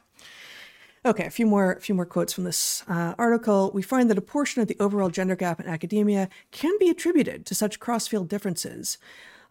[1.06, 3.70] Okay, a few more, a few more quotes from this uh, article.
[3.72, 7.46] We find that a portion of the overall gender gap in academia can be attributed
[7.46, 8.98] to such cross-field differences,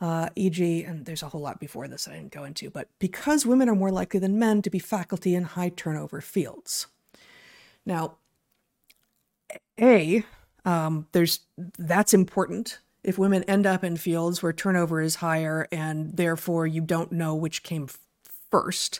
[0.01, 3.45] uh, e.g., and there's a whole lot before this I didn't go into, but because
[3.45, 6.87] women are more likely than men to be faculty in high turnover fields.
[7.85, 8.17] Now,
[9.79, 10.25] a,
[10.65, 11.39] um, there's
[11.79, 12.79] that's important.
[13.01, 17.33] If women end up in fields where turnover is higher and therefore you don't know
[17.33, 17.87] which came
[18.51, 18.99] first,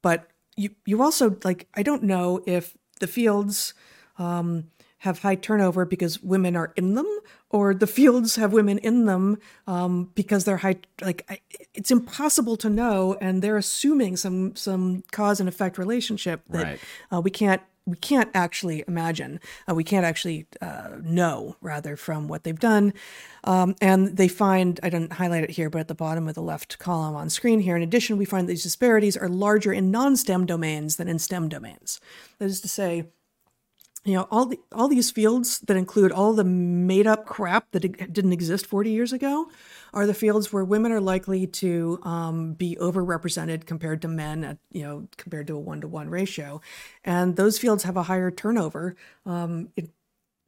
[0.00, 0.29] but
[0.60, 3.74] you you also like I don't know if the fields
[4.18, 7.08] um, have high turnover because women are in them,
[7.48, 10.76] or the fields have women in them um, because they're high.
[11.00, 11.40] Like I,
[11.74, 16.80] it's impossible to know, and they're assuming some some cause and effect relationship that Right.
[17.10, 19.40] uh, we can't we can't actually imagine.
[19.68, 22.92] Uh, we can't actually uh, know, rather, from what they've done.
[23.44, 26.42] Um, and they find, I didn't highlight it here, but at the bottom of the
[26.42, 30.16] left column on screen here, in addition, we find these disparities are larger in non
[30.16, 32.00] STEM domains than in STEM domains.
[32.38, 33.06] That is to say,
[34.04, 37.80] you know all the all these fields that include all the made up crap that
[38.12, 39.50] didn't exist 40 years ago
[39.92, 44.58] are the fields where women are likely to um, be overrepresented compared to men at
[44.70, 46.60] you know compared to a one to one ratio
[47.04, 48.94] and those fields have a higher turnover
[49.26, 49.90] um, in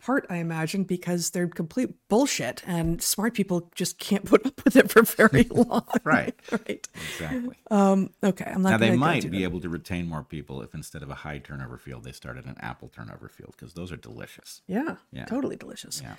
[0.00, 4.74] part i imagine because they're complete bullshit and smart people just can't put up with
[4.76, 6.34] it for very long Right.
[6.50, 7.56] right Exactly.
[7.70, 11.02] um, okay i'm not now they might be able to retain more people if instead
[11.02, 14.62] of a high turnover field they started an apple turnover field because those are delicious.
[14.66, 15.24] yeah, Yeah.
[15.26, 16.16] totally delicious Yeah.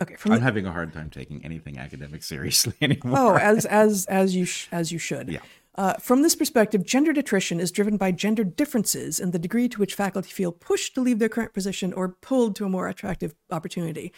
[0.00, 3.18] Okay from I'm the- having a hard time taking anything academic seriously anymore.
[3.18, 5.28] Oh, as as as you sh- as you should.
[5.28, 5.40] Yeah.
[5.74, 9.78] Uh, from this perspective, gendered attrition is driven by gender differences in the degree to
[9.78, 13.34] which faculty feel pushed to leave their current position or pulled to a more attractive
[13.50, 14.10] opportunity.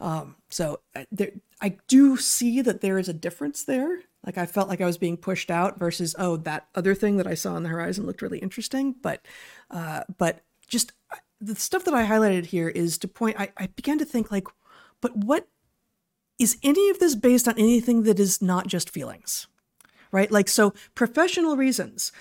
[0.00, 4.00] Um, so uh, there, I do see that there is a difference there.
[4.24, 7.26] Like I felt like I was being pushed out versus oh that other thing that
[7.26, 8.94] I saw on the horizon looked really interesting.
[9.02, 9.26] But
[9.70, 13.38] uh, but just uh, the stuff that I highlighted here is to point.
[13.38, 14.46] I, I began to think like,
[15.00, 15.48] but what
[16.38, 19.46] is any of this based on anything that is not just feelings?
[20.10, 20.30] Right?
[20.30, 22.12] Like, so professional reasons.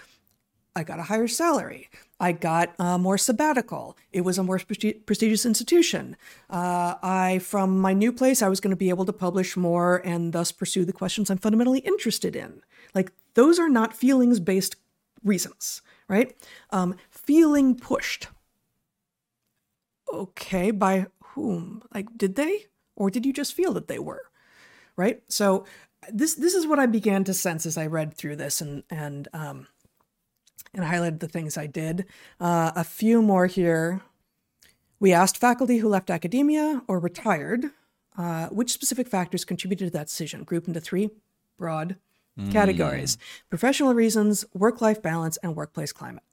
[0.75, 1.89] I got a higher salary.
[2.19, 3.97] I got uh, more sabbatical.
[4.11, 6.15] It was a more presti- prestigious institution.
[6.49, 10.01] Uh, I, from my new place, I was going to be able to publish more
[10.05, 12.61] and thus pursue the questions I'm fundamentally interested in.
[12.93, 14.75] Like, those are not feelings based
[15.23, 16.35] reasons, right?
[16.71, 18.27] Um, feeling pushed.
[20.13, 21.07] Okay, by
[21.37, 21.83] whom?
[21.93, 22.65] Like, did they?
[22.95, 24.23] Or did you just feel that they were?
[24.95, 25.21] Right?
[25.29, 25.65] So
[26.11, 29.27] this this is what I began to sense as I read through this and and
[29.33, 29.67] um
[30.73, 32.05] and highlighted the things I did.
[32.39, 34.01] Uh, a few more here.
[34.99, 37.71] We asked faculty who left academia or retired
[38.17, 41.11] uh, which specific factors contributed to that decision, grouped into three
[41.57, 41.97] broad
[42.51, 43.17] categories
[43.49, 46.23] professional reasons, work life balance, and workplace climate.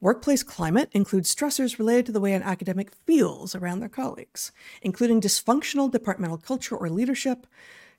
[0.00, 5.20] Workplace climate includes stressors related to the way an academic feels around their colleagues, including
[5.20, 7.46] dysfunctional departmental culture or leadership,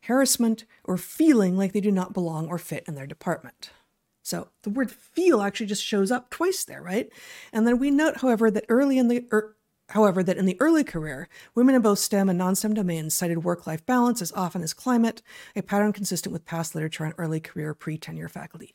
[0.02, 3.72] harassment, or feeling like they do not belong or fit in their department.
[4.22, 7.10] So the word feel actually just shows up twice there, right?
[7.52, 9.56] And then we note, however, that early in the er,
[9.90, 13.86] however that in the early career, women in both STEM and non-STEM domains cited work-life
[13.86, 15.24] balance as often as climate,
[15.56, 18.74] a pattern consistent with past literature on early career pre-tenure faculty.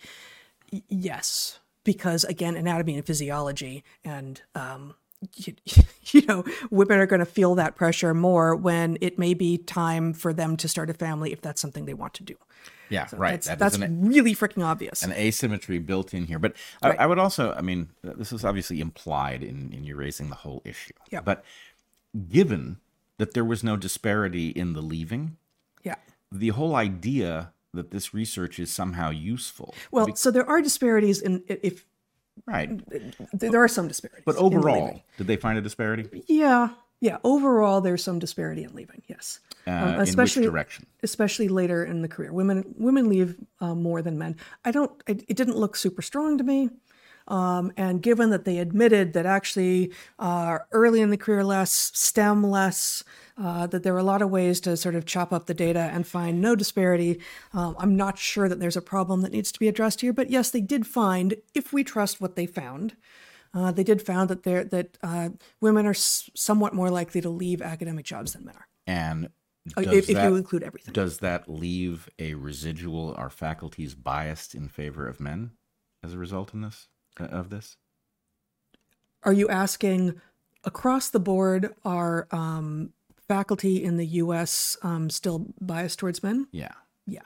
[0.72, 4.94] Y- yes, because again, anatomy and physiology and um,
[5.34, 5.54] you,
[6.06, 10.12] you know, women are going to feel that pressure more when it may be time
[10.12, 12.36] for them to start a family if that's something they want to do.
[12.88, 13.32] Yeah, right.
[13.32, 15.02] That's, That that's an, really freaking obvious.
[15.02, 16.38] an asymmetry built in here.
[16.38, 17.00] But I, Right.
[17.00, 20.60] I would also, I mean, this is obviously implied in, in you raising the whole
[20.64, 20.92] issue.
[21.10, 21.22] Yeah.
[21.22, 21.42] But
[22.28, 22.78] given
[23.16, 25.38] that there was no disparity in the leaving,
[25.82, 25.94] yeah.
[26.30, 29.74] the whole idea that this research is somehow useful.
[29.90, 31.86] Well, so there are disparities in if
[32.46, 32.80] Right.
[33.32, 34.24] there are some disparities.
[34.24, 36.24] But overall, did they find a disparity?
[36.28, 36.70] Yeah,
[37.00, 37.18] yeah.
[37.24, 39.02] Overall, there's some disparity in leaving.
[39.06, 40.86] Yes, Uh, Um, in which especially direction?
[41.02, 42.32] especially later in the career.
[42.32, 44.36] Women women leave uh, more than men.
[44.64, 44.90] I don't.
[45.06, 46.70] It, it didn't look super strong to me.
[47.28, 52.42] Um, and given that they admitted that actually uh, early in the career less, STEM
[52.42, 53.04] less,
[53.36, 55.90] uh, that there are a lot of ways to sort of chop up the data
[55.92, 57.20] and find no disparity,
[57.52, 60.12] um, I'm not sure that there's a problem that needs to be addressed here.
[60.12, 62.96] But yes, they did find, if we trust what they found,
[63.54, 65.30] uh, they did found that there that uh,
[65.60, 69.28] women are s- somewhat more likely to leave academic jobs than men are, And
[69.76, 70.92] Uh, if, if you include everything.
[70.92, 73.14] does that leave a residual?
[73.16, 75.52] Are faculties biased in favor of men
[76.02, 76.88] as a result in this
[77.20, 77.76] uh, of this?
[79.22, 80.20] Are you asking
[80.64, 82.92] across the board are um,
[83.32, 84.76] faculty in the U.S.
[84.82, 86.48] Um, still biased towards men?
[86.52, 86.72] Yeah.
[87.06, 87.22] Yeah,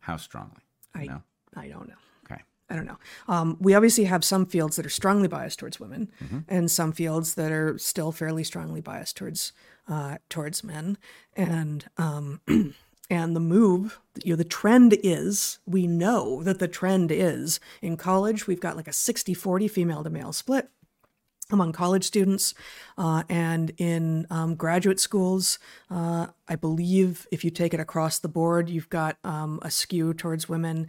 [0.00, 0.62] How strongly?
[0.94, 1.22] I know?
[1.56, 1.94] I don't know.
[2.24, 2.40] Okay.
[2.70, 2.98] I don't know.
[3.26, 6.12] Um, we obviously have some fields that are strongly biased towards women,
[6.48, 9.52] and some fields that are still fairly strongly biased towards
[9.88, 10.96] uh, towards men.
[11.34, 12.40] And um,
[13.10, 17.96] and the move, you know, the trend is we know that the trend is in
[17.96, 20.68] college we've got like a 60-40 female to male split
[21.50, 22.54] among college students
[22.96, 25.58] uh, and in um, graduate schools.
[25.90, 30.14] Uh, I believe if you take it across the board, you've got um, a skew
[30.14, 30.86] towards women,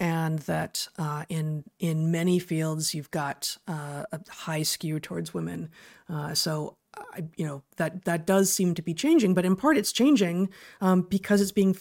[0.00, 5.70] and that uh, in in many fields you've got uh, a high skew towards women.
[6.08, 6.76] Uh, so.
[7.12, 10.48] I, you know that that does seem to be changing, but in part it's changing
[10.80, 11.76] um, because it's being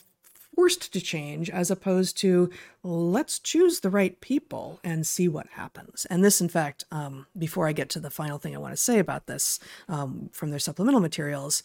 [0.58, 2.50] forced to change as opposed to
[2.82, 6.08] let's choose the right people and see what happens.
[6.10, 8.78] And this, in fact, um, before I get to the final thing I want to
[8.90, 11.62] say about this um, from their supplemental materials,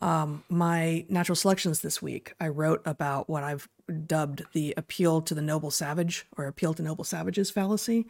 [0.00, 3.68] um, my natural selections this week, I wrote about what I've
[4.08, 8.08] dubbed the appeal to the noble savage or appeal to noble savages fallacy,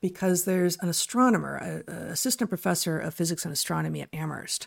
[0.00, 4.66] because there's an astronomer, a, a assistant professor of physics and astronomy at Amherst,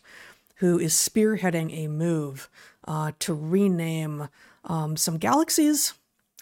[0.58, 2.50] who is spearheading a move
[2.88, 4.30] uh, to rename
[4.64, 5.94] um, some galaxies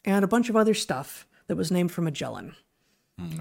[0.06, 2.56] and a bunch of other stuff that was named for Magellan.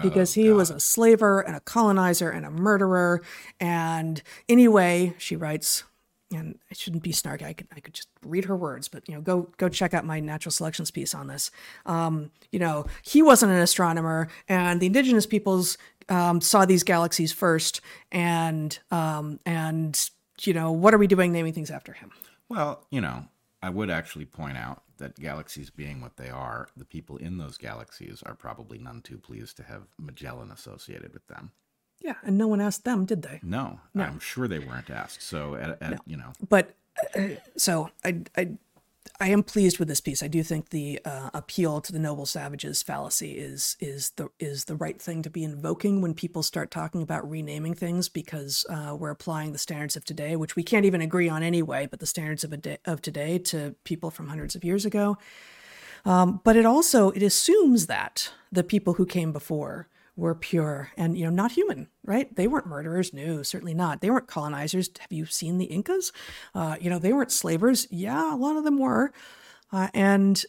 [0.01, 3.21] Because he was a slaver and a colonizer and a murderer.
[3.61, 5.85] And anyway, she writes,
[6.31, 7.43] and I shouldn't be snarky.
[7.43, 10.05] I could I could just read her words, but you know, go go check out
[10.05, 11.49] my natural selections piece on this.
[11.85, 15.77] Um, you know, he wasn't an astronomer, and the indigenous peoples
[16.07, 20.09] um, saw these galaxies first, and um, and
[20.41, 22.11] you know, what are we doing naming things after him?
[22.47, 23.25] Well, you know,
[23.61, 27.57] I would actually point out that galaxies being what they are, the people in those
[27.57, 31.51] galaxies are probably none too pleased to have Magellan associated with them.
[32.01, 33.41] Yeah, and no one asked them, did they?
[33.43, 35.21] No, I'm sure they weren't asked.
[35.21, 36.75] So, at, at, you know, but
[37.15, 38.51] uh, so I, I
[39.19, 40.23] I am pleased with this piece.
[40.23, 44.65] I do think the uh, appeal to the noble savages fallacy is is the is
[44.65, 48.95] the right thing to be invoking when people start talking about renaming things because uh,
[48.97, 52.05] we're applying the standards of today, which we can't even agree on anyway, but the
[52.05, 55.17] standards of a day, of today to people from hundreds of years ago.
[56.05, 59.87] Um, but it also it assumes that the people who came before
[60.19, 62.35] were pure and you know not human right?
[62.35, 64.01] They weren't murderers no certainly not.
[64.01, 64.89] They weren't colonizers.
[64.99, 66.11] Have you seen the incas?
[66.53, 67.87] Uh, you know they weren't slavers.
[67.89, 69.11] Yeah a lot of them were.
[69.71, 70.45] Uh, and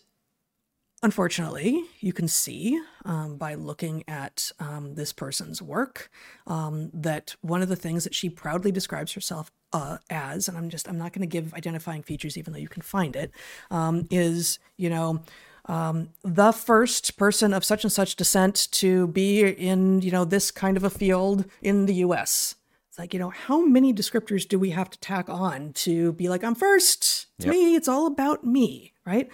[1.03, 6.11] unfortunately you can see um, by looking at um, this person's work
[6.47, 10.69] um, that one of the things that she proudly describes herself uh, as, and I'm
[10.69, 13.31] just I'm not going to give identifying features, even though you can find it,
[13.71, 15.23] um, is you know
[15.71, 20.51] um, the first person of such and such descent to be in you know this
[20.51, 22.57] kind of a field in the U.S.
[22.89, 26.29] It's like you know how many descriptors do we have to tack on to be
[26.29, 27.27] like I'm first?
[27.41, 27.55] To Yep.
[27.55, 29.29] me, it's all about me, right?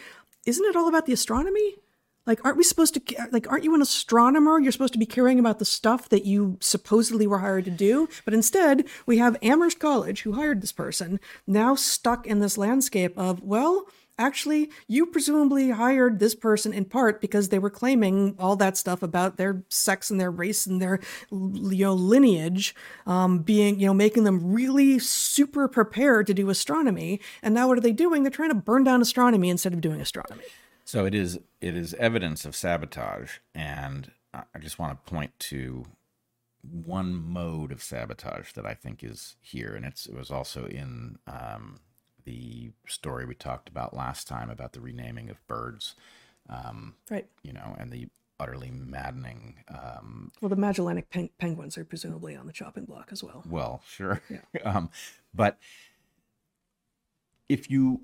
[0.45, 1.77] Isn't it all about the astronomy?
[2.27, 4.59] Like, aren't we supposed to, like, aren't you an astronomer?
[4.59, 8.09] You're supposed to be caring about the stuff that you supposedly were hired to do.
[8.25, 13.17] But instead, we have Amherst College, who hired this person, now stuck in this landscape
[13.17, 13.87] of, well,
[14.19, 19.03] actually, you presumably hired this person in part because they were claiming all that stuff
[19.03, 22.75] about their sex and their race and their, you know, lineage
[23.07, 27.21] um, being, you know, making them really super prepared to do astronomy.
[27.43, 28.23] And now what are they doing?
[28.23, 30.45] They're trying to burn down astronomy instead of doing astronomy.
[30.85, 35.85] So it is it is evidence of sabotage, and I just want to point to
[36.63, 41.19] one mode of sabotage that I think is here, and it's it was also in
[41.27, 41.81] um,
[42.27, 45.95] the story we talked about last time about the renaming of birds,
[46.51, 47.27] um, Right.
[47.43, 48.09] you know, and the
[48.39, 49.65] utterly maddening.
[49.69, 53.43] Um, Well, the Magellanic pen- penguins are presumably on the chopping block as well.
[53.49, 54.21] well, sure,
[54.65, 54.91] um,
[55.33, 55.59] but
[57.49, 58.03] if you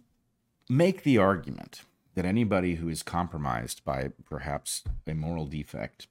[0.68, 1.82] make the argument
[2.14, 6.06] that anybody who is compromised by perhaps a moral defect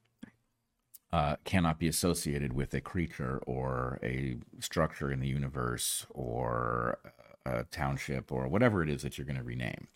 [1.14, 7.00] uh, cannot be associated with a creature or a structure in the universe or
[7.46, 9.88] a township or whatever it is that you're going to rename,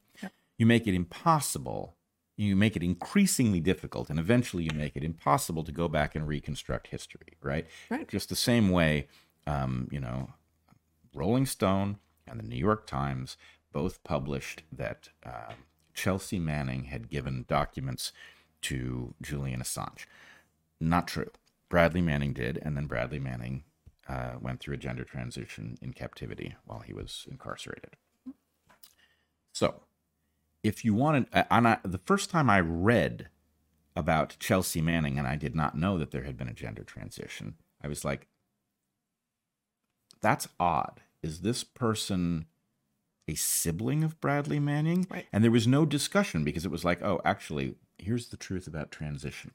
[0.57, 1.95] you make it impossible.
[2.37, 6.27] You make it increasingly difficult, and eventually you make it impossible to go back and
[6.27, 7.65] reconstruct history, right?
[7.89, 8.09] Right.
[8.09, 9.07] Just the same way,
[9.47, 10.33] um, you know,
[11.13, 11.97] Rolling Stone
[12.27, 13.37] and the New York Times
[13.71, 15.53] both published that uh,
[15.93, 18.11] Chelsea Manning had given documents
[18.63, 20.05] to Julian Assange.
[20.81, 21.31] Not true.
[21.69, 23.63] Bradley Manning did, and then Bradley Manning
[24.07, 27.95] uh, went through a gender transition in captivity while he was incarcerated.
[29.51, 29.81] So,
[30.63, 33.29] if you wanted, uh, and I, the first time I read
[33.95, 37.55] about Chelsea Manning, and I did not know that there had been a gender transition,
[37.81, 38.27] I was like,
[40.21, 41.01] that's odd.
[41.23, 42.45] Is this person
[43.27, 45.07] a sibling of Bradley Manning?
[45.09, 45.25] Right.
[45.31, 48.91] And there was no discussion because it was like, oh, actually, here's the truth about
[48.91, 49.51] transition.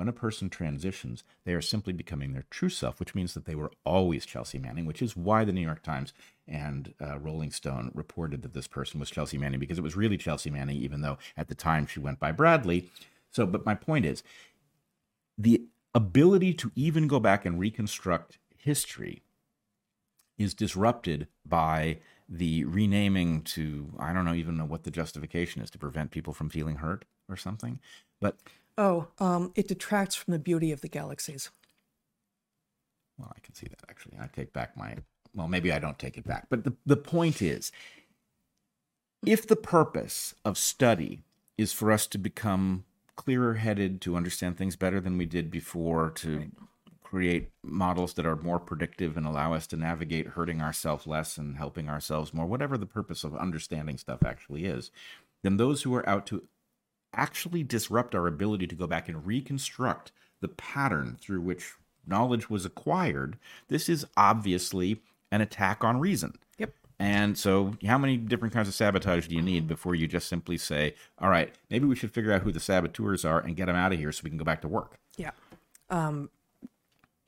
[0.00, 3.54] When a person transitions, they are simply becoming their true self, which means that they
[3.54, 6.14] were always Chelsea Manning, which is why the New York Times
[6.48, 10.16] and uh, Rolling Stone reported that this person was Chelsea Manning because it was really
[10.16, 12.88] Chelsea Manning, even though at the time she went by Bradley.
[13.30, 14.22] So, but my point is
[15.36, 15.64] the
[15.94, 19.20] ability to even go back and reconstruct history
[20.38, 25.68] is disrupted by the renaming to I don't know even know what the justification is
[25.72, 27.80] to prevent people from feeling hurt or something.
[28.18, 28.38] But
[28.80, 31.50] Oh, um, it detracts from the beauty of the galaxies.
[33.18, 34.16] well, I can see that actually.
[34.18, 34.96] I take back my
[35.34, 36.46] well, maybe I don't take it back.
[36.48, 37.72] But the, the point is
[39.24, 41.20] if the purpose of study
[41.58, 42.84] is for us to become
[43.16, 46.50] clearer headed, to understand things better than we did before, to
[47.02, 51.58] create models that are more predictive and allow us to navigate hurting ourselves less and
[51.58, 54.90] helping ourselves more, whatever the purpose of understanding stuff actually is,
[55.42, 56.44] then those who are out to
[57.14, 61.74] actually disrupt our ability to go back and reconstruct the pattern through which
[62.06, 63.36] knowledge was acquired,
[63.68, 65.00] this is obviously
[65.30, 66.34] an attack on reason.
[66.58, 66.72] Yep.
[66.98, 70.58] And so, how many different kinds of sabotage do you need before you just simply
[70.58, 73.76] say, all right, maybe we should figure out who the saboteurs are and get them
[73.76, 74.98] out of here so we can go back to work?
[75.16, 75.30] Yeah.
[75.88, 76.30] Um,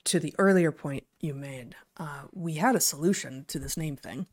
[0.05, 4.27] to the earlier point you made, uh, we had a solution to this name thing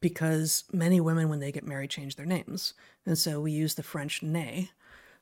[0.00, 2.74] because many women, when they get married, change their names,
[3.06, 4.70] and so we use the French "née"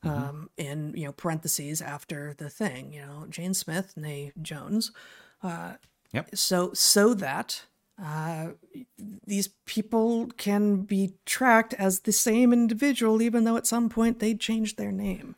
[0.02, 2.92] um, in you know parentheses after the thing.
[2.92, 4.92] You know, Jane Smith, née Jones.
[6.12, 6.34] Yep.
[6.34, 7.66] so so that
[8.02, 8.48] uh,
[9.26, 14.34] these people can be tracked as the same individual, even though at some point they
[14.34, 15.34] changed their name.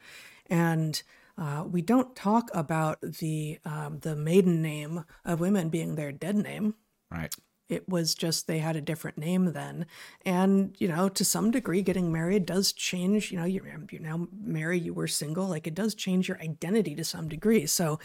[0.49, 1.03] And
[1.39, 6.37] uh, we don't talk about the um, the maiden name of women being their dead
[6.37, 6.75] name.
[7.11, 7.35] Right.
[7.71, 9.87] It was just they had a different name then,
[10.27, 13.31] and you know, to some degree, getting married does change.
[13.31, 16.95] You know, you're, you're now married, you were single, like it does change your identity
[16.97, 17.67] to some degree.
[17.67, 18.01] So,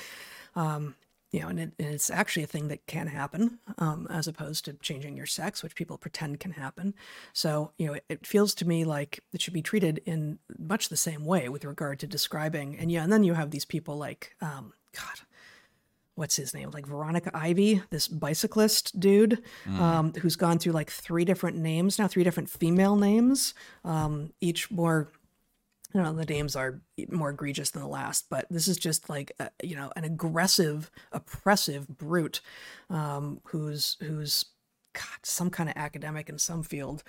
[0.56, 0.96] um,
[1.32, 4.64] you know, and, it, and it's actually a thing that can happen, um, as opposed
[4.66, 6.94] to changing your sex, which people pretend can happen.
[7.34, 10.88] So, you know, it, it feels to me like it should be treated in much
[10.88, 12.78] the same way with regard to describing.
[12.78, 15.20] And yeah, and then you have these people like, um, God,
[16.16, 16.72] what's his name?
[16.72, 19.44] Like Veronica Ivy, this bicyclist dude,
[19.80, 24.72] um, who's gone through like three different names now, three different female names, um, each
[24.72, 25.10] more
[25.94, 29.32] you know the names are more egregious than the last but this is just like
[29.40, 32.42] a, you know an aggressive oppressive brute
[32.90, 34.44] um, who's who's
[34.96, 37.04] God, some kind of academic in some field,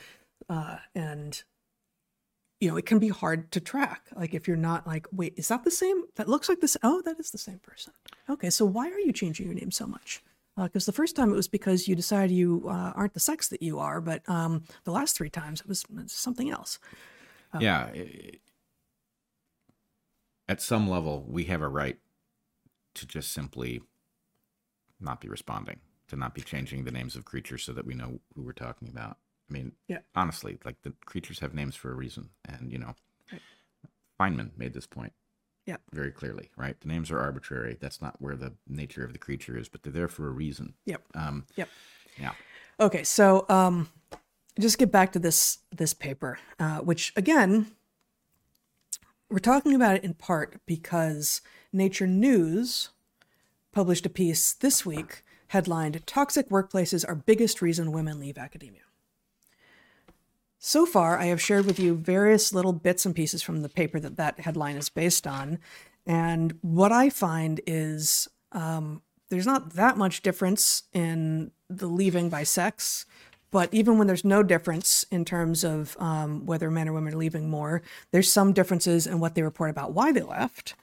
[0.51, 1.43] uh, and
[2.61, 4.03] you know it can be hard to track.
[4.15, 6.05] Like if you're not like, wait, is that the same?
[6.17, 6.77] That looks like this.
[6.83, 7.93] Oh, that is the same person.
[8.31, 10.23] Okay, so why are you changing your name so much?
[10.57, 13.49] Because uh, the first time it was because you decided you uh, aren't the sex
[13.49, 16.79] that you are, but um, the last three times it was something else.
[17.59, 17.91] yeah.
[20.49, 21.99] At some level, we have a right
[22.95, 23.83] to just simply
[24.99, 28.21] not be responding, to not be changing the names of creatures so that we know
[28.35, 29.19] who we're talking about.
[29.49, 29.99] I mean, Yeah.
[30.15, 32.31] honestly, like the creatures have names for a reason.
[32.45, 32.95] And, you know,
[33.33, 33.43] Right.
[34.19, 35.13] Feynman made this point
[35.67, 35.77] Yeah.
[35.93, 36.81] very clearly, right?
[36.81, 37.77] The names are arbitrary.
[37.81, 40.75] That's not where the nature of the creature is, but they're there for a reason.
[40.85, 41.03] Yep.
[41.15, 41.69] Um, Yep.
[42.19, 42.35] yeah.
[42.81, 43.89] Okay, so um,
[44.59, 47.75] just get back to this this paper, uh, which again,
[49.31, 51.41] we're talking about it in part because
[51.73, 52.91] Nature News
[53.73, 58.83] published a piece this week headlined "Toxic Workplaces Are Biggest Reason Women Leave Academia."
[60.59, 64.01] So far, I have shared with you various little bits and pieces from the paper
[64.01, 65.59] that that headline is based on,
[66.07, 72.45] and what I find is um, there's not that much difference in the leaving by
[72.45, 73.07] sex,
[73.51, 77.19] but even when there's no difference in terms of um, whether men or women are
[77.19, 80.75] leaving more, there's some differences in what they report about why they left.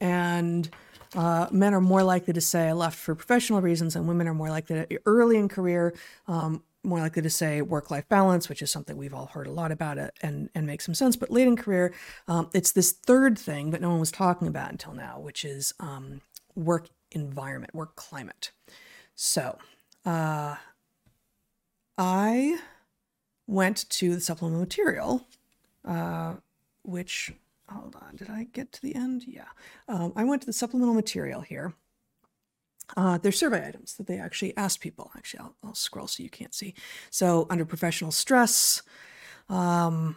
[0.00, 0.68] And
[1.14, 4.34] uh, men are more likely to say I left for professional reasons, and women are
[4.34, 5.94] more likely to, early in career,
[6.26, 9.72] um, more likely to say work-life balance, which is something we've all heard a lot
[9.72, 11.16] about it and and makes some sense.
[11.16, 11.92] But late in career,
[12.28, 15.74] um, it's this third thing that no one was talking about until now, which is
[15.80, 16.20] um,
[16.54, 18.52] work environment, work climate.
[19.14, 19.58] So,
[20.04, 20.56] uh,
[21.98, 22.58] I
[23.46, 25.26] went to the supplemental material,
[25.84, 26.34] uh,
[26.82, 27.32] which
[27.68, 29.24] hold on, did I get to the end?
[29.26, 29.48] Yeah,
[29.88, 31.74] um, I went to the supplemental material here.
[32.96, 35.10] Uh, there's survey items that they actually asked people.
[35.16, 36.74] Actually, I'll, I'll scroll so you can't see.
[37.10, 38.82] So, under professional stress,
[39.48, 40.16] um,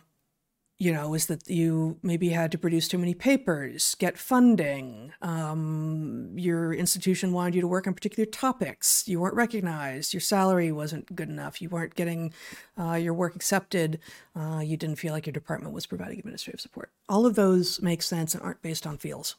[0.82, 6.32] you know, is that you maybe had to produce too many papers, get funding, um,
[6.38, 11.14] your institution wanted you to work on particular topics, you weren't recognized, your salary wasn't
[11.14, 12.34] good enough, you weren't getting
[12.80, 14.00] uh, your work accepted,
[14.38, 16.92] uh, you didn't feel like your department was providing administrative support.
[17.10, 19.36] All of those make sense and aren't based on feels.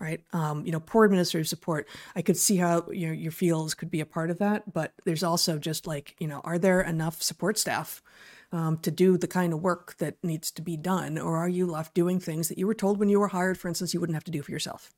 [0.00, 1.86] Right, um, you know, poor administrative support.
[2.16, 4.94] I could see how you know, your fields could be a part of that, but
[5.04, 8.02] there's also just like, you know, are there enough support staff
[8.50, 11.18] um, to do the kind of work that needs to be done?
[11.18, 13.68] Or are you left doing things that you were told when you were hired, for
[13.68, 14.90] instance, you wouldn't have to do for yourself?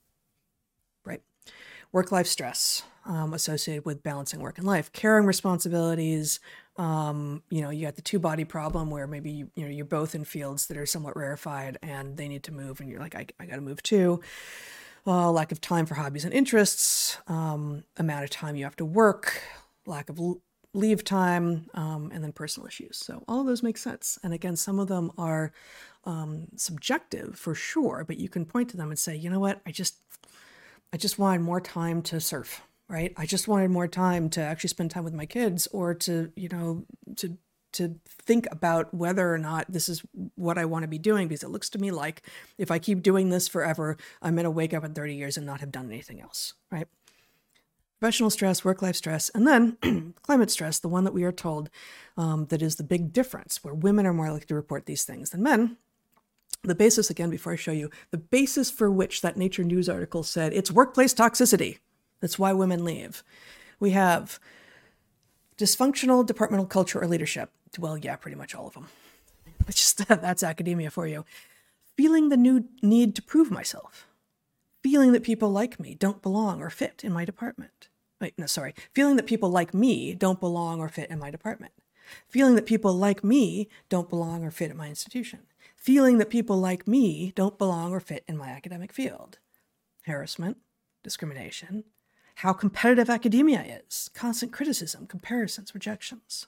[1.05, 1.23] Right.
[1.91, 6.41] Work life stress um, associated with balancing work and life, caring responsibilities.
[6.77, 9.85] Um, you know, you got the two body problem where maybe you, you know you're
[9.85, 13.15] both in fields that are somewhat rarefied and they need to move, and you're like,
[13.15, 14.21] I, I got to move too.
[15.05, 18.85] Uh, lack of time for hobbies and interests, um, amount of time you have to
[18.85, 19.43] work,
[19.85, 20.21] lack of
[20.75, 22.99] leave time, um, and then personal issues.
[22.99, 24.17] So all of those make sense.
[24.23, 25.53] And again, some of them are
[26.05, 29.61] um, subjective for sure, but you can point to them and say, you know what,
[29.67, 29.97] I just,
[30.93, 33.13] I just wanted more time to surf, right?
[33.17, 36.49] I just wanted more time to actually spend time with my kids, or to, you
[36.49, 36.85] know,
[37.17, 37.37] to
[37.73, 40.03] to think about whether or not this is
[40.35, 42.23] what I want to be doing because it looks to me like
[42.59, 45.47] if I keep doing this forever, I'm going to wake up in 30 years and
[45.47, 46.87] not have done anything else, right?
[47.99, 51.71] Professional stress, work life stress, and then climate stress, the one that we are told
[52.17, 55.31] um, that is the big difference, where women are more likely to report these things
[55.31, 55.77] than men.
[56.65, 60.23] The basis, again, before I show you, the basis for which that Nature News article
[60.23, 61.79] said it's workplace toxicity.
[62.21, 63.23] That's why women leave.
[63.81, 64.39] We have
[65.57, 67.51] dysfunctional departmental culture or leadership.
[67.79, 68.89] Well, yeah, pretty much all of them.
[69.69, 71.25] It's just that's academia for you.
[71.97, 74.07] Feeling the new need to prove myself.
[74.83, 77.89] Feeling that people like me don't belong or fit in my department.
[78.21, 78.75] Wait, no, sorry.
[78.93, 81.73] Feeling that people like me don't belong or fit in my department.
[82.29, 85.41] Feeling that people like me don't belong or fit at my institution.
[85.77, 89.39] Feeling that people like me don't belong or fit in my academic field.
[90.07, 90.59] Harassment,
[91.03, 91.85] discrimination,
[92.37, 96.47] how competitive academia is, constant criticism, comparisons, rejections.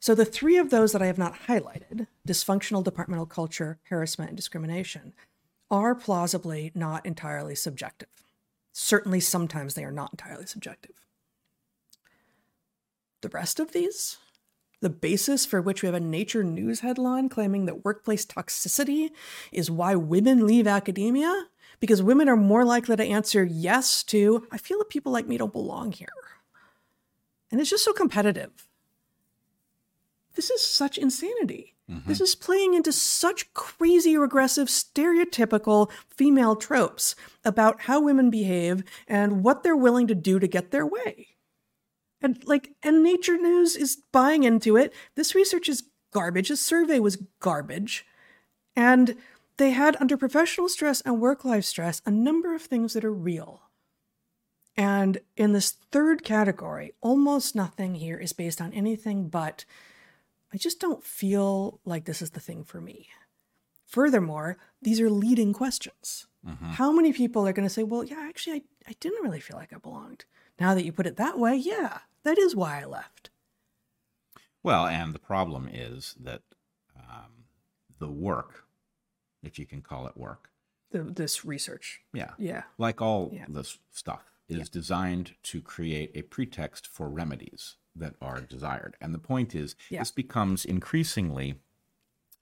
[0.00, 4.36] So, the three of those that I have not highlighted dysfunctional departmental culture, harassment, and
[4.36, 5.12] discrimination
[5.70, 8.08] are plausibly not entirely subjective.
[8.72, 11.04] Certainly, sometimes they are not entirely subjective.
[13.22, 14.18] The rest of these,
[14.80, 19.10] the basis for which we have a Nature News headline claiming that workplace toxicity
[19.50, 21.46] is why women leave academia,
[21.80, 25.38] because women are more likely to answer yes to, I feel that people like me
[25.38, 26.08] don't belong here.
[27.50, 28.67] And it's just so competitive.
[30.38, 31.74] This is such insanity.
[31.90, 32.08] Mm-hmm.
[32.08, 39.42] This is playing into such crazy, regressive, stereotypical female tropes about how women behave and
[39.42, 41.30] what they're willing to do to get their way.
[42.22, 44.94] And like, and Nature News is buying into it.
[45.16, 46.50] This research is garbage.
[46.50, 48.06] This survey was garbage.
[48.76, 49.16] And
[49.56, 53.12] they had under professional stress and work life stress a number of things that are
[53.12, 53.62] real.
[54.76, 59.64] And in this third category, almost nothing here is based on anything but
[60.52, 63.08] I just don't feel like this is the thing for me.
[63.86, 66.26] Furthermore, these are leading questions.
[66.72, 69.58] How many people are going to say, well, yeah, actually, I, I didn't really feel
[69.58, 70.24] like I belonged.
[70.58, 73.28] Now that you put it that way, yeah, that is why I left.
[74.62, 76.42] Well, and the problem is that
[76.98, 77.44] um,
[77.98, 78.64] the work,
[79.42, 80.50] if you can call it work,
[80.90, 82.00] The, this research.
[82.14, 82.62] yeah, Yeah.
[82.78, 83.44] like all Yeah.
[83.48, 88.96] this stuff, is designed to create a pretext for remedies that are desired.
[89.00, 90.00] And the point is, Yeah.
[90.00, 91.60] this becomes increasingly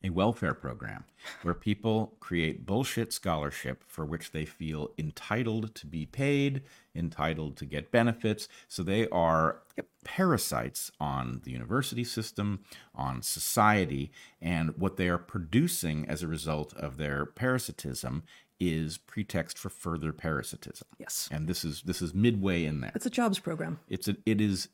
[0.04, 1.04] a welfare program
[1.42, 6.62] where people create bullshit scholarship for which they feel entitled to be paid,
[6.94, 8.46] entitled to get benefits.
[8.68, 9.62] So they are
[10.04, 12.60] parasites on the university system,
[12.94, 18.22] on society, and what they are producing as a result of their parasitism
[18.58, 20.86] is pretext for further parasitism.
[20.98, 21.28] Yes.
[21.32, 22.92] And this is this is midway in there.
[22.94, 23.80] It's a jobs program.
[23.88, 24.68] It's a it is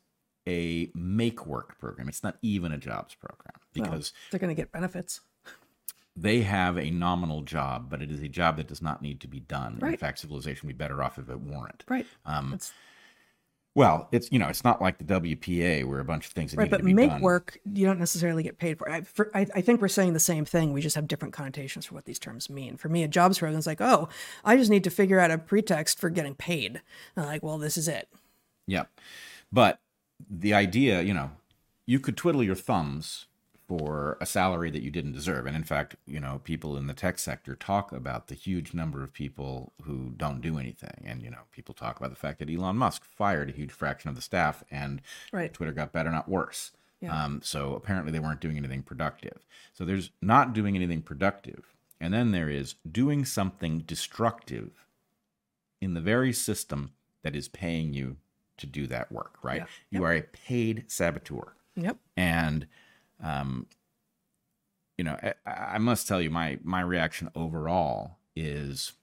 [0.47, 2.09] a make work program.
[2.09, 5.21] It's not even a jobs program Well, because they're going to get benefits.
[6.15, 9.27] they have a nominal job, but it is a job that does not need to
[9.27, 9.79] be done.
[9.81, 11.83] In fact, civilization would be better off if it weren't.
[11.87, 12.05] Right.
[12.25, 12.59] Um,
[13.75, 16.57] well, it's you know, it's not like the WPA where a bunch of things that
[16.57, 16.69] right.
[16.69, 17.21] But make done.
[17.21, 18.87] work, you don't necessarily get paid for.
[18.87, 20.73] I, for I, I think we're saying the same thing.
[20.73, 22.77] We just have different connotations for what these terms mean.
[22.77, 24.09] For me, a jobs program is like, oh,
[24.45, 26.81] I just need to figure out a pretext for getting paid.
[27.15, 28.09] Like, well, this is it.
[28.67, 28.89] Yep.
[29.51, 29.79] But
[30.29, 31.31] the idea, you know,
[31.85, 33.25] you could twiddle your thumbs
[33.67, 35.45] for a salary that you didn't deserve.
[35.45, 39.03] And in fact, you know, people in the tech sector talk about the huge number
[39.03, 41.03] of people who don't do anything.
[41.05, 44.09] And, you know, people talk about the fact that Elon Musk fired a huge fraction
[44.09, 45.01] of the staff and
[45.31, 45.53] Right.
[45.53, 46.71] Twitter got better, not worse.
[46.99, 47.23] Yeah.
[47.23, 49.45] Um, so apparently they weren't doing anything productive.
[49.73, 51.73] So there's not doing anything productive.
[51.99, 54.85] And then there is doing something destructive
[55.81, 56.91] in the very system
[57.23, 58.17] that is paying you
[58.63, 59.61] to do that work, right?
[59.61, 59.99] Yeah.
[59.99, 61.53] You are a paid saboteur.
[61.75, 61.97] Yep.
[62.17, 62.67] And,
[63.21, 63.67] um,
[64.97, 68.93] you know, I, I must tell you, my my reaction overall is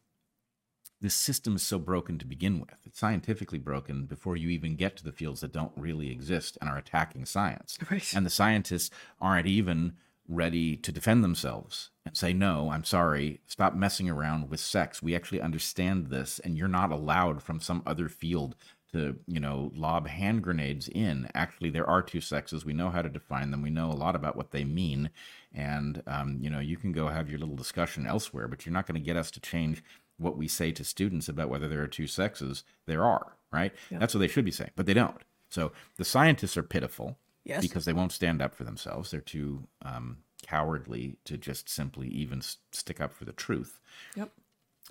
[1.00, 2.78] this system is so broken to begin with.
[2.84, 6.68] It's scientifically broken before you even get to the fields that don't really exist and
[6.68, 7.78] are attacking science.
[7.90, 8.12] Right.
[8.14, 9.94] And the scientists aren't even
[10.28, 15.02] ready to defend themselves and say, no, I'm sorry, stop messing around with sex.
[15.02, 18.54] We actually understand this, and you're not allowed from some other field
[18.92, 21.28] to, you know, lob hand grenades in.
[21.34, 22.64] Actually, there are two sexes.
[22.64, 23.62] We know how to define them.
[23.62, 25.10] We know a lot about what they mean.
[25.54, 28.86] And, um, you know, you can go have your little discussion elsewhere, but you're not
[28.86, 29.82] going to get us to change
[30.18, 32.62] what we say to students about whether there are two sexes.
[32.86, 33.72] There are, right?
[33.90, 35.20] That's what they should be saying, but they don't.
[35.48, 37.62] So the scientists are pitiful Yes.
[37.62, 39.10] because they won't stand up for themselves.
[39.10, 43.80] They're too um, cowardly to just simply even stick up for the truth.
[44.14, 44.30] Yep.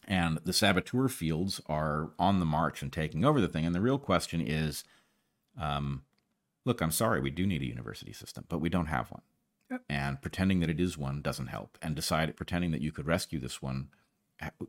[0.08, 3.66] And the saboteur fields are on the march and taking over the thing.
[3.66, 4.84] And the real question is
[5.60, 6.04] um,
[6.66, 9.22] look, I'm sorry, we do need a university system, but we don't have one.
[9.72, 9.82] Yep.
[9.90, 11.78] And pretending that it is one doesn't help.
[11.82, 13.90] And decide pretending that you could rescue this one,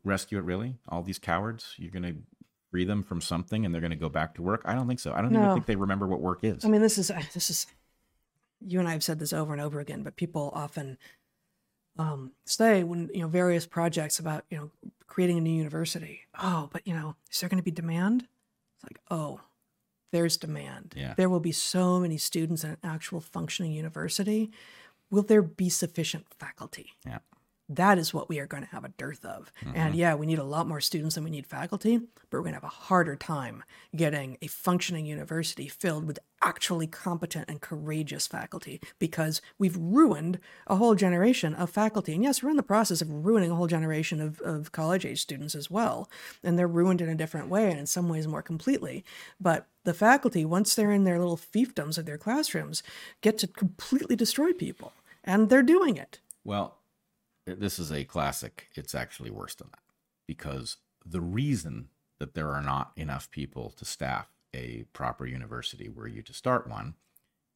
[0.05, 0.77] rescue it really?
[0.89, 1.75] All these cowards?
[1.79, 2.17] You're going to
[2.71, 4.63] free them from something and they're going to go back to work?
[4.65, 5.13] I don't think so.
[5.13, 6.65] I don't even think they remember what work is.
[6.65, 7.67] I mean, this is this is
[8.61, 10.99] you and I have said this over and over again, but people often
[11.99, 14.71] um, say when you know various projects about you know
[15.07, 16.23] creating a new university.
[16.41, 18.27] Oh, but you know, is there going to be demand?
[18.77, 19.41] It's like, oh,
[20.13, 20.95] there's demand.
[20.97, 21.15] Yeah.
[21.17, 24.51] There will be so many students in an actual functioning university.
[25.11, 26.93] Will there be sufficient faculty?
[27.05, 27.19] yeah.
[27.71, 29.53] That is what we are going to have a dearth of.
[29.63, 29.95] And mm-hmm.
[29.95, 32.57] yeah, we need a lot more students than we need faculty, but we're going to
[32.57, 33.63] have a harder time
[33.95, 40.77] getting a functioning university filled with actually competent and courageous faculty because we've ruined a
[40.77, 42.13] whole generation of faculty.
[42.13, 45.23] And yes, we're in the process of ruining a whole generation of, of college age
[45.23, 46.11] students as well.
[46.43, 49.05] And they're ruined in a different way and in some ways more completely.
[49.41, 52.83] But the faculty, once they're in their little fiefdoms of their classrooms,
[53.21, 54.93] get to completely destroy people.
[55.23, 56.19] And they're doing it.
[56.43, 56.80] Well,
[57.47, 58.69] this is a classic.
[58.75, 59.83] It's actually worse than that
[60.27, 61.89] because the reason
[62.19, 66.69] that there are not enough people to staff a proper university were you to start
[66.69, 66.95] one,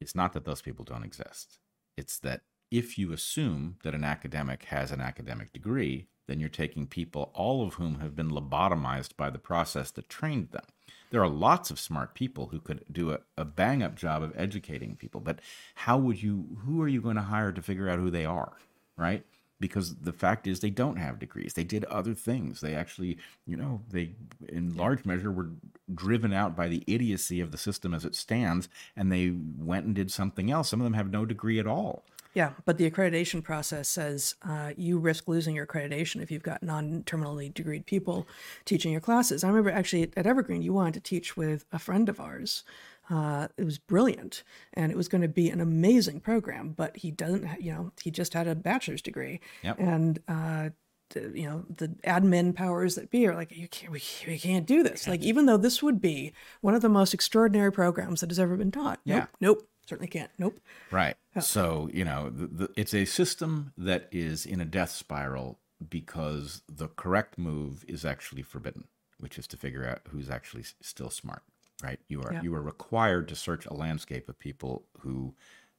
[0.00, 1.58] it's not that those people don't exist.
[1.96, 6.86] It's that if you assume that an academic has an academic degree, then you're taking
[6.86, 10.64] people, all of whom have been lobotomized by the process that trained them.
[11.10, 14.32] There are lots of smart people who could do a, a bang up job of
[14.34, 15.40] educating people, but
[15.74, 18.54] how would you, who are you going to hire to figure out who they are,
[18.96, 19.24] right?
[19.60, 21.54] Because the fact is they don't have degrees.
[21.54, 22.60] They did other things.
[22.60, 24.14] They actually, you know, they
[24.48, 25.50] in large measure were
[25.94, 29.94] driven out by the idiocy of the system as it stands, and they went and
[29.94, 30.68] did something else.
[30.68, 32.04] Some of them have no degree at all.
[32.34, 36.64] Yeah, but the accreditation process says uh, you risk losing your accreditation if you've got
[36.64, 38.26] non-terminally degreed people
[38.64, 39.44] teaching your classes.
[39.44, 42.64] I remember actually at Evergreen, you wanted to teach with a friend of ours.
[43.10, 46.70] Uh, it was brilliant, and it was going to be an amazing program.
[46.76, 49.78] But he doesn't, you know, he just had a bachelor's degree, Yep.
[49.78, 50.70] and uh,
[51.14, 54.82] you know the admin powers that be are like you can't we, we can't do
[54.82, 58.38] this like even though this would be one of the most extraordinary programs that has
[58.40, 59.16] ever been taught Yeah.
[59.18, 60.58] nope nope certainly can't nope
[60.90, 61.14] Right.
[61.40, 65.58] So, you know, the, the, it's a system that is in a death spiral
[65.88, 68.84] because the correct move is actually forbidden,
[69.18, 71.42] which is to figure out who's actually still smart,
[71.84, 72.00] right?
[72.08, 72.42] You are Yeah.
[72.42, 75.34] you are required to search a landscape of people who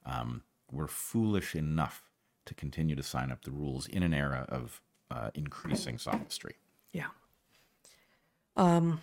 [0.06, 2.04] um, were foolish enough
[2.46, 6.56] to continue to sign up the rules in an era of uh, increasing sophistry.
[6.92, 7.08] Yeah.
[8.56, 9.02] Um,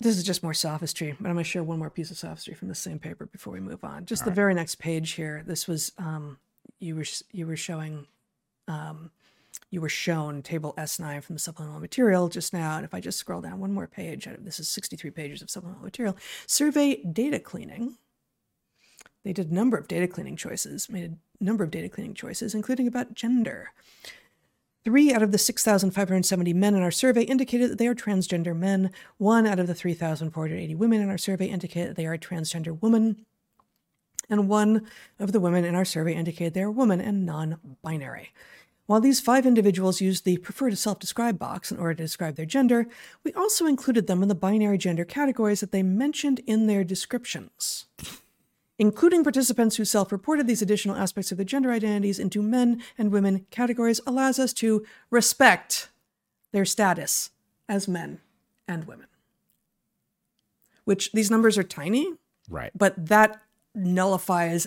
[0.00, 2.54] this is just more sophistry, but I'm going to share one more piece of sophistry
[2.54, 4.04] from the same paper before we move on.
[4.04, 5.42] Just the very next page here.
[5.46, 6.38] This was um,
[6.80, 8.06] you were you were showing
[8.68, 9.10] um,
[9.70, 12.76] you were shown table S9 from the supplemental material just now.
[12.76, 15.84] And if I just scroll down one more page, this is 63 pages of supplemental
[15.84, 16.16] material.
[16.46, 17.96] Survey data cleaning.
[19.24, 22.54] They did a number of data cleaning choices, made a number of data cleaning choices,
[22.54, 23.72] including about gender.
[24.84, 28.90] Three out of the 6,570 men in our survey indicated that they are transgender men.
[29.16, 32.80] One out of the 3,480 women in our survey indicated that they are a transgender
[32.82, 33.24] woman.
[34.28, 34.86] And one
[35.18, 38.32] of the women in our survey indicated they are woman and non binary.
[38.86, 42.36] While these five individuals used the prefer to self describe box in order to describe
[42.36, 42.86] their gender,
[43.22, 47.86] we also included them in the binary gender categories that they mentioned in their descriptions.
[48.78, 53.10] Including participants who self reported these additional aspects of their gender identities into men and
[53.12, 55.88] women categories allows us to respect
[56.52, 57.30] their status
[57.68, 58.20] as men
[58.68, 59.06] and women.
[60.84, 62.14] Which these numbers are tiny,
[62.50, 62.70] Right.
[62.74, 63.40] but that
[63.74, 64.66] nullifies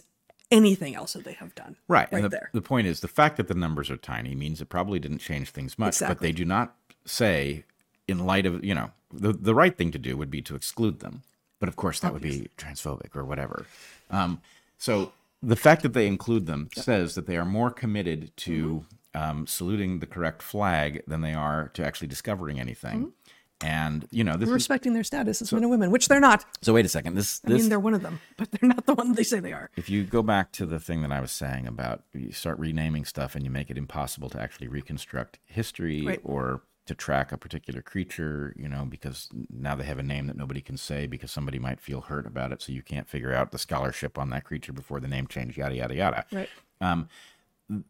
[0.51, 1.75] anything else that they have done.
[1.87, 2.07] Right.
[2.11, 2.49] Right and the, there.
[2.53, 5.49] the point is the fact that the numbers are tiny means it probably didn't change
[5.49, 6.75] things much, but they do not
[7.05, 7.63] say,
[8.07, 10.99] in light of, you know, the, the right thing to do would be to exclude
[10.99, 11.23] them.
[11.59, 13.65] But of course, that would be transphobic or whatever.
[14.11, 14.41] Um,
[14.77, 15.11] so
[15.41, 19.29] the fact that they include them says that they are more committed to Mm-hmm.
[19.39, 23.13] um, saluting the correct flag than they are to actually discovering anything.
[23.61, 26.45] And, you know, this is, Respecting their status as men and women, which they're not.
[26.61, 27.15] so wait a second.
[27.15, 29.53] This, I mean, they're one of them, but they're not the one they say they
[29.53, 29.71] are.
[29.75, 33.03] if you go back to the thing that I was saying about you start renaming
[33.05, 36.21] stuff and you make it impossible to actually reconstruct history Right.
[36.23, 40.37] or to track a particular creature, you know, because now they have a name that
[40.37, 43.51] nobody can say because somebody might feel hurt about it, so you can't figure out
[43.51, 46.25] the scholarship on that creature before the name change, yada yada yada.
[46.31, 46.49] Right.
[46.79, 47.09] Um,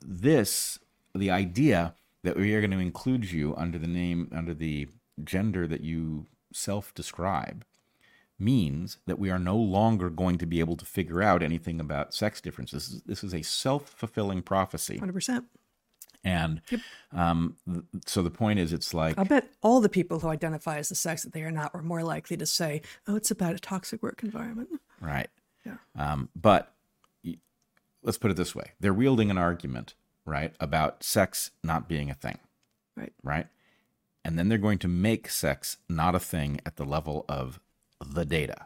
[0.01, 0.79] this,
[1.13, 4.87] the idea that we are going to include you under the name, under the
[5.23, 7.65] gender that you self-describe,
[8.39, 12.13] means that we are no longer going to be able to figure out anything about
[12.13, 13.01] sex differences.
[13.05, 15.45] This is a self-fulfilling prophecy, 100%.
[16.23, 16.61] and
[17.11, 20.77] um, th- so the point is, it's like I bet all the people who identify
[20.77, 23.55] as the sex that they are not were more likely to say, oh, it's about
[23.55, 24.69] a toxic work environment.
[25.01, 25.29] right,
[25.65, 25.77] Yeah.
[25.95, 26.73] um, but
[28.03, 29.95] let's put it this way: they're wielding an argument,
[30.25, 32.37] right, about sex not being a thing.
[32.95, 33.13] Right.
[33.23, 33.47] right?
[34.27, 37.61] And then they're going to make sex not a thing at the level of
[38.05, 38.65] the data,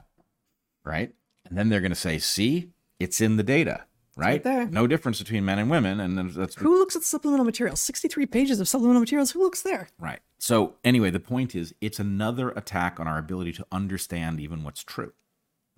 [0.84, 1.14] right?
[1.46, 3.84] And then they're going to say, see, it's in the data,
[4.18, 4.44] right?
[4.44, 4.66] there.
[4.66, 6.00] No difference between men and women.
[6.00, 7.80] And then that's Who looks at the supplemental materials?
[7.80, 9.32] 63 pages of supplemental materials.
[9.32, 9.90] Who looks there?
[10.00, 10.20] right.
[10.40, 14.84] So, anyway, the point is, it's another attack on our ability to understand even what's
[14.84, 15.14] true,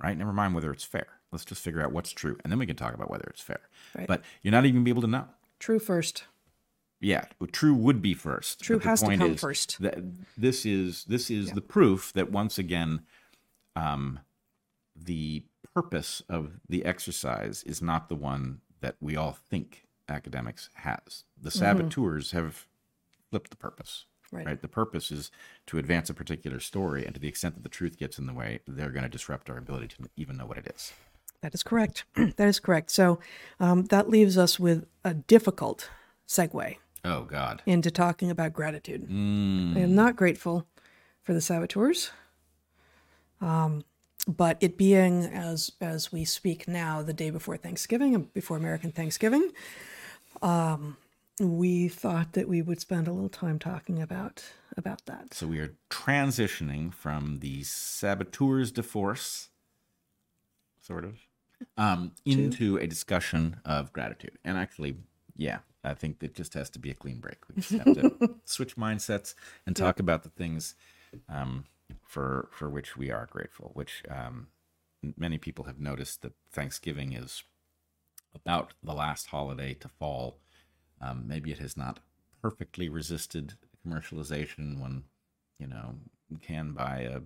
[0.01, 0.17] right?
[0.17, 1.07] Never mind whether it's fair.
[1.33, 2.37] Let's just figure out what's true.
[2.41, 3.59] And then we can talk about whether it's fair.
[3.97, 4.07] Right.
[4.07, 5.25] But you're not even be able to know.
[5.59, 6.23] True first.
[7.03, 8.61] Yeah, true would be first.
[8.61, 9.81] True has to come first.
[9.81, 9.97] That
[10.37, 13.01] this is this is the proof that once again,
[13.75, 14.19] um,
[14.95, 15.43] the
[15.73, 21.25] purpose of the exercise is not the one that we all think academics has.
[21.39, 21.59] The Mm-hmm.
[21.59, 22.67] saboteurs have
[23.29, 24.05] flipped the purpose.
[24.31, 24.59] Right.
[24.59, 25.29] The purpose is
[25.67, 28.33] to advance a particular story, and to the extent that the truth gets in the
[28.33, 30.91] way, they're going to disrupt our ability to even know what it is.
[31.41, 32.05] That is correct.
[32.15, 32.89] that is correct.
[32.89, 33.19] So
[33.59, 35.89] um, that leaves us with a difficult
[36.27, 37.61] segue Oh God.
[37.65, 39.09] into talking about gratitude.
[39.09, 39.75] Mm.
[39.75, 40.65] I am not grateful
[41.21, 42.11] for the saboteurs.
[43.41, 43.83] Um,
[44.27, 48.91] but it being as as we speak now, the day before Thanksgiving and before American
[48.91, 49.51] Thanksgiving,
[50.41, 50.95] um,
[51.41, 54.43] we thought that we would spend a little time talking about
[54.77, 55.33] about that.
[55.33, 59.49] So we are transitioning from the saboteurs de force,
[60.81, 61.17] sort of,
[61.77, 64.37] um, into a discussion of gratitude.
[64.45, 64.95] And actually,
[65.35, 67.37] yeah, I think it just has to be a clean break.
[67.47, 69.35] We just have to switch mindsets
[69.65, 70.75] and talk about the things
[71.29, 71.65] um,
[72.01, 73.71] for for which we are grateful.
[73.73, 74.47] Which um,
[75.17, 77.43] many people have noticed that Thanksgiving is
[78.33, 80.39] about the last holiday to fall.
[81.01, 81.99] Um, maybe it has not
[82.41, 83.55] perfectly resisted
[83.85, 85.03] commercialization when
[85.59, 85.95] you know
[86.29, 87.21] you can buy a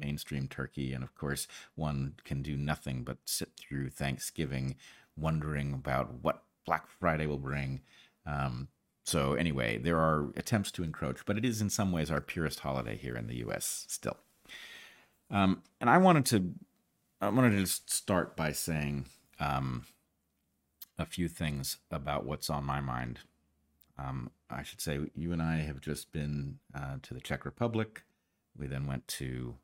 [0.00, 0.92] mainstream turkey.
[0.92, 4.76] And of course, one can do nothing but sit through Thanksgiving
[5.16, 7.80] wondering about what Black Friday will bring.
[8.26, 8.68] Um,
[9.04, 12.60] so, anyway, there are attempts to encroach, but it is in some ways our purest
[12.60, 14.16] holiday here in the US still.
[15.30, 16.52] Um, and I wanted to,
[17.20, 19.06] I wanted to just start by saying
[19.38, 19.84] um,
[20.98, 23.20] a few things about what's on my mind.
[23.98, 28.02] Um, I should say you and I have just been uh, to the Czech Republic.
[28.56, 29.54] We then went to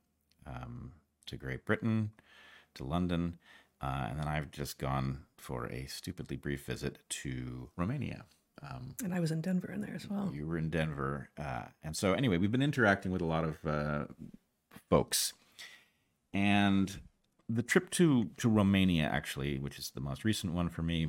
[0.47, 0.93] um,
[1.27, 2.13] to Great Britain,
[2.75, 3.39] to London,
[3.81, 8.25] uh, and then I've just gone for a stupidly brief visit to Romania.
[8.63, 10.33] Um, And I was in Denver in there as well.
[10.35, 13.65] you were in Denver, uh, and so anyway, we've been interacting with a lot of
[13.67, 14.05] uh,
[14.89, 15.35] folks,
[16.33, 17.01] and
[17.49, 21.09] the trip to to Romania, actually, which is the most recent one for me,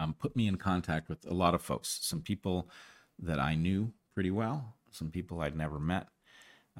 [0.00, 1.98] um, put me in contact with a lot of folks.
[2.02, 2.68] Some people
[3.18, 6.08] that I knew pretty well, some people I'd never met,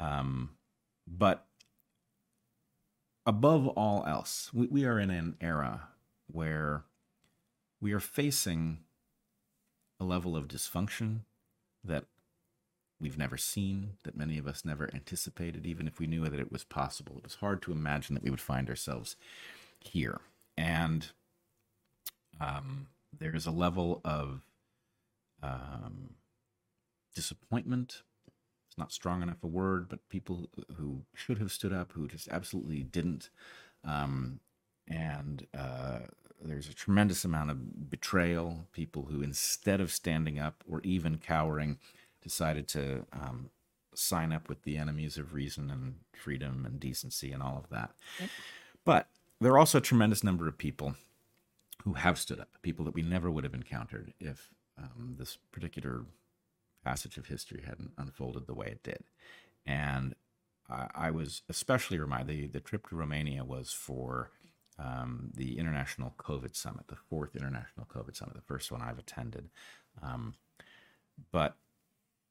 [0.01, 0.57] um,
[1.07, 1.47] but
[3.27, 5.89] above all else, we, we are in an era
[6.27, 6.85] where
[7.81, 8.79] we are facing
[10.01, 11.21] a level of dysfunction
[11.85, 12.05] that
[13.01, 16.53] we've never seen, that many of us never anticipated, even if we knew that it
[16.53, 17.17] was possible.
[17.19, 19.17] It was hard to imagine that we would find ourselves
[19.81, 20.21] here.
[20.57, 21.09] And
[22.41, 22.87] um,
[23.17, 24.43] there's a level of
[25.43, 26.15] um,
[27.15, 28.03] disappointment.
[28.73, 32.27] It's not strong enough a word, but people who should have stood up, who just
[32.29, 33.29] absolutely didn't.
[33.85, 34.41] Um,
[34.89, 35.99] and uh,
[36.43, 38.67] there's a tremendous amount of betrayal.
[38.73, 41.81] People who, instead of standing up or even cowering,
[42.23, 43.51] decided to um,
[43.95, 47.91] sign up with the enemies of reason and freedom and decency and all of that.
[48.87, 49.09] But
[49.39, 50.95] there are also a tremendous number of people
[51.85, 56.07] who have stood up, people that we never would have encountered if um, this particular
[56.85, 59.05] passage of history hadn't unfolded the way it did.
[59.67, 60.15] And
[60.69, 64.31] I, I was especially reminded the, the trip to Romania was for
[64.79, 69.51] um, the International COVID Summit, the fourth International COVID Summit, the first one I've attended.
[70.03, 70.35] Um,
[71.31, 71.57] but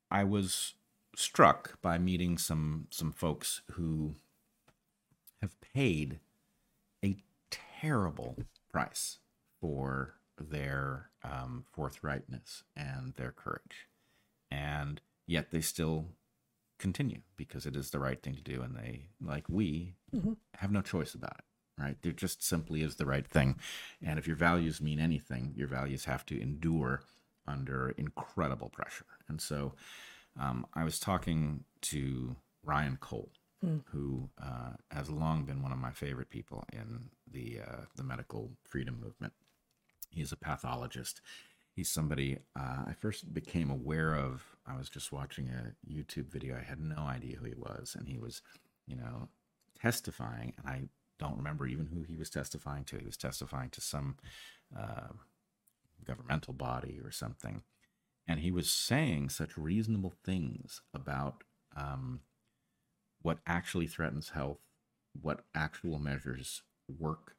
[0.09, 0.73] I was
[1.15, 4.15] struck by meeting some some folks who
[5.41, 6.19] have paid
[7.03, 7.17] a
[7.49, 8.37] terrible
[8.71, 9.19] price
[9.59, 13.87] for their um, forthrightness and their courage,
[14.51, 16.05] and yet they still
[16.77, 19.93] continue because it is the right thing to do, and they, like we,
[20.57, 21.81] have no choice about it.
[21.81, 21.97] Right?
[22.01, 23.57] There just simply is the right thing,
[24.05, 27.01] and if your values mean anything, your values have to endure
[27.47, 29.05] under incredible pressure.
[29.27, 29.73] And so,
[30.39, 33.31] um, I was talking to Ryan Cole,
[33.91, 38.51] who uh, has long been one of my favorite people in the uh, the medical
[38.63, 39.33] freedom movement.
[40.09, 41.21] He's a pathologist.
[41.75, 44.43] He's somebody uh, I first became aware of.
[44.65, 46.57] I was just watching a YouTube video.
[46.57, 48.41] I had no idea who he was, and he was,
[48.87, 49.29] you know,
[49.81, 50.53] testifying.
[50.57, 50.81] And I
[51.19, 52.97] don't remember even who he was testifying to.
[52.97, 54.17] He was testifying to some
[54.77, 55.13] uh,
[56.05, 57.63] governmental body or something,
[58.27, 61.43] and he was saying such reasonable things about
[61.75, 62.21] um,
[63.21, 64.59] what actually threatens health,
[65.19, 66.63] what actual measures
[66.99, 67.35] work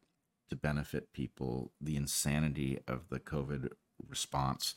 [0.49, 3.69] to benefit people, the insanity of the COVID
[4.09, 4.75] response.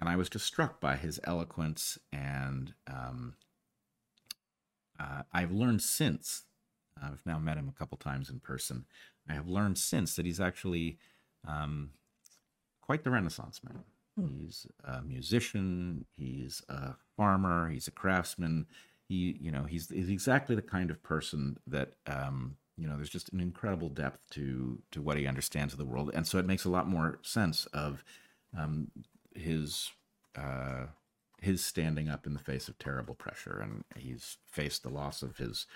[0.00, 1.98] And I was just struck by his eloquence.
[2.12, 3.34] And um,
[4.98, 6.42] uh, I've learned since,
[7.02, 8.84] I've now met him a couple times in person,
[9.28, 10.98] I have learned since that he's actually
[11.46, 11.90] um,
[12.80, 13.84] quite the Renaissance man.
[14.16, 18.66] He's a musician, he's a farmer, he's a craftsman.
[19.08, 23.10] He, you know, he's, he's exactly the kind of person that, um, you know, there's
[23.10, 26.46] just an incredible depth to to what he understands of the world, and so it
[26.46, 28.04] makes a lot more sense of
[28.56, 28.90] um,
[29.34, 29.90] his
[30.36, 30.86] uh,
[31.40, 35.38] his standing up in the face of terrible pressure, and he's faced the loss of
[35.38, 35.66] his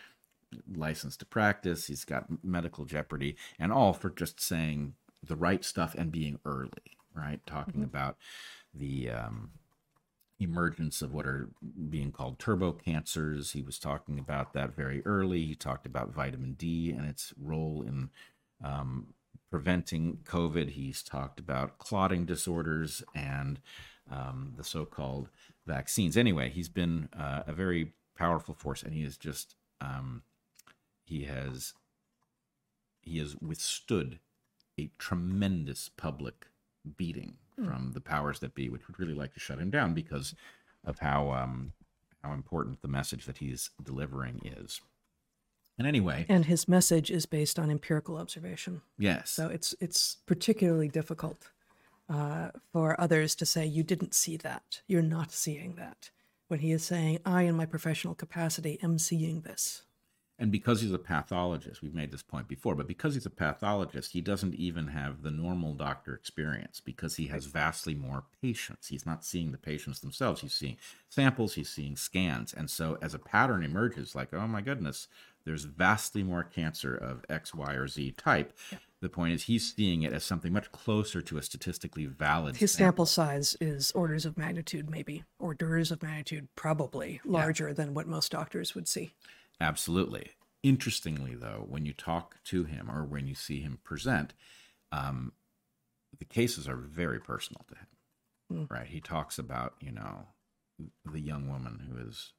[0.74, 1.86] license to practice.
[1.86, 6.96] He's got medical jeopardy, and all for just saying the right stuff and being early,
[7.14, 7.40] right?
[7.46, 8.16] Talking about
[8.74, 9.50] the um,
[10.40, 11.48] emergence of what are
[11.88, 13.52] being called turbo cancers.
[13.52, 15.44] He was talking about that very early.
[15.44, 18.10] He talked about vitamin D and its role in
[18.64, 19.14] um,
[19.52, 20.70] preventing COVID.
[20.70, 23.60] He's talked about clotting disorders and
[24.10, 25.28] um, the so called
[25.66, 26.16] vaccines.
[26.16, 30.22] Anyway, he's been uh, a very powerful force and he is just, um,
[31.04, 31.74] he has
[33.02, 34.20] he has withstood
[34.80, 36.46] a tremendous public
[36.96, 40.34] beating from the powers that be, which would really like to shut him down because
[40.84, 41.72] of how um,
[42.22, 44.80] how important the message that he's delivering is.
[45.82, 48.82] And anyway, And his message is based on empirical observation.
[48.98, 51.50] yes, So it's it's particularly difficult
[52.08, 56.10] uh, for others to say you didn't see that, you're not seeing that.
[56.48, 59.82] When he is saying, I, in my professional capacity, am seeing this.
[60.38, 64.12] and because he's a pathologist, we've made this point before, but because he's a pathologist,
[64.12, 68.88] he doesn't even have the normal doctor experience because he has vastly more patients.
[68.88, 70.76] He's not seeing the patients themselves, he's seeing
[71.08, 72.52] samples, he's seeing scans.
[72.52, 75.08] And so as a pattern emerges, like, oh my goodness,
[75.44, 78.56] there's vastly more cancer of X, Y, or Z type.
[79.00, 82.70] The point is, he's seeing it as something much closer to a statistically valid His
[82.70, 83.06] sample.
[83.06, 88.30] sample size is orders of magnitude, maybe, orders of magnitude, probably larger than what most
[88.30, 89.12] doctors would see.
[89.60, 90.30] Absolutely.
[90.62, 94.34] Interestingly, though, when you talk to him or when you see him present,
[94.92, 95.32] um,
[96.16, 98.68] the cases are very personal to him.
[98.70, 98.86] Right?
[98.86, 100.26] He talks about, you know,
[101.10, 102.32] the young woman who has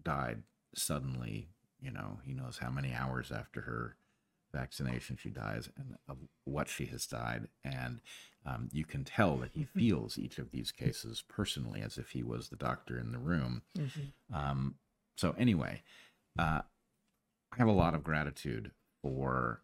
[0.00, 0.42] died
[0.76, 1.48] suddenly.
[1.80, 3.96] You know, he knows how many hours after her
[4.52, 7.48] vaccination she dies and of what she has died.
[7.64, 8.00] And
[8.46, 12.22] um, you can tell that he feels each of these cases personally as if he
[12.22, 13.62] was the doctor in the room.
[14.32, 14.76] Um,
[15.16, 15.82] so, anyway,
[16.38, 16.62] uh,
[17.52, 18.70] I have a lot of gratitude
[19.02, 19.62] for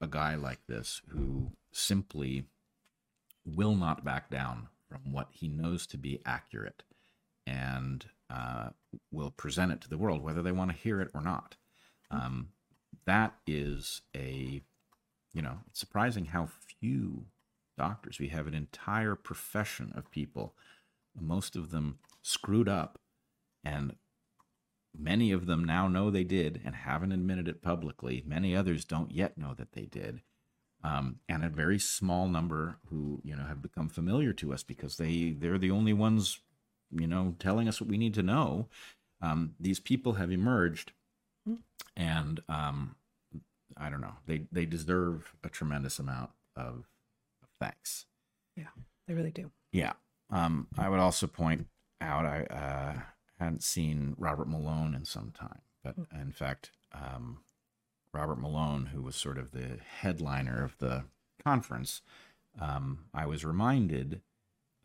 [0.00, 2.44] a guy like this who simply
[3.44, 6.82] will not back down from what he knows to be accurate
[7.46, 8.70] and uh,
[9.10, 11.56] will present it to the world, whether they want to hear it or not.
[12.10, 12.48] Um,
[13.06, 14.62] that is a,
[15.32, 16.48] you know, it's surprising how
[16.80, 17.24] few
[17.76, 18.18] doctors.
[18.18, 20.54] We have an entire profession of people,
[21.18, 22.98] most of them screwed up,
[23.64, 23.94] and
[24.96, 28.24] Many of them now know they did and haven't admitted it publicly.
[28.26, 30.22] Many others don't yet know that they did.
[30.82, 34.96] Um, and a very small number who, you know, have become familiar to us because
[34.96, 36.40] they, they're the only ones,
[36.90, 38.68] you know, telling us what we need to know.
[39.20, 40.92] Um, these people have emerged
[41.98, 42.94] and um,
[43.76, 46.86] I don't know, they, they deserve a tremendous amount of,
[47.42, 48.06] of thanks.
[48.56, 48.68] Yeah,
[49.06, 49.50] they really do.
[49.72, 49.92] Yeah.
[50.30, 51.66] Um, I would also point
[52.00, 53.00] out I uh,
[53.38, 57.38] hadn't seen Robert Malone in some time, but in fact, um,
[58.12, 61.04] Robert Malone, who was sort of the headliner of the
[61.42, 62.02] conference,
[62.60, 64.22] um, I was reminded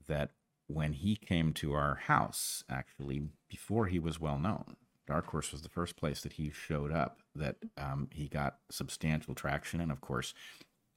[0.07, 0.31] that
[0.73, 4.75] when he came to our house, actually, before he was well known,
[5.05, 9.35] Dark Horse was the first place that he showed up, that um, he got substantial
[9.35, 9.81] traction.
[9.81, 10.33] And of course,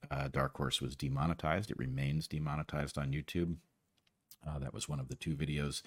[0.09, 1.71] uh, Dark Horse was demonetized.
[1.71, 3.57] It remains demonetized on YouTube.
[4.47, 5.81] Uh, that was one of the two videos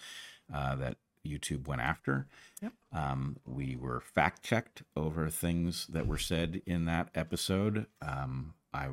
[0.53, 2.27] uh, that YouTube went after.
[2.63, 2.73] Yep.
[2.93, 7.87] Um, we were fact checked over things that were said in that episode.
[8.03, 8.89] Um, I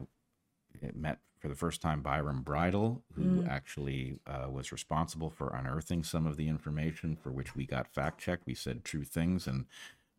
[0.96, 6.26] met for the first time Byron Bridle, who actually uh, was responsible for unearthing some
[6.26, 8.48] of the information for which we got fact checked.
[8.48, 9.66] We said true things, and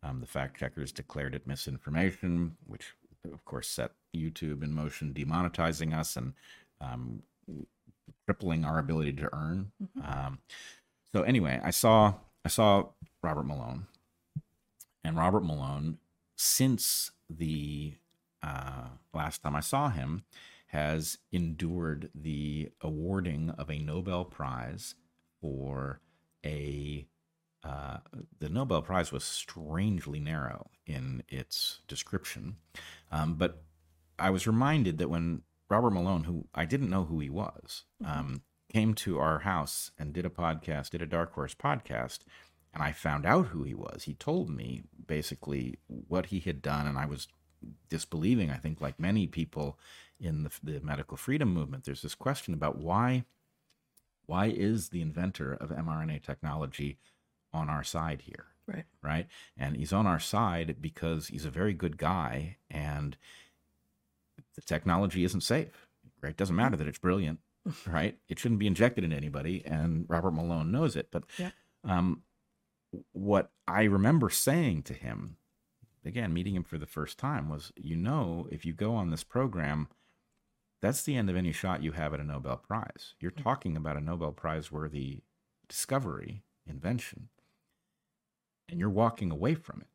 [0.01, 2.93] um, the fact checkers declared it misinformation, which
[3.33, 6.33] of course set YouTube in motion, demonetizing us and
[6.79, 7.23] um,
[8.25, 9.71] crippling our ability to earn.
[10.05, 10.39] Um,
[11.13, 12.13] so anyway, I saw
[12.45, 12.85] I saw
[13.21, 13.87] Robert Malone,
[15.03, 15.97] and Robert Malone
[16.37, 17.95] since the
[18.43, 20.23] uh, last time I saw him
[20.67, 24.95] has endured the awarding of a Nobel Prize
[25.41, 25.99] for
[26.45, 27.07] a
[27.61, 27.97] uh,
[28.39, 32.55] the Nobel Prize was strangely narrow in its description,
[33.11, 33.63] um, but
[34.17, 38.43] I was reminded that when Robert Malone, who I didn't know who he was, um,
[38.71, 42.19] came to our house and did a podcast, did a Dark Horse podcast,
[42.73, 44.03] and I found out who he was.
[44.03, 47.27] He told me basically what he had done, and I was
[47.89, 48.49] disbelieving.
[48.49, 49.77] I think, like many people
[50.19, 53.25] in the, the medical freedom movement, there's this question about why
[54.25, 56.99] why is the inventor of mRNA technology
[57.51, 58.45] on our side here?
[58.67, 58.85] Right.
[59.01, 59.27] right?
[59.57, 63.17] And he's on our side because he's a very good guy and
[64.55, 65.87] the technology isn't safe,
[66.21, 66.37] right?
[66.37, 67.39] Doesn't matter that it's brilliant,
[67.87, 68.19] right?
[68.27, 71.07] It shouldn't be injected into anybody, and Robert Malone knows it.
[71.11, 71.49] But Yeah.
[71.83, 72.21] um,
[73.13, 75.37] what I remember saying to him,
[76.05, 79.23] again, meeting him for the first time, was, you know, if you go on this
[79.23, 79.87] program,
[80.81, 83.15] that's the end of any shot you have at a Nobel Prize.
[83.19, 85.21] You're talking about a Nobel Prize worthy
[85.67, 87.29] discovery, invention,
[88.69, 89.87] and you're walking away from it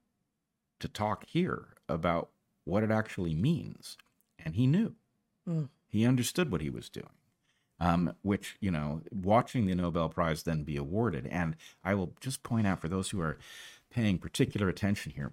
[0.80, 2.30] to talk here about
[2.64, 3.96] what it actually means.
[4.38, 4.94] And he knew.
[5.48, 5.68] Mm.
[5.88, 7.08] He understood what he was doing.
[7.80, 12.44] Um, which, you know, watching the Nobel Prize then be awarded, and I will just
[12.44, 13.36] point out for those who are
[13.90, 15.32] paying particular attention here,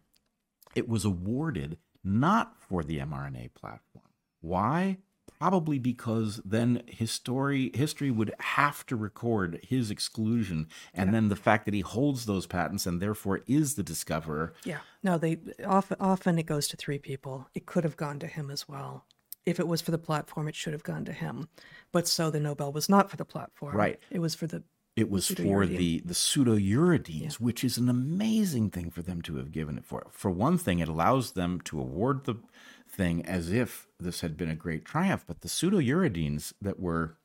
[0.75, 4.05] it was awarded not for the mRNA platform.
[4.41, 4.97] Why?
[5.39, 11.65] Probably because then history history would have to record his exclusion, and then the fact
[11.65, 14.53] that he holds those patents and therefore is the discoverer.
[14.63, 14.79] Yeah.
[15.01, 17.47] No, they often often it goes to three people.
[17.55, 19.05] It could have gone to him as well.
[19.43, 21.49] If it was for the platform, it should have gone to him.
[21.91, 23.75] But so the Nobel was not for the platform.
[23.75, 23.99] Right.
[24.11, 24.63] It was for the
[24.95, 29.51] It was for the the pseudouridines, which is an amazing thing for them to have
[29.51, 30.07] given it for.
[30.11, 32.35] For one thing, it allows them to award the
[32.89, 35.23] thing as if this had been a great triumph.
[35.25, 37.15] But the pseudouridines that were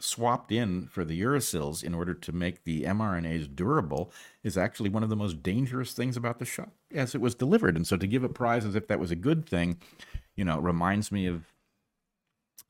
[0.00, 4.10] swapped in for the uracils in order to make the mRNAs durable
[4.42, 7.76] is actually one of the most dangerous things about the shot as it was delivered.
[7.76, 9.78] And so to give a prize as if that was a good thing,
[10.36, 11.52] you know, reminds me of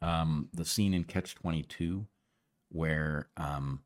[0.03, 2.07] um, the scene in Catch 22
[2.71, 3.81] where um,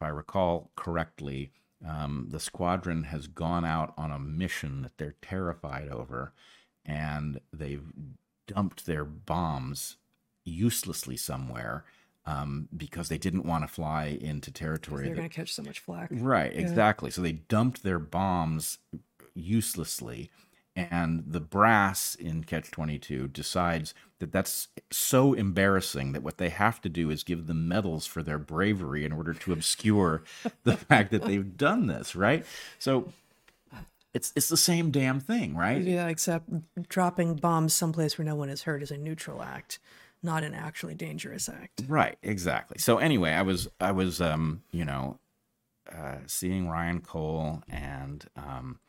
[0.00, 1.52] if I recall correctly,
[1.86, 6.32] um, the squadron has gone out on a mission that they're terrified over,
[6.86, 7.84] and they've
[8.46, 9.98] dumped their bombs
[10.44, 11.84] uselessly somewhere
[12.24, 15.04] um, because they didn't want to fly into territory.
[15.04, 16.08] they're that- going to catch so much flack.
[16.10, 17.10] Right, exactly.
[17.10, 18.78] So they dumped their bombs
[19.34, 20.30] uselessly,
[20.74, 26.80] and the brass in Catch 22 decides that that's so embarrassing that what they have
[26.82, 30.22] to do is give them medals for their bravery in order to obscure
[30.64, 32.46] the fact that they've done this, right?
[32.78, 33.12] So
[34.14, 35.82] it's it's the same damn thing, right?
[35.82, 36.50] Yeah, except
[36.88, 39.78] dropping bombs someplace where no one is hurt is a neutral act,
[40.22, 41.82] not an actually dangerous act.
[41.88, 42.78] Right, exactly.
[42.78, 45.18] So anyway, I was I was um, you know,
[45.90, 48.80] uh, seeing Ryan Cole and um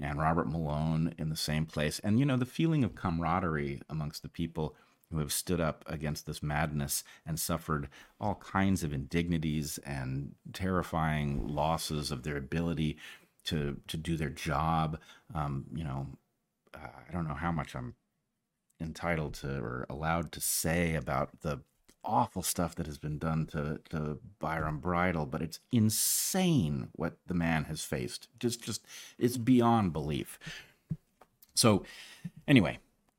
[0.00, 1.98] and Robert Malone in the same place.
[2.00, 4.76] And you know, the feeling of camaraderie amongst the people
[5.10, 7.88] who have stood up against this madness and suffered
[8.20, 12.98] all kinds of indignities and terrifying losses of their ability
[13.44, 14.98] to to do their job.
[15.34, 16.06] Um, you know,
[16.74, 17.94] I don't know how much I'm
[18.80, 21.60] entitled to or allowed to say about the
[22.08, 27.34] awful stuff that has been done to, to Byron Bridle, but it's insane what the
[27.34, 28.28] man has faced.
[28.40, 28.84] Just just
[29.18, 30.38] it's beyond belief.
[31.54, 31.84] So
[32.48, 32.78] anyway,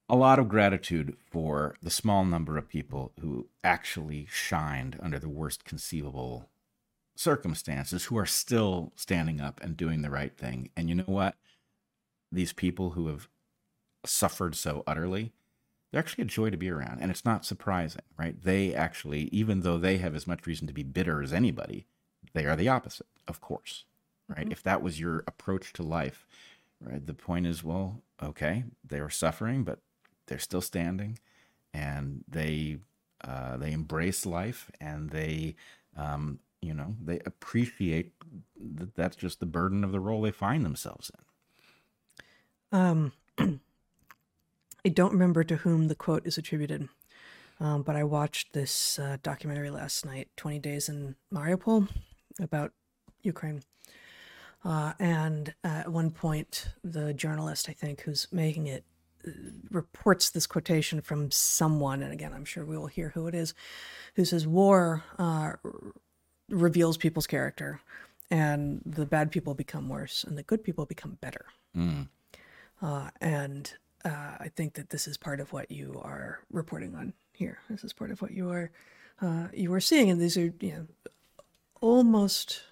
[0.10, 5.30] a lot of gratitude for the small number of people who actually shined under the
[5.30, 6.50] worst conceivable
[7.16, 10.70] circumstances who are still standing up and doing the right thing.
[10.76, 11.36] And you know what?
[12.32, 13.28] These people who have
[14.06, 15.34] suffered so utterly,
[15.92, 17.00] they're actually a joy to be around.
[17.02, 18.42] And it's not surprising, right?
[18.42, 21.86] They actually, even though they have as much reason to be bitter as anybody,
[22.34, 23.86] they are the opposite, of course,
[24.28, 24.48] right?
[24.52, 26.28] If that was your approach to life,
[26.80, 27.06] right?
[27.06, 29.80] The point is, well, okay, they were suffering, but
[30.28, 31.18] they're still standing
[31.74, 32.78] and they,
[33.24, 35.56] uh, they embrace life and they,
[35.98, 38.14] um, you know, they appreciate
[38.60, 41.12] that that's just the burden of the role they find themselves
[42.72, 42.78] in.
[42.78, 43.12] Um,
[44.86, 46.88] I don't remember to whom the quote is attributed,
[47.60, 51.90] um, but I watched this uh, documentary last night, 20 Days in Mariupol,
[52.40, 52.72] about
[53.24, 53.64] Ukraine.
[54.64, 58.84] Uh, and uh, at one point, the journalist, I think, who's making it,
[59.28, 59.32] uh,
[59.70, 63.54] reports this quotation from someone, and again, I'm sure we will hear who it is,
[64.16, 65.60] who says, War uh, r-
[66.50, 67.82] reveals people's character,
[68.32, 71.46] and the bad people become worse, and the good people become better.
[72.82, 73.74] Uh, and
[74.06, 77.60] uh, I think that this is part of what you are reporting on here.
[77.70, 78.72] This is part of what you are
[79.22, 80.88] uh, you are seeing, and these are you know
[81.82, 82.64] almost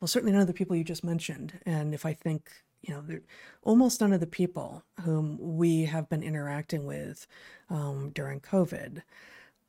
[0.00, 1.58] well certainly none of the people you just mentioned.
[1.64, 2.50] And if I think
[2.82, 3.18] you know
[3.62, 7.26] almost none of the people whom we have been interacting with
[7.70, 9.02] um, during COVID,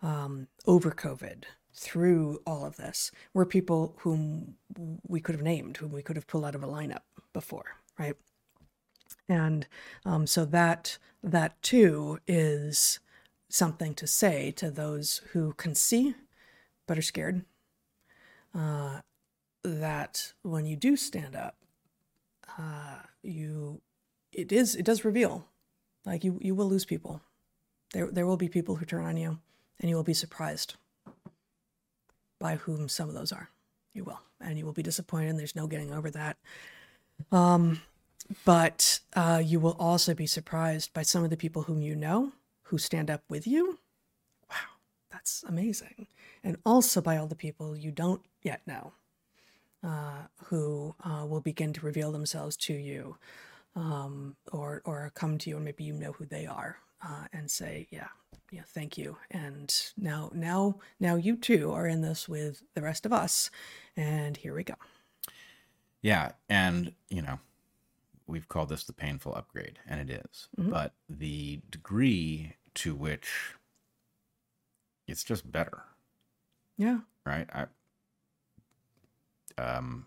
[0.01, 1.43] um, over COVID,
[1.73, 4.55] through all of this, were people whom
[5.07, 7.01] we could have named, whom we could have pulled out of a lineup
[7.34, 8.15] before, right?
[9.29, 9.67] And
[10.05, 12.99] um, so that that too is
[13.49, 16.15] something to say to those who can see
[16.87, 17.43] but are scared
[18.53, 18.99] uh,
[19.63, 21.55] that when you do stand up
[22.57, 23.81] uh, you
[24.31, 25.47] it is it does reveal
[26.07, 27.21] like you you will lose people.
[27.93, 29.39] There there will be people who turn on you
[29.79, 30.75] and you will be surprised
[32.39, 33.49] by whom some of those are.
[33.93, 34.21] You will.
[34.39, 36.37] And you will be disappointed and there's no getting over that.
[37.31, 37.81] Um
[38.45, 42.31] but uh, you will also be surprised by some of the people whom you know
[42.63, 43.79] who stand up with you.
[44.49, 44.55] Wow,
[45.11, 46.07] that's amazing.
[46.43, 48.93] And also by all the people you don't yet know
[49.83, 53.17] uh, who uh, will begin to reveal themselves to you
[53.75, 57.49] um, or, or come to you, and maybe you know who they are uh, and
[57.49, 58.07] say, yeah,
[58.51, 59.17] yeah, thank you.
[59.31, 63.51] And now, now, now you too are in this with the rest of us.
[63.95, 64.75] And here we go.
[66.01, 67.39] Yeah, and you know,
[68.27, 70.47] we've called this the painful upgrade, and it is.
[70.57, 73.29] But the degree to which
[75.07, 75.83] it's just better,
[76.77, 76.99] Yeah.
[77.25, 77.49] right?
[77.53, 77.65] I,
[79.57, 80.05] um,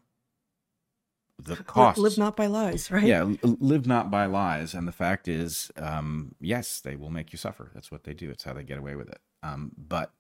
[1.39, 1.99] the cost.
[1.99, 3.03] Live not by lies, right?
[3.03, 4.75] Yeah, live not by lies.
[4.75, 7.71] And the fact is, um, yes, they will make you suffer.
[7.73, 8.31] That's what they do.
[8.31, 9.21] It's how they get away with it.
[9.43, 10.13] Um, but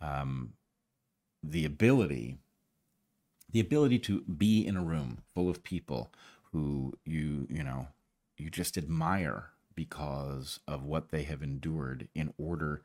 [0.00, 0.52] um,
[1.42, 2.38] the ability,
[3.50, 6.12] the ability to be in a room full of people
[6.56, 7.88] who you, you know,
[8.38, 12.80] you just admire because of what they have endured in order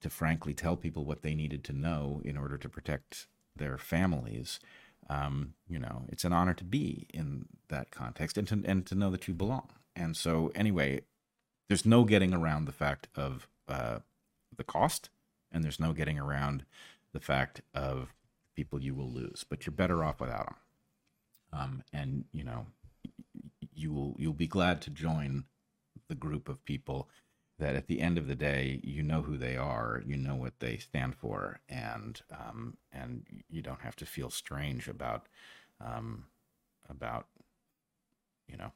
[0.00, 4.58] to frankly tell people what they needed to know in order to protect their families.
[5.10, 8.94] Um, you know, it's an honor to be in that context and to and to
[8.94, 9.68] know that you belong.
[9.94, 11.02] And so, anyway,
[11.68, 13.98] there's no getting around the fact of uh,
[14.56, 15.10] the cost,
[15.52, 16.64] and there's no getting around
[17.12, 18.14] the fact of
[18.54, 19.44] people you will lose.
[19.48, 20.56] But you're better off without them.
[21.52, 22.66] Um, and you know,
[23.78, 25.44] you will you'll be glad to join
[26.08, 27.08] the group of people
[27.58, 30.58] that at the end of the day you know who they are you know what
[30.60, 35.26] they stand for and um, and you don't have to feel strange about
[35.80, 36.24] um,
[36.88, 37.26] about
[38.48, 38.72] you know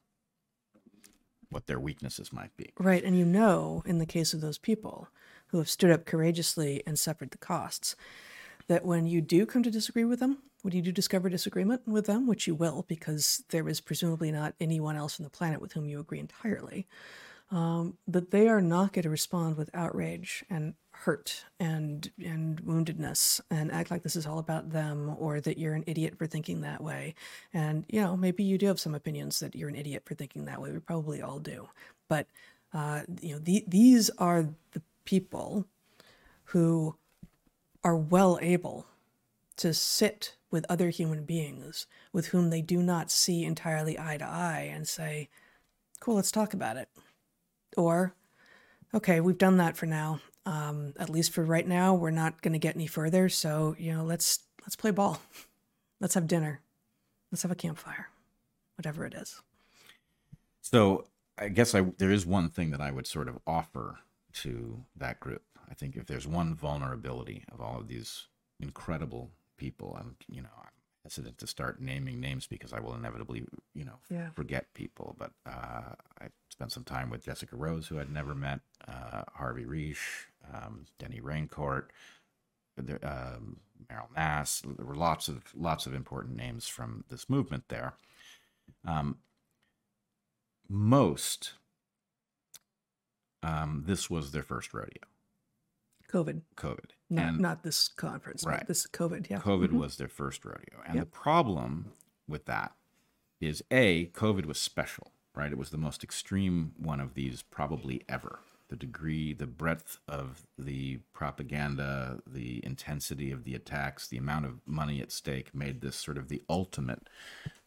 [1.51, 3.05] what their weaknesses might be Right.
[3.05, 5.09] And you know, in the case of those people
[5.49, 7.95] who have stood up courageously and suffered the costs,
[8.69, 12.07] that when you do come to disagree with them, when you do discover disagreement with
[12.07, 15.73] them, which you will, because there is presumably not anyone else on the planet with
[15.73, 16.87] whom you agree entirely,
[17.51, 23.41] um, that they are not going to respond with outrage and hurt and and woundedness
[23.51, 26.61] and act like this is all about them or that you're an idiot for thinking
[26.61, 27.15] that way.
[27.53, 30.45] And you know, maybe you do have some opinions that you're an idiot for thinking
[30.45, 30.71] that way.
[30.71, 31.69] We probably all do,
[32.09, 32.27] but
[32.73, 35.67] uh, you know, the, these are the people
[36.45, 36.95] who
[37.85, 38.87] are well able
[39.57, 44.25] to sit with other human beings with whom they do not see entirely eye to
[44.25, 45.29] eye and say,
[45.99, 46.89] "Cool, let's talk about it."
[47.77, 48.15] Or,
[48.95, 50.21] "Okay, we've done that for now.
[50.45, 53.29] Um, at least for right now, we're not going to get any further.
[53.29, 55.21] So, you know, let's let's play ball.
[55.99, 56.61] Let's have dinner.
[57.31, 58.11] Let's have a campfire.
[58.77, 59.41] Whatever it is."
[60.61, 61.07] So
[61.39, 64.01] I guess I there is one thing that I would sort of offer
[64.35, 65.43] to that group.
[65.69, 68.29] I think if there's one vulnerability of all of these
[68.61, 70.69] incredible people, and you know, I'm
[71.05, 74.31] hesitant to start naming names because I will inevitably, you know, Yeah.
[74.31, 75.17] forget people.
[75.19, 79.65] But uh, I spent some time with Jessica Rose, who I'd never met, uh, Harvey
[79.65, 81.87] Risch, um, Denis Rancourt,
[82.77, 83.59] there, um,
[83.91, 84.63] Meryl Nass.
[84.65, 87.95] There were lots of lots of important names from this movement there.
[88.85, 89.19] Um,
[90.69, 91.55] most
[93.43, 95.03] um, this was their first rodeo
[96.11, 98.59] COVID, covid not and not this conference, Right.
[98.61, 99.29] but this COVID.
[99.31, 99.41] Yeah.
[99.41, 99.79] covid Mhm.
[99.79, 101.05] was their first rodeo and Yep.
[101.05, 101.93] the problem
[102.27, 102.75] with that
[103.41, 108.03] is a covid was special right it was the most extreme one of these probably
[108.09, 114.47] ever the degree the breadth of the propaganda the intensity of the attacks the amount
[114.47, 117.09] of money at stake made this sort of the ultimate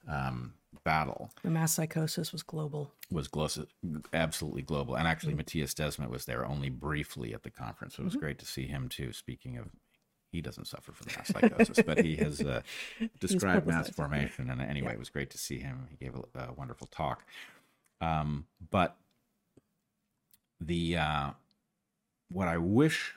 [0.08, 0.54] um,
[0.84, 2.92] battle The mass psychosis was global.
[3.12, 3.48] was glo-
[4.14, 4.96] absolutely global.
[4.96, 7.98] And actually, Mattias Desmet was there only briefly at the conference.
[7.98, 9.14] It was great to see him too.
[9.14, 9.68] Speaking of,
[10.32, 12.62] he doesn't suffer from mass psychosis, but he has uh,
[13.20, 14.50] described mass formation.
[14.50, 14.94] And anyway, Yeah.
[14.96, 15.88] it was great to see him.
[15.90, 17.24] He gave a, a wonderful talk.
[18.02, 18.98] Um, but
[20.60, 21.30] the uh,
[22.30, 23.14] what I wish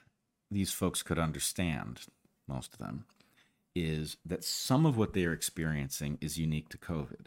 [0.50, 2.02] these folks could understand,
[2.46, 3.04] most of them,
[3.74, 7.26] is that some of what they are experiencing is unique to COVID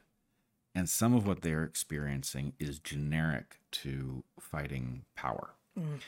[0.74, 5.52] and some of what they're experiencing is generic to fighting power.
[5.78, 6.00] Mm.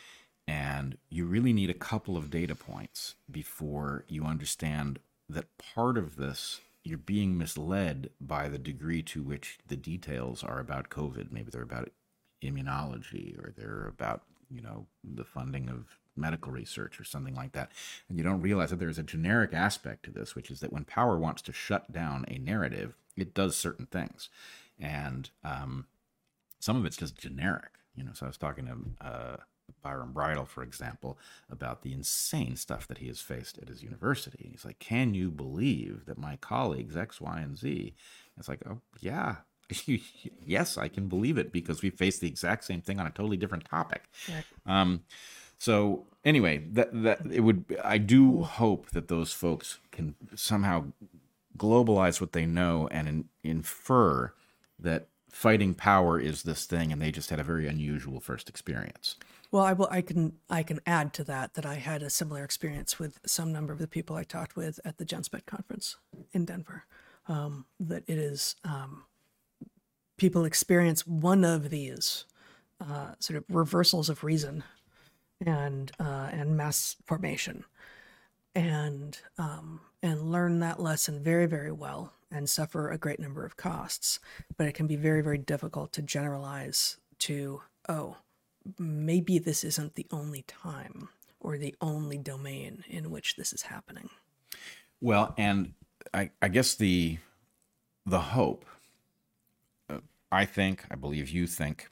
[0.48, 4.99] And you really need a couple of data points before you understand
[5.30, 10.60] that part of this, you're being misled by the degree to which the details are
[10.60, 11.31] about COVID.
[11.31, 11.91] Maybe they're about
[12.41, 17.72] immunology or they're about, you know, the funding of medical research or something like that.
[18.10, 20.84] And you don't realize that there's a generic aspect to this, which is that when
[20.84, 24.30] power wants to shut down a narrative, it does certain things.
[24.80, 25.85] And um,
[26.60, 27.72] some of it's just generic.
[27.95, 29.38] You know, so I was talking to uh,
[29.81, 31.18] Byron Bridle, for example,
[31.49, 34.49] about the insane stuff that he has faced at his university.
[34.52, 37.94] He's like, "Can you believe that my colleagues X, Y, and Z?"
[38.38, 39.38] It's like, "Oh yeah,
[40.45, 43.38] yes, I can believe it because we face the exact same thing on a totally
[43.38, 44.45] different topic." Right.
[44.65, 45.03] Um,
[45.60, 47.65] so anyway, that that it would.
[47.84, 50.85] I do hope that those folks can somehow
[51.58, 54.34] globalize what they know and in, infer
[54.80, 59.16] that fighting power is this thing, and they just had a very unusual first experience.
[59.52, 59.88] Well, I will.
[59.92, 60.34] I can.
[60.50, 63.80] I can add to that that I had a similar experience with some number of
[63.80, 65.98] the people I talked with at the Genspect conference
[66.32, 66.86] in Denver.
[67.28, 69.04] Um, that it is um,
[70.18, 72.26] people experience one of these
[72.82, 74.64] uh, sort of reversals of reason
[75.46, 77.64] and uh, and mass formation,
[78.56, 83.58] and um, and learn that lesson very very well and suffer a great number of
[83.58, 84.20] costs.
[84.58, 88.18] But it can be very very difficult to generalize to oh
[88.78, 91.10] maybe this isn't the only time
[91.40, 94.10] or the only domain in which this is happening.
[95.02, 95.74] Well, and
[96.14, 97.18] I, I guess the
[98.06, 98.66] the hope,
[99.90, 100.00] uh,
[100.32, 101.90] I think, I believe you think,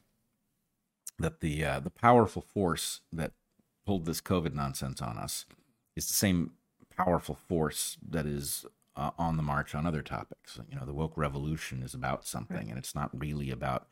[1.20, 3.34] that the uh, the powerful force that
[3.86, 5.46] pulled this COVID nonsense on us
[5.96, 6.52] is the same
[7.04, 8.66] powerful force that is
[8.96, 10.60] uh, on the march on other topics.
[10.70, 12.68] You know, the woke revolution is about something, right.
[12.68, 13.88] and it's not really about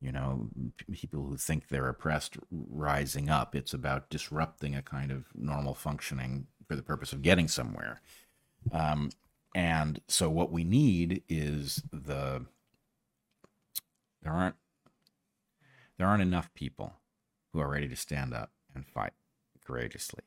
[0.00, 0.48] you know
[0.92, 3.54] people who think they're oppressed rising up.
[3.54, 8.00] It's about disrupting a kind of normal functioning for the purpose of getting somewhere.
[8.72, 9.10] Um,
[9.54, 12.46] and so what we need is the
[14.22, 14.56] there aren't
[15.98, 16.94] there aren't enough people
[17.52, 19.12] who are ready to stand up and fight
[19.64, 20.22] courageously.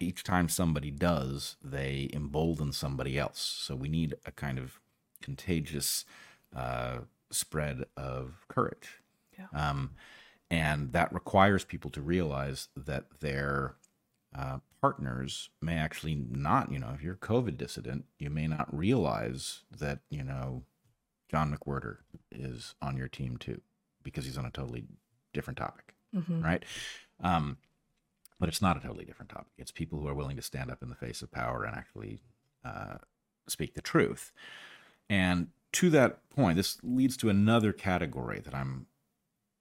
[0.00, 3.38] Each time somebody does, they embolden somebody else.
[3.38, 4.80] So we need a kind of
[5.22, 6.06] contagious
[6.56, 7.00] uh,
[7.30, 9.02] spread of courage.
[9.38, 9.46] Yeah.
[9.54, 9.90] Um,
[10.50, 13.76] and that requires people to realize that their
[14.36, 18.74] uh, partners may actually not, you know, if you're a COVID dissident, you may not
[18.76, 20.62] realize that, you know,
[21.30, 21.98] John McWhorter
[22.32, 23.60] is on your team too,
[24.02, 24.84] because he's on a totally
[25.32, 26.42] different topic, mm-hmm.
[26.42, 26.64] right?
[27.22, 27.58] Um,
[28.40, 29.52] but it's not a totally different topic.
[29.58, 32.22] It's people who are willing to stand up in the face of power and actually
[32.64, 32.96] uh,
[33.46, 34.32] speak the truth.
[35.08, 38.86] And to that point, this leads to another category that I'm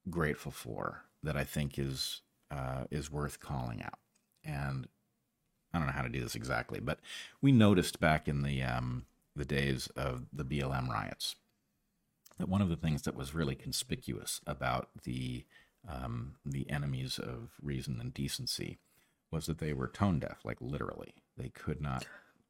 [0.10, 3.99] grateful for that I think is uh, is worth calling out.
[4.43, 4.88] And
[5.73, 6.99] I don't know how to do this exactly, but
[7.41, 11.35] we noticed back in the um, the days of the BLM riots
[12.38, 15.43] that one of the things that was really conspicuous about the
[15.88, 18.80] um, the enemies of reason and decency
[19.31, 21.14] was that they were tone deaf, like literally.
[21.38, 22.06] They could not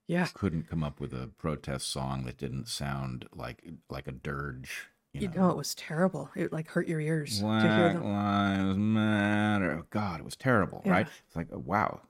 [0.07, 4.88] yeah couldn't come up with a protest song that didn't sound like like a dirge
[5.14, 6.30] you know, you know, it was terrible.
[6.35, 8.03] It like hurt your ears Black to hear them.
[8.03, 9.80] Lives Matter.
[9.80, 10.91] Oh God, it was terrible, Yeah.
[10.91, 11.07] right?
[11.27, 12.01] It's like, oh, wow,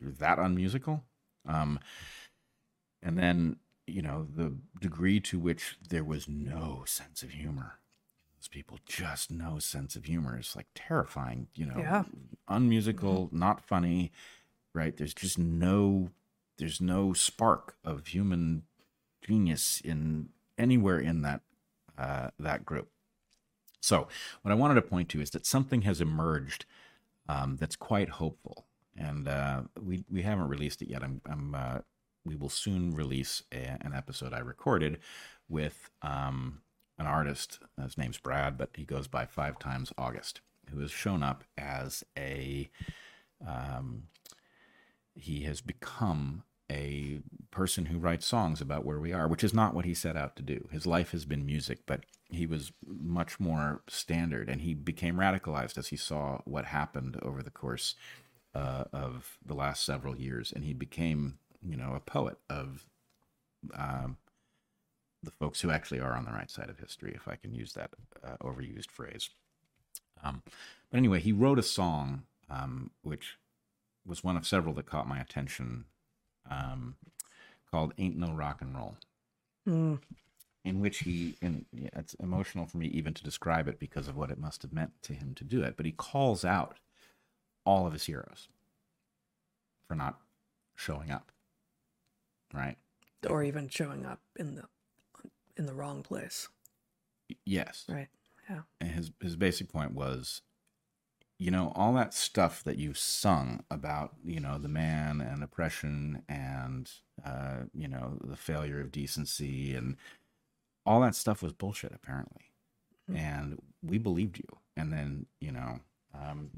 [0.00, 1.04] you're that unmusical.
[1.46, 1.78] Um,
[3.02, 3.56] and then
[3.86, 7.78] you know the degree to which there was no sense of humor.
[8.42, 10.36] Those people just no sense of humor.
[10.36, 11.46] It's like terrifying.
[11.54, 12.02] You know, Yeah.
[12.48, 14.10] unmusical, not funny.
[14.74, 14.96] Right?
[14.96, 16.10] There's just no.
[16.58, 18.64] There's no spark of human
[19.24, 21.42] genius in anywhere in that
[21.96, 22.90] uh, that group.
[23.80, 24.08] So,
[24.42, 26.64] what I wanted to point to is that something has emerged
[27.28, 28.66] um, that's quite hopeful,
[28.96, 31.04] and uh, we we haven't released it yet.
[31.04, 31.78] I'm, I'm uh,
[32.24, 34.98] we will soon release a, an episode I recorded
[35.48, 36.62] with um,
[36.98, 37.58] an artist.
[37.80, 40.40] His name's Brad, but he goes by Five Times August,
[40.70, 42.70] who has shown up as a
[43.46, 44.04] um,
[45.14, 47.20] he has become a
[47.50, 50.36] person who writes songs about where we are, which is not what he set out
[50.36, 50.68] to do.
[50.70, 55.76] His life has been music, but he was much more standard and he became radicalized
[55.76, 57.94] as he saw what happened over the course
[58.54, 60.50] uh, of the last several years.
[60.50, 62.86] And he became, you know, a poet of
[63.74, 64.16] um,
[65.22, 67.72] the folks who actually are on the right side of history, if I can use
[67.74, 67.90] that
[68.24, 69.30] uh, overused phrase.
[70.22, 70.42] Um,
[70.90, 73.36] but anyway, he wrote a song um, which
[74.06, 75.84] was one of several that caught my attention
[76.50, 76.96] um,
[77.70, 78.96] called "Ain't No Rock and Roll,"
[79.68, 80.00] Mm.
[80.64, 84.30] in which he, and it's emotional for me even to describe it because of what
[84.30, 85.76] it must have meant to him to do it.
[85.76, 86.78] But he calls out
[87.64, 88.48] all of his heroes
[89.86, 90.18] for not
[90.74, 91.30] showing up,
[92.52, 92.76] right?
[93.28, 94.64] Or even showing up in the
[95.56, 96.48] in the wrong place.
[97.44, 98.08] Yes, Right.
[98.48, 98.62] Yeah.
[98.80, 100.42] and his his basic point was
[101.38, 106.22] you know all that stuff that you've sung about you know the man and oppression
[106.28, 106.90] and
[107.24, 109.96] uh you know the failure of decency and
[110.84, 112.42] all that stuff was bullshit apparently
[113.10, 113.16] Mhm.
[113.18, 114.46] and we believed you
[114.76, 115.80] and then you know
[116.14, 116.50] um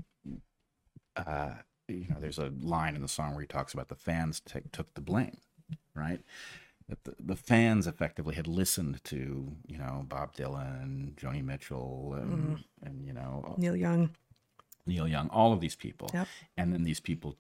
[1.16, 1.54] uh
[1.88, 4.60] you know there's a line in the song where he talks about the fans t-
[4.72, 5.38] took the blame
[5.94, 6.20] right
[6.88, 12.14] that the, the fans effectively had listened to you know Bob Dylan and Joni Mitchell
[12.20, 14.10] and and you know Neil Young.
[14.86, 16.28] Neil Young, all of these people, Yep.
[16.58, 17.36] and then these people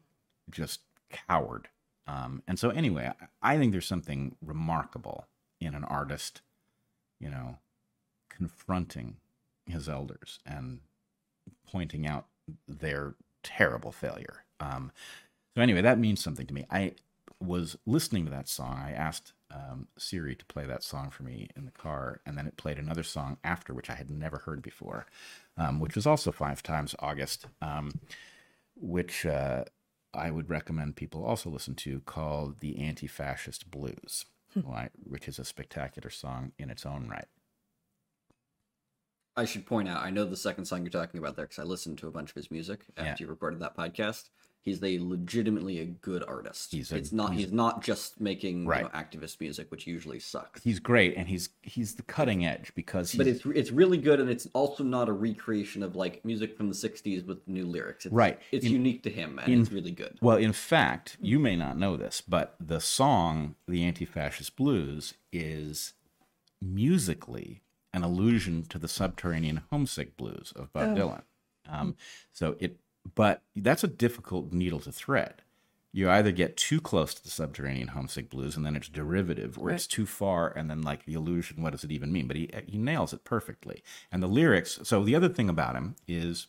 [0.50, 0.80] just
[1.10, 1.68] cowered.
[2.06, 3.12] Um, and so anyway,
[3.42, 5.26] I, I think there's something remarkable
[5.60, 6.40] in an artist,
[7.20, 7.58] you know,
[8.30, 9.16] confronting
[9.66, 10.80] his elders and
[11.70, 12.26] pointing out
[12.66, 14.44] their terrible failure.
[14.60, 14.90] Um,
[15.54, 16.64] so anyway, that means something to me.
[16.70, 16.92] I
[17.40, 18.78] was listening to that song.
[18.78, 22.46] I asked um, Siri to play that song for me in the car, and then
[22.46, 25.06] it played another song after, which I had never heard before,
[25.56, 27.92] um, which was also five times August, um,
[28.76, 29.64] which uh,
[30.12, 34.24] I would recommend people also listen to, called "The Anti-Fascist Blues,"
[34.56, 37.26] right, which is a spectacular song in its own right.
[39.36, 41.64] I should point out, I know the second song you're talking about there because I
[41.66, 43.16] listened to a bunch of his music after Yeah.
[43.18, 44.30] you recorded that podcast.
[44.64, 46.72] He's a legitimately a good artist.
[46.72, 47.32] He's a- it's not.
[47.32, 48.78] He's, he's- not just making Right.
[48.78, 50.62] you know, activist music, which usually sucks.
[50.62, 54.20] He's great, and he's he's the cutting edge because he's but it's it's really good,
[54.20, 58.06] and it's also not a recreation of like music from the '60s with new lyrics.
[58.06, 58.40] It's, Right.
[58.52, 60.18] It's In- unique to him, and it's really good.
[60.22, 65.92] Well, in fact, you may not know this, but the song "The Anti-Fascist Blues" is
[66.62, 67.60] musically
[67.92, 71.22] an allusion to the subterranean homesick blues of Bob Dylan.
[71.68, 71.96] Um,
[72.32, 72.78] so it,
[73.14, 75.42] but that's a difficult needle to thread.
[75.92, 79.70] You either get too close to the subterranean homesick blues, and then it's derivative, or
[79.70, 82.26] it's too far, and then like the illusion, what does it even mean?
[82.26, 83.82] But he he nails it perfectly.
[84.10, 84.80] And the lyrics.
[84.82, 86.48] So the other thing about him is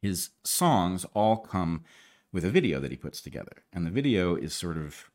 [0.00, 1.84] his songs all come
[2.32, 5.10] with a video that he puts together and the video is sort of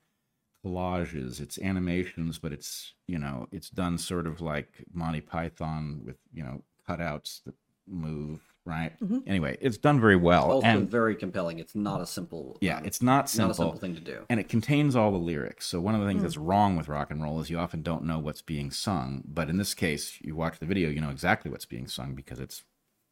[0.63, 6.17] collages it's animations but it's you know it's done sort of like monty python with
[6.33, 7.55] you know cutouts that
[7.87, 8.93] move right
[9.27, 11.59] anyway it's done very well Also, and very compelling.
[11.59, 12.57] It's not a simple.
[12.61, 13.47] yeah um, it's not simple.
[13.47, 14.25] not a simple thing to do.
[14.29, 15.65] and it contains all the lyrics.
[15.67, 18.03] So one of the things that's wrong with rock and roll is you often don't
[18.03, 19.23] know what's being sung.
[19.27, 22.39] But in this case, you watch the video, you know exactly what's being sung because
[22.39, 22.63] it's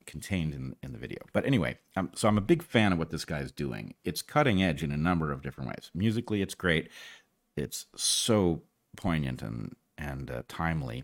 [0.06, 1.20] contained in, in the video.
[1.34, 3.94] But anyway, um, so I'm a big fan of what this guy's doing.
[4.04, 5.92] It's cutting edge in a number of different ways.
[5.94, 6.90] Musically, it's great.
[7.58, 8.64] It's so
[8.96, 11.04] poignant and and uh, timely,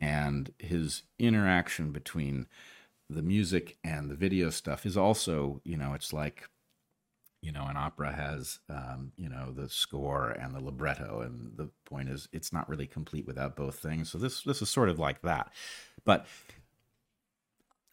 [0.00, 2.46] and his interaction between
[3.08, 6.48] the music and the video stuff is also, you know, it's like
[7.42, 11.68] you know an opera has um, you know the score and the libretto and the
[11.84, 14.98] point is it's not really complete without both things so this this is sort of
[14.98, 15.52] like that
[16.04, 16.26] but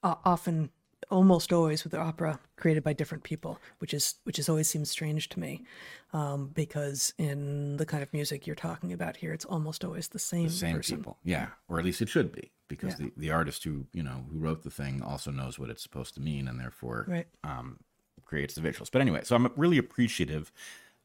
[0.03, 0.69] O- often,
[1.10, 4.90] almost always, with the opera created by different people, which is which is always seems
[4.90, 5.64] strange to me,
[6.11, 10.19] um, because in the kind of music you're talking about here, it's almost always the
[10.19, 10.48] same.
[10.48, 10.98] the same person.
[10.98, 13.07] people yeah or at least it should be because Yeah.
[13.07, 16.14] the, the artist who you know who wrote the thing also knows what it's supposed
[16.15, 17.27] to mean and therefore Right.
[17.44, 17.80] um,
[18.26, 20.52] creates the visuals but anyway so i'm really appreciative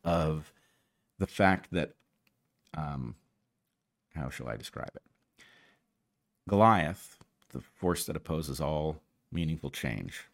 [0.05, 0.52] of
[1.18, 1.94] the fact that
[2.76, 3.16] um,
[4.14, 5.02] how shall i describe it
[6.48, 7.18] goliath
[7.51, 9.01] the force that opposes all
[9.32, 10.24] meaningful change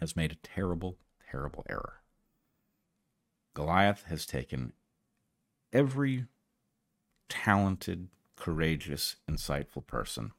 [0.00, 0.96] has made a terrible
[1.30, 2.00] terrible error
[3.54, 4.72] goliath has taken
[5.72, 6.24] every
[7.28, 8.08] talented,
[8.38, 10.32] courageous, insightful person,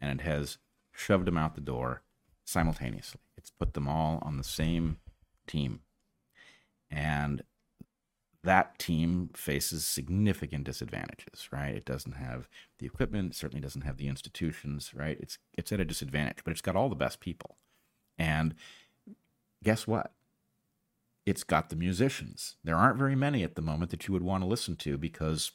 [0.00, 0.58] and it has
[0.92, 2.02] shoved them out the door
[2.44, 3.20] simultaneously.
[3.36, 4.98] It's put them all on the same
[5.46, 5.80] team.
[6.90, 7.42] And
[8.42, 11.74] that team faces significant disadvantages, right?
[11.74, 12.48] It doesn't have
[12.78, 15.18] the equipment, certainly doesn't have the institutions, right?
[15.20, 17.56] It's it's at a disadvantage, but it's got all the best people.
[18.18, 18.54] And
[19.62, 20.12] guess what?
[21.26, 22.56] It's got the musicians.
[22.64, 25.52] There aren't very many at the moment that you would want to listen to because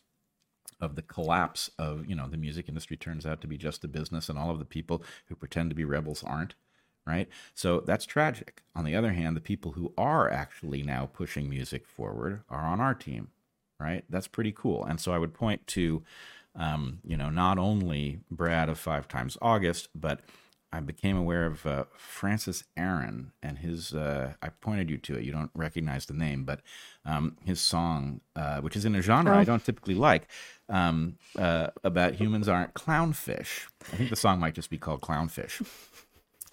[0.80, 3.88] of the collapse of you know the music industry turns out to be just a
[3.88, 6.56] business and all of the people who pretend to be rebels aren't
[7.07, 7.30] right?
[7.53, 8.64] So that's tragic.
[8.76, 12.81] On the other hand the people who are actually now pushing music forward are on
[12.81, 13.30] our team
[13.80, 14.06] right?
[14.10, 14.84] That's pretty cool.
[14.85, 16.03] And so i would point to
[16.56, 20.22] um, you know not only brad of five times august but
[20.76, 23.93] I became aware of uh, Francis Aaron and his.
[23.93, 25.23] Uh, I pointed you to it.
[25.23, 26.60] You don't recognize the name, but
[27.06, 30.27] um, his song, uh, which is in a genre I don't typically like,
[30.68, 33.68] um, uh, about humans aren't clownfish.
[33.93, 35.65] I think the song might just be called Clownfish.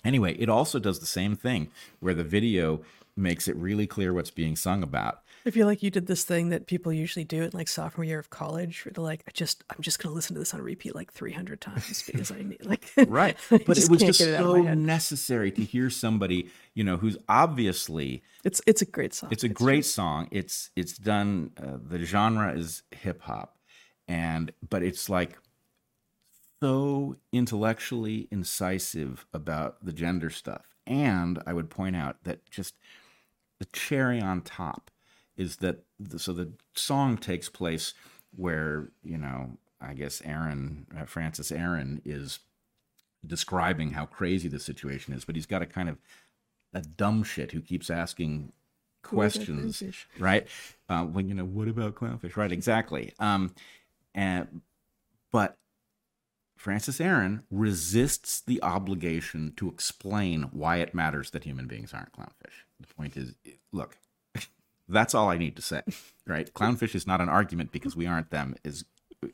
[0.05, 2.83] Anyway, it also does the same thing where the video
[3.17, 5.23] makes it really clear what's being sung about.
[5.45, 8.19] I feel like you did this thing that people usually do in like sophomore year
[8.19, 10.95] of college, where they're like, I just, I'm just gonna listen to this on repeat
[10.95, 13.37] like 300 times because I need like, right.
[13.51, 18.61] But it was just it so necessary to hear somebody you know who's obviously It's
[18.67, 19.29] it's a great song.
[19.33, 19.85] it's a great.
[19.85, 20.29] song.
[20.31, 23.59] It's it's done uh, the genre is hip hop
[24.09, 25.39] and but it's like
[26.61, 30.67] so intellectually incisive about the gender stuff.
[30.87, 32.75] And i would point out that just
[33.59, 34.91] the cherry on top
[35.37, 37.95] is that the, so the song takes place
[38.35, 42.41] where you know i guess aaron uh, francis aaron is
[43.25, 45.99] describing how crazy the situation is but he's got a kind of
[46.75, 48.53] a dumb shit who keeps asking
[49.03, 49.83] questions
[50.19, 50.47] right?
[50.89, 52.37] Uh, when you know what about clownfish?
[52.37, 53.13] Right exactly.
[53.19, 53.55] Um
[54.15, 54.61] and
[55.33, 55.59] but
[56.57, 62.65] francis aaron resists the obligation to explain why it matters that human beings aren't clownfish.
[62.81, 63.35] The point is
[63.73, 63.99] look
[64.89, 65.83] That's all I need to say,
[66.27, 66.53] right?
[66.53, 68.57] Clownfish is not an argument because we aren't them.
[68.65, 68.85] Is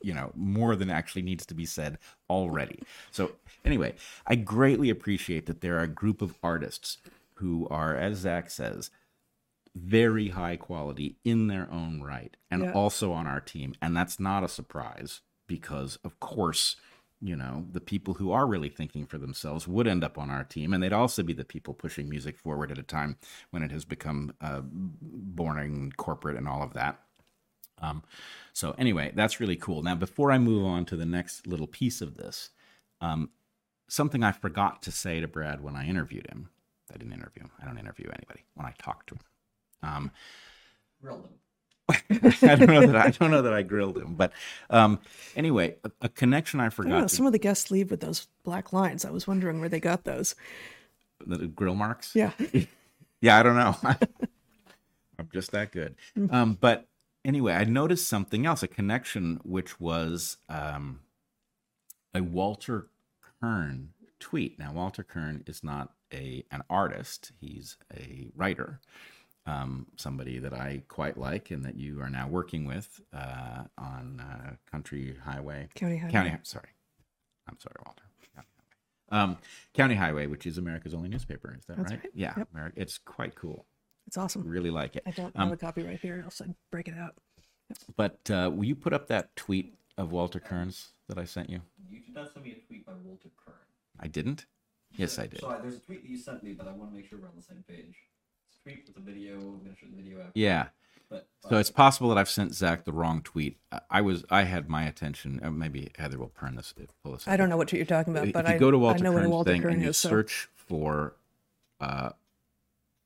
[0.02, 1.98] you know more than actually needs to be said
[2.28, 2.80] already.
[3.10, 3.32] So
[3.64, 3.94] anyway,
[4.26, 6.98] I greatly appreciate that there are a group of artists
[7.34, 8.90] who are, as Zach says,
[9.74, 12.72] very high quality in their own right and Yeah.
[12.72, 13.74] also on our team.
[13.80, 16.76] And that's not a surprise because, of course,
[17.20, 20.44] you know, the people who are really thinking for themselves would end up on our
[20.44, 20.72] team.
[20.72, 23.16] And they'd also be the people pushing music forward at a time
[23.50, 27.00] when it has become uh, boring, corporate, and all of that.
[27.80, 28.02] Um,
[28.52, 29.82] so, anyway, that's really cool.
[29.82, 32.50] Now, before I move on to the next little piece of this,
[33.00, 33.30] um,
[33.88, 36.50] something I forgot to say to Brad when I interviewed him.
[36.92, 37.50] I didn't interview him.
[37.60, 39.20] I don't interview anybody when I talk to him.
[39.82, 40.10] Um,
[41.02, 41.24] them.
[42.10, 44.32] I don't know that I don't know that I grilled him, but
[44.70, 45.00] um,
[45.36, 46.70] anyway, a, a connection I I know.
[46.70, 47.10] forgot.
[47.10, 49.04] Some of the guests leave with those black lines.
[49.04, 50.34] I was wondering where they got those.
[51.26, 52.14] the grill marks.
[52.14, 52.32] Yeah.
[53.20, 53.74] Yeah, I don't know.
[55.18, 55.96] I'm just that good.
[56.30, 56.86] Um, but
[57.24, 61.00] anyway, I noticed something else, a connection, which was um,
[62.14, 62.86] a Walter
[63.40, 63.88] Kirn
[64.20, 64.56] tweet.
[64.60, 68.80] Now, Walter Kirn is not a an artist; he's a writer.
[69.48, 74.20] Um, somebody that I quite like, and that you are now working with uh, on
[74.20, 76.12] uh, Country Highway, County Highway.
[76.12, 76.36] County.
[76.42, 76.68] Sorry,
[77.48, 78.02] I'm sorry, Walter.
[78.34, 78.48] County
[79.10, 79.22] Highway.
[79.22, 79.38] Um,
[79.72, 82.00] County Highway, which is America's only newspaper, is that That's right?
[82.04, 82.12] right.
[82.14, 82.48] Yeah, Yep.
[82.54, 83.64] Ameri- it's quite cool.
[84.06, 84.46] It's awesome.
[84.46, 85.02] Really like it.
[85.06, 87.14] I don't Um, have a copy right here, else I'd break it out.
[87.96, 91.62] But uh, will you put up that tweet of Walter Kirn's that I sent you?
[91.90, 93.54] You did not send me a tweet by Walter Kirn.
[93.98, 94.44] I didn't.
[94.96, 95.40] Yes, I did.
[95.40, 97.18] So I, there's a tweet that you sent me, but I want to make sure
[97.18, 97.94] we're on the same page.
[98.68, 99.34] It's a tweet with a video.
[99.38, 100.32] I'm gonna show the video after.
[100.34, 100.68] Yeah.
[101.10, 103.58] But So it's possible that I've sent Zach the wrong tweet.
[103.72, 105.40] I- I was I had my attention.
[105.42, 107.26] Uh, maybe Heather will turn this pull this.
[107.26, 109.00] I don't know what you're talking about, If but you I, go to Walter I
[109.00, 109.96] Walter know what a Kirn's Walter thing Kirn and you is.
[109.96, 111.16] So search for
[111.80, 112.10] uh,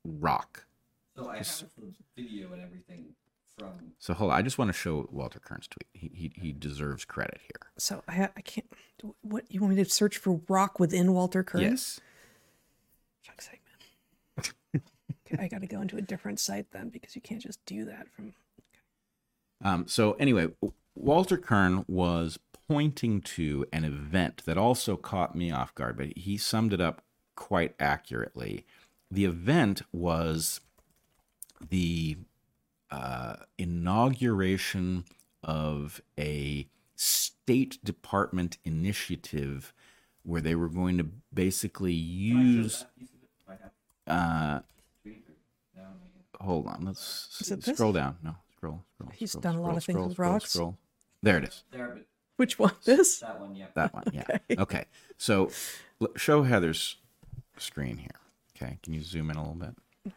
[0.05, 0.67] rock.
[1.17, 1.47] So I have
[1.79, 3.15] the video and everything
[3.57, 3.93] from.
[4.01, 4.39] So hold on.
[4.39, 5.87] I just want to show Walter Kirn's tweet.
[5.93, 7.71] He he, he deserves credit here.
[7.79, 8.67] so I, I can't.
[9.21, 10.41] What you want me to search for?
[10.49, 11.61] Rock within Walter Kirn?
[11.61, 12.01] Yes.
[13.25, 13.61] Fuck's sake,
[14.37, 14.47] man.
[14.75, 14.85] okay,
[15.39, 18.07] I got to go into a different site then because you can't just do that
[18.15, 18.35] from.
[19.65, 20.49] Um, so anyway,
[20.95, 22.39] Walter Kirn was
[22.69, 27.03] pointing to an event that also caught me off guard, but he summed it up
[27.37, 28.65] quite accurately.
[29.11, 30.61] The event was
[31.71, 32.17] the
[32.91, 35.05] uh, inauguration
[35.43, 39.73] of a State Department initiative
[40.23, 42.85] where they were going to basically use.
[44.07, 44.61] Uh,
[46.43, 47.77] hold on, let's Is it s- this?
[47.77, 48.17] scroll down.
[48.23, 49.11] No, scroll, scroll.
[49.15, 50.51] He's scroll, done a lot scroll, of things scroll, with rocks.
[50.53, 50.79] Scroll.
[51.23, 51.63] There it is.
[51.71, 51.99] There,
[52.37, 52.73] Which one?
[52.85, 53.21] This?
[53.21, 53.67] that one, yeah.
[53.75, 54.05] That one.
[54.13, 54.25] Yeah.
[54.51, 54.57] Okay.
[54.59, 54.85] Okay.
[55.19, 55.51] So
[56.17, 56.97] show Heather's
[57.59, 58.11] screen here.
[58.57, 58.79] Okay.
[58.83, 60.13] Can you zoom in a little bit?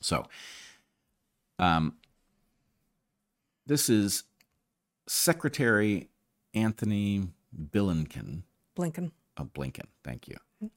[0.00, 0.26] So,
[1.58, 1.94] um,
[3.66, 4.24] this is
[5.06, 6.08] Secretary
[6.54, 8.42] Antony Blinken
[8.78, 9.10] Blinken.
[9.36, 9.86] Oh, Blinken.
[10.04, 10.36] Thank you.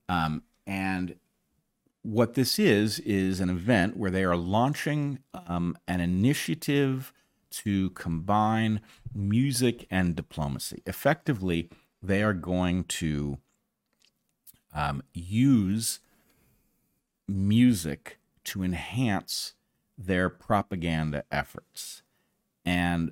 [0.10, 1.16] Um, and
[2.04, 7.14] what this is is an event where they are launching um, an initiative
[7.52, 8.82] to combine
[9.14, 10.82] music and diplomacy.
[10.86, 11.70] Effectively,
[12.02, 13.38] they are going to
[14.74, 16.00] um, use
[17.28, 19.54] music to enhance
[19.98, 22.02] their propaganda efforts.
[22.66, 23.12] And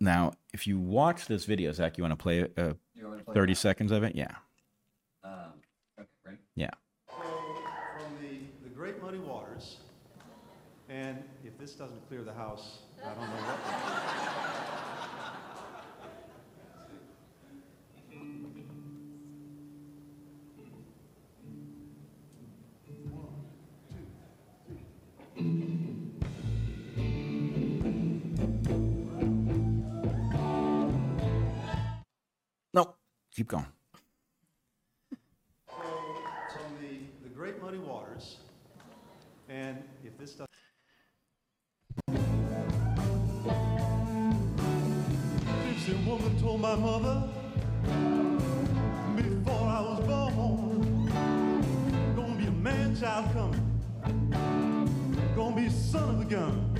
[0.00, 3.34] now, if you watch this video, Zach, you want to play uh, want to play
[3.34, 3.58] 30 that?
[3.58, 4.14] seconds of it?
[4.14, 4.28] Yeah.
[5.22, 5.32] Um,
[5.98, 6.38] okay, ready?
[6.54, 6.70] Yeah.
[7.08, 9.78] from the, the Great Muddy Waters,
[10.94, 13.58] and if this doesn't clear the house, I don't know what.
[32.72, 32.94] No,
[33.34, 33.66] keep going.
[35.68, 35.76] So
[36.52, 38.38] From the, the Great Muddy Waters,
[39.48, 39.82] and
[46.04, 47.22] Gypsy woman told my mother
[49.16, 51.06] before I was born,
[52.14, 53.60] gonna be a man child coming,
[55.34, 56.74] gonna be son of a gun,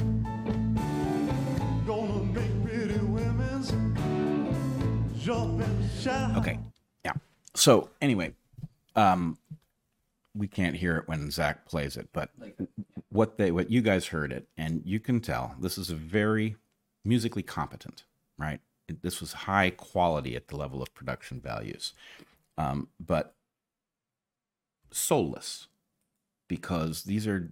[1.86, 3.70] gonna make pretty women's
[5.22, 6.36] jump and shout.
[6.36, 6.58] Okay.
[7.04, 7.12] Yeah.
[7.54, 8.34] So anyway,
[8.94, 9.38] um,
[10.34, 12.30] we can't hear it when Zach plays it, but
[13.08, 16.56] what they what you guys heard it, and you can tell this is a very
[17.04, 18.04] musically competent,
[18.36, 18.60] right?
[18.88, 21.94] This was high quality at the level of production values,
[22.58, 23.34] um, but
[24.90, 25.66] soulless
[26.48, 27.50] because these are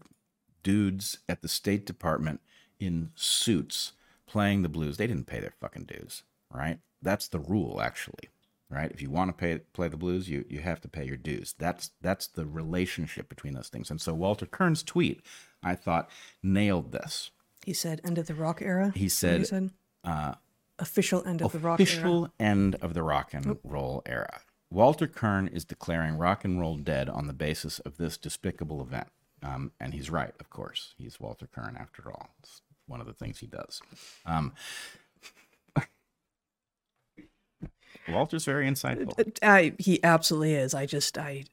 [0.63, 2.41] dudes at the State Department
[2.79, 3.93] in suits
[4.27, 4.97] playing the blues.
[4.97, 6.23] They didn't pay their fucking dues,
[6.53, 6.79] right?
[7.01, 8.31] That's the rule, actually,
[8.71, 8.91] right?
[8.91, 11.55] If you want to pay play the blues, you you have to pay your dues.
[11.59, 13.91] That's that's the relationship between those things.
[13.91, 15.21] And so Walter Kirn's tweet,
[15.63, 16.11] I thought,
[16.43, 17.31] nailed this.
[17.65, 19.71] He said, "End of the rock era." He said, said?
[20.83, 21.85] Official end of the rock era.
[21.85, 24.41] official end of the rock and roll era.
[24.71, 29.09] Walter Kirn is declaring rock and roll dead on the basis of this despicable event.
[29.43, 30.95] Um, and he's right, of course.
[30.99, 32.31] He's Walter Kirn after all.
[32.41, 33.81] It's one of the things he does.
[34.27, 34.53] Um,
[38.09, 39.19] Walter's very insightful.
[39.19, 40.75] Uh, uh, I, he absolutely is.
[40.75, 41.45] I just I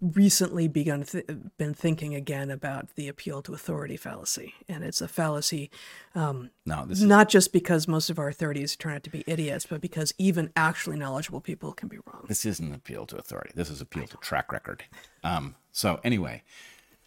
[0.00, 1.26] recently begun th-
[1.56, 5.70] been thinking again about the appeal to authority fallacy, and it's a fallacy
[6.14, 9.24] um, No, this is not just because most of our authorities turn out to be
[9.26, 12.24] idiots, but because even actually knowledgeable people can be wrong.
[12.28, 13.50] this isn't appeal to authority.
[13.54, 14.84] This is appeal to track record.
[15.22, 16.42] Um, so anyway,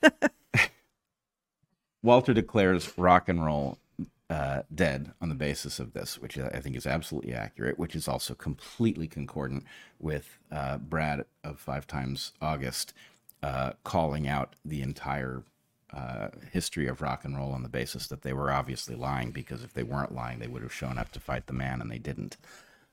[2.03, 3.77] Walter declares rock and roll
[4.29, 8.07] uh, dead on the basis of this, which I think is absolutely accurate, which is
[8.07, 9.63] also completely concordant
[9.99, 12.93] with uh, Brad of Five Times August
[13.41, 15.43] uh, calling out the entire
[15.93, 19.63] uh, history of rock and roll on the basis that they were obviously lying because
[19.63, 21.99] if they weren't lying, they would have shown up to fight the man, and they
[21.99, 22.35] didn't.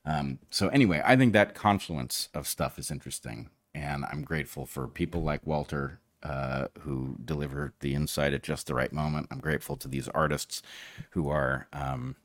[0.05, 4.87] Um, so anyway, I think that confluence of stuff is interesting, and I'm grateful for
[4.87, 9.29] people like Walter uh, who deliver the insight at just the right moment.
[9.31, 10.63] I'm grateful to these artists
[11.11, 12.17] who are um,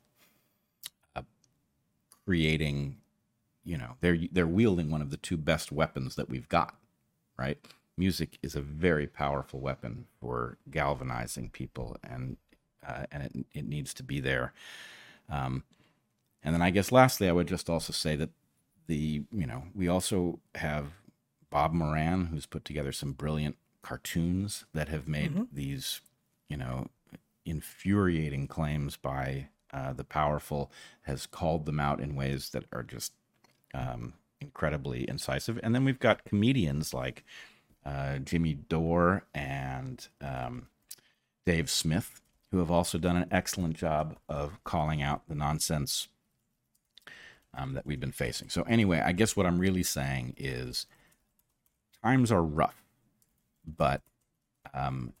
[1.14, 1.22] uh,
[2.24, 2.96] creating.
[3.62, 6.74] You know, they're they're wielding one of the two best weapons that we've got,
[7.38, 7.58] right?
[7.98, 12.38] Music is a very powerful weapon for galvanizing people, and
[12.86, 14.54] uh, and it it needs to be there.
[15.28, 15.64] Um,
[16.42, 18.30] and then I guess lastly, I would just also say that
[18.86, 20.86] the you know we also have
[21.50, 26.00] Bob Moran, who's put together some brilliant cartoons that have made these
[26.48, 26.88] you know
[27.44, 30.70] infuriating claims by uh, the powerful,
[31.02, 33.12] has called them out in ways that are just
[33.74, 35.58] um, incredibly incisive.
[35.62, 37.24] And then we've got comedians like
[37.84, 40.66] uh, Jimmy Dore and um,
[41.46, 42.20] Dave Smith,
[42.50, 46.08] who have also done an excellent job of calling out the nonsense
[47.56, 48.48] um, that we've been facing.
[48.48, 50.86] So, anyway, I guess what I'm really saying is
[52.02, 52.82] times are rough,
[53.64, 54.02] but
[54.74, 55.12] um,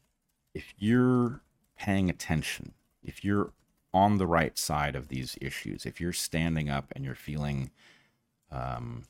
[0.54, 1.40] if you're
[1.78, 2.72] paying attention,
[3.02, 3.52] if you're
[3.92, 7.70] on the right side of these issues, if you're standing up and you're feeling
[8.50, 9.04] um,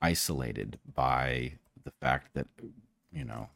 [0.00, 1.52] isolated by
[1.84, 2.46] the fact that,
[3.12, 3.48] you know,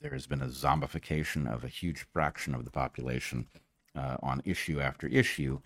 [0.00, 3.46] there has been a zombification of a huge fraction of the population
[3.94, 5.60] uh, on issue after issue,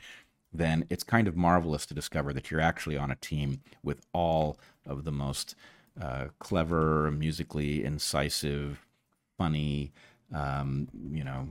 [0.53, 4.59] then it's kind of marvelous to discover that you're actually on a team with all
[4.87, 5.55] of the most
[6.01, 8.85] uh, clever, musically incisive,
[9.39, 9.93] funny,
[10.35, 11.49] um, you know,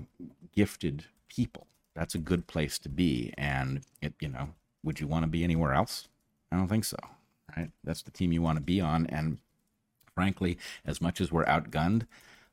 [0.56, 1.68] gifted people.
[1.96, 3.34] That's a good place to be.
[3.38, 4.50] And it, you know,
[4.84, 6.08] would you want to be anywhere else?
[6.52, 6.98] I don't think so.
[7.56, 7.72] Right?
[7.84, 9.06] That's the team you want to be on.
[9.08, 9.38] And
[10.14, 12.08] frankly, as much as we're outgunned,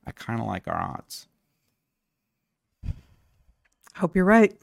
[0.06, 1.26] I kind of like our odds.
[3.96, 4.54] Hope you're right.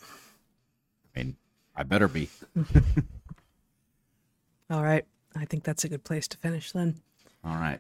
[1.16, 1.36] I mean,
[1.76, 2.30] I better be.
[4.70, 5.06] All right.
[5.36, 7.02] I think that's a good place to finish then.
[7.48, 7.80] All right.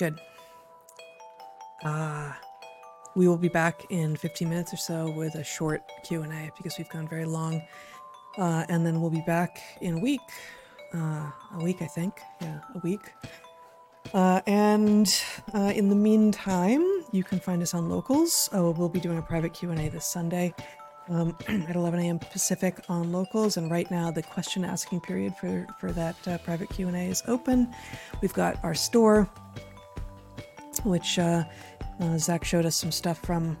[0.00, 0.18] Good.
[1.84, 2.32] Uh,
[3.14, 6.88] we will be back in 15 minutes or so with a short Q&A because we've
[6.88, 7.62] gone very long.
[8.38, 10.20] Uh, and then we'll be back in a week.
[10.94, 12.20] Uh, a week, I think.
[12.40, 13.12] Yeah, a week.
[14.14, 15.22] Uh, and
[15.54, 16.82] uh, in the meantime,
[17.12, 18.48] you can find us on Locals.
[18.54, 20.54] Uh, we'll be doing a private Q&A this Sunday
[21.10, 21.36] um,
[21.68, 22.18] at 11 a.m.
[22.18, 23.56] Pacific on Locals.
[23.56, 27.72] And right now, the question asking period for, for that uh, private Q&A is open.
[28.22, 29.28] We've got our store,
[30.84, 31.44] which uh,
[32.00, 33.58] uh, Zach showed us some stuff from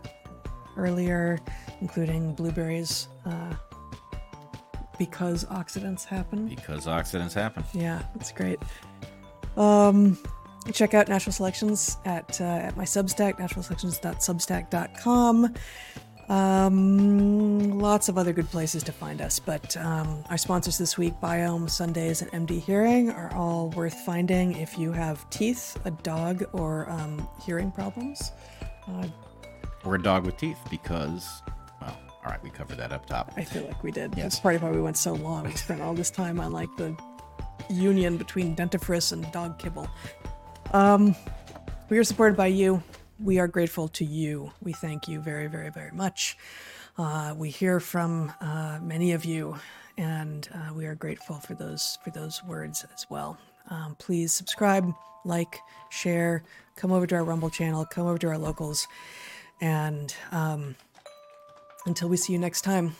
[0.76, 1.38] earlier,
[1.80, 3.54] including blueberries, uh,
[4.98, 6.48] because oxidants happen.
[6.48, 7.64] Because accidents happen.
[7.72, 8.60] Yeah, that's great.
[9.56, 10.18] Um,
[10.72, 15.54] check out Natural Selections at uh, at my Substack, naturalselections.substack.com.
[16.30, 21.14] Um, lots of other good places to find us, but um, our sponsors this week,
[21.20, 26.88] Biom, Sundays, and MDHearing, are all worth finding if you have teeth, a dog, or
[26.88, 28.30] um, hearing problems.
[29.84, 31.42] Or a dog with teeth because,
[31.82, 33.32] well, all right, we covered that up top.
[33.36, 34.14] I feel like we did.
[34.14, 34.22] Yes.
[34.22, 35.46] That's part of why we went so long.
[35.46, 36.96] We spent all this time on like the
[37.68, 39.88] union between dentifrice and dog kibble.
[40.72, 41.16] Um,
[41.88, 42.84] we are supported by you.
[43.22, 44.50] We are grateful to you.
[44.62, 46.38] We thank you very, very, very much.
[46.96, 49.56] Uh, we hear from uh, many of you,
[49.98, 53.36] and uh, we are grateful for those for those words as well.
[53.68, 54.90] Um, please subscribe,
[55.24, 55.60] like,
[55.90, 56.42] share,
[56.76, 58.88] come over to our Rumble channel, come over to our locals.
[59.60, 60.74] And um,
[61.86, 62.96] until we see you next time,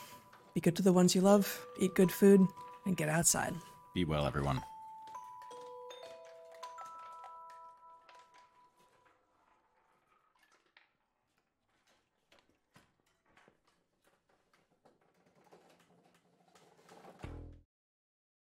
[0.55, 2.47] be good to the ones you love, eat good food,
[2.85, 3.55] and get outside.
[3.95, 4.61] Be well, everyone.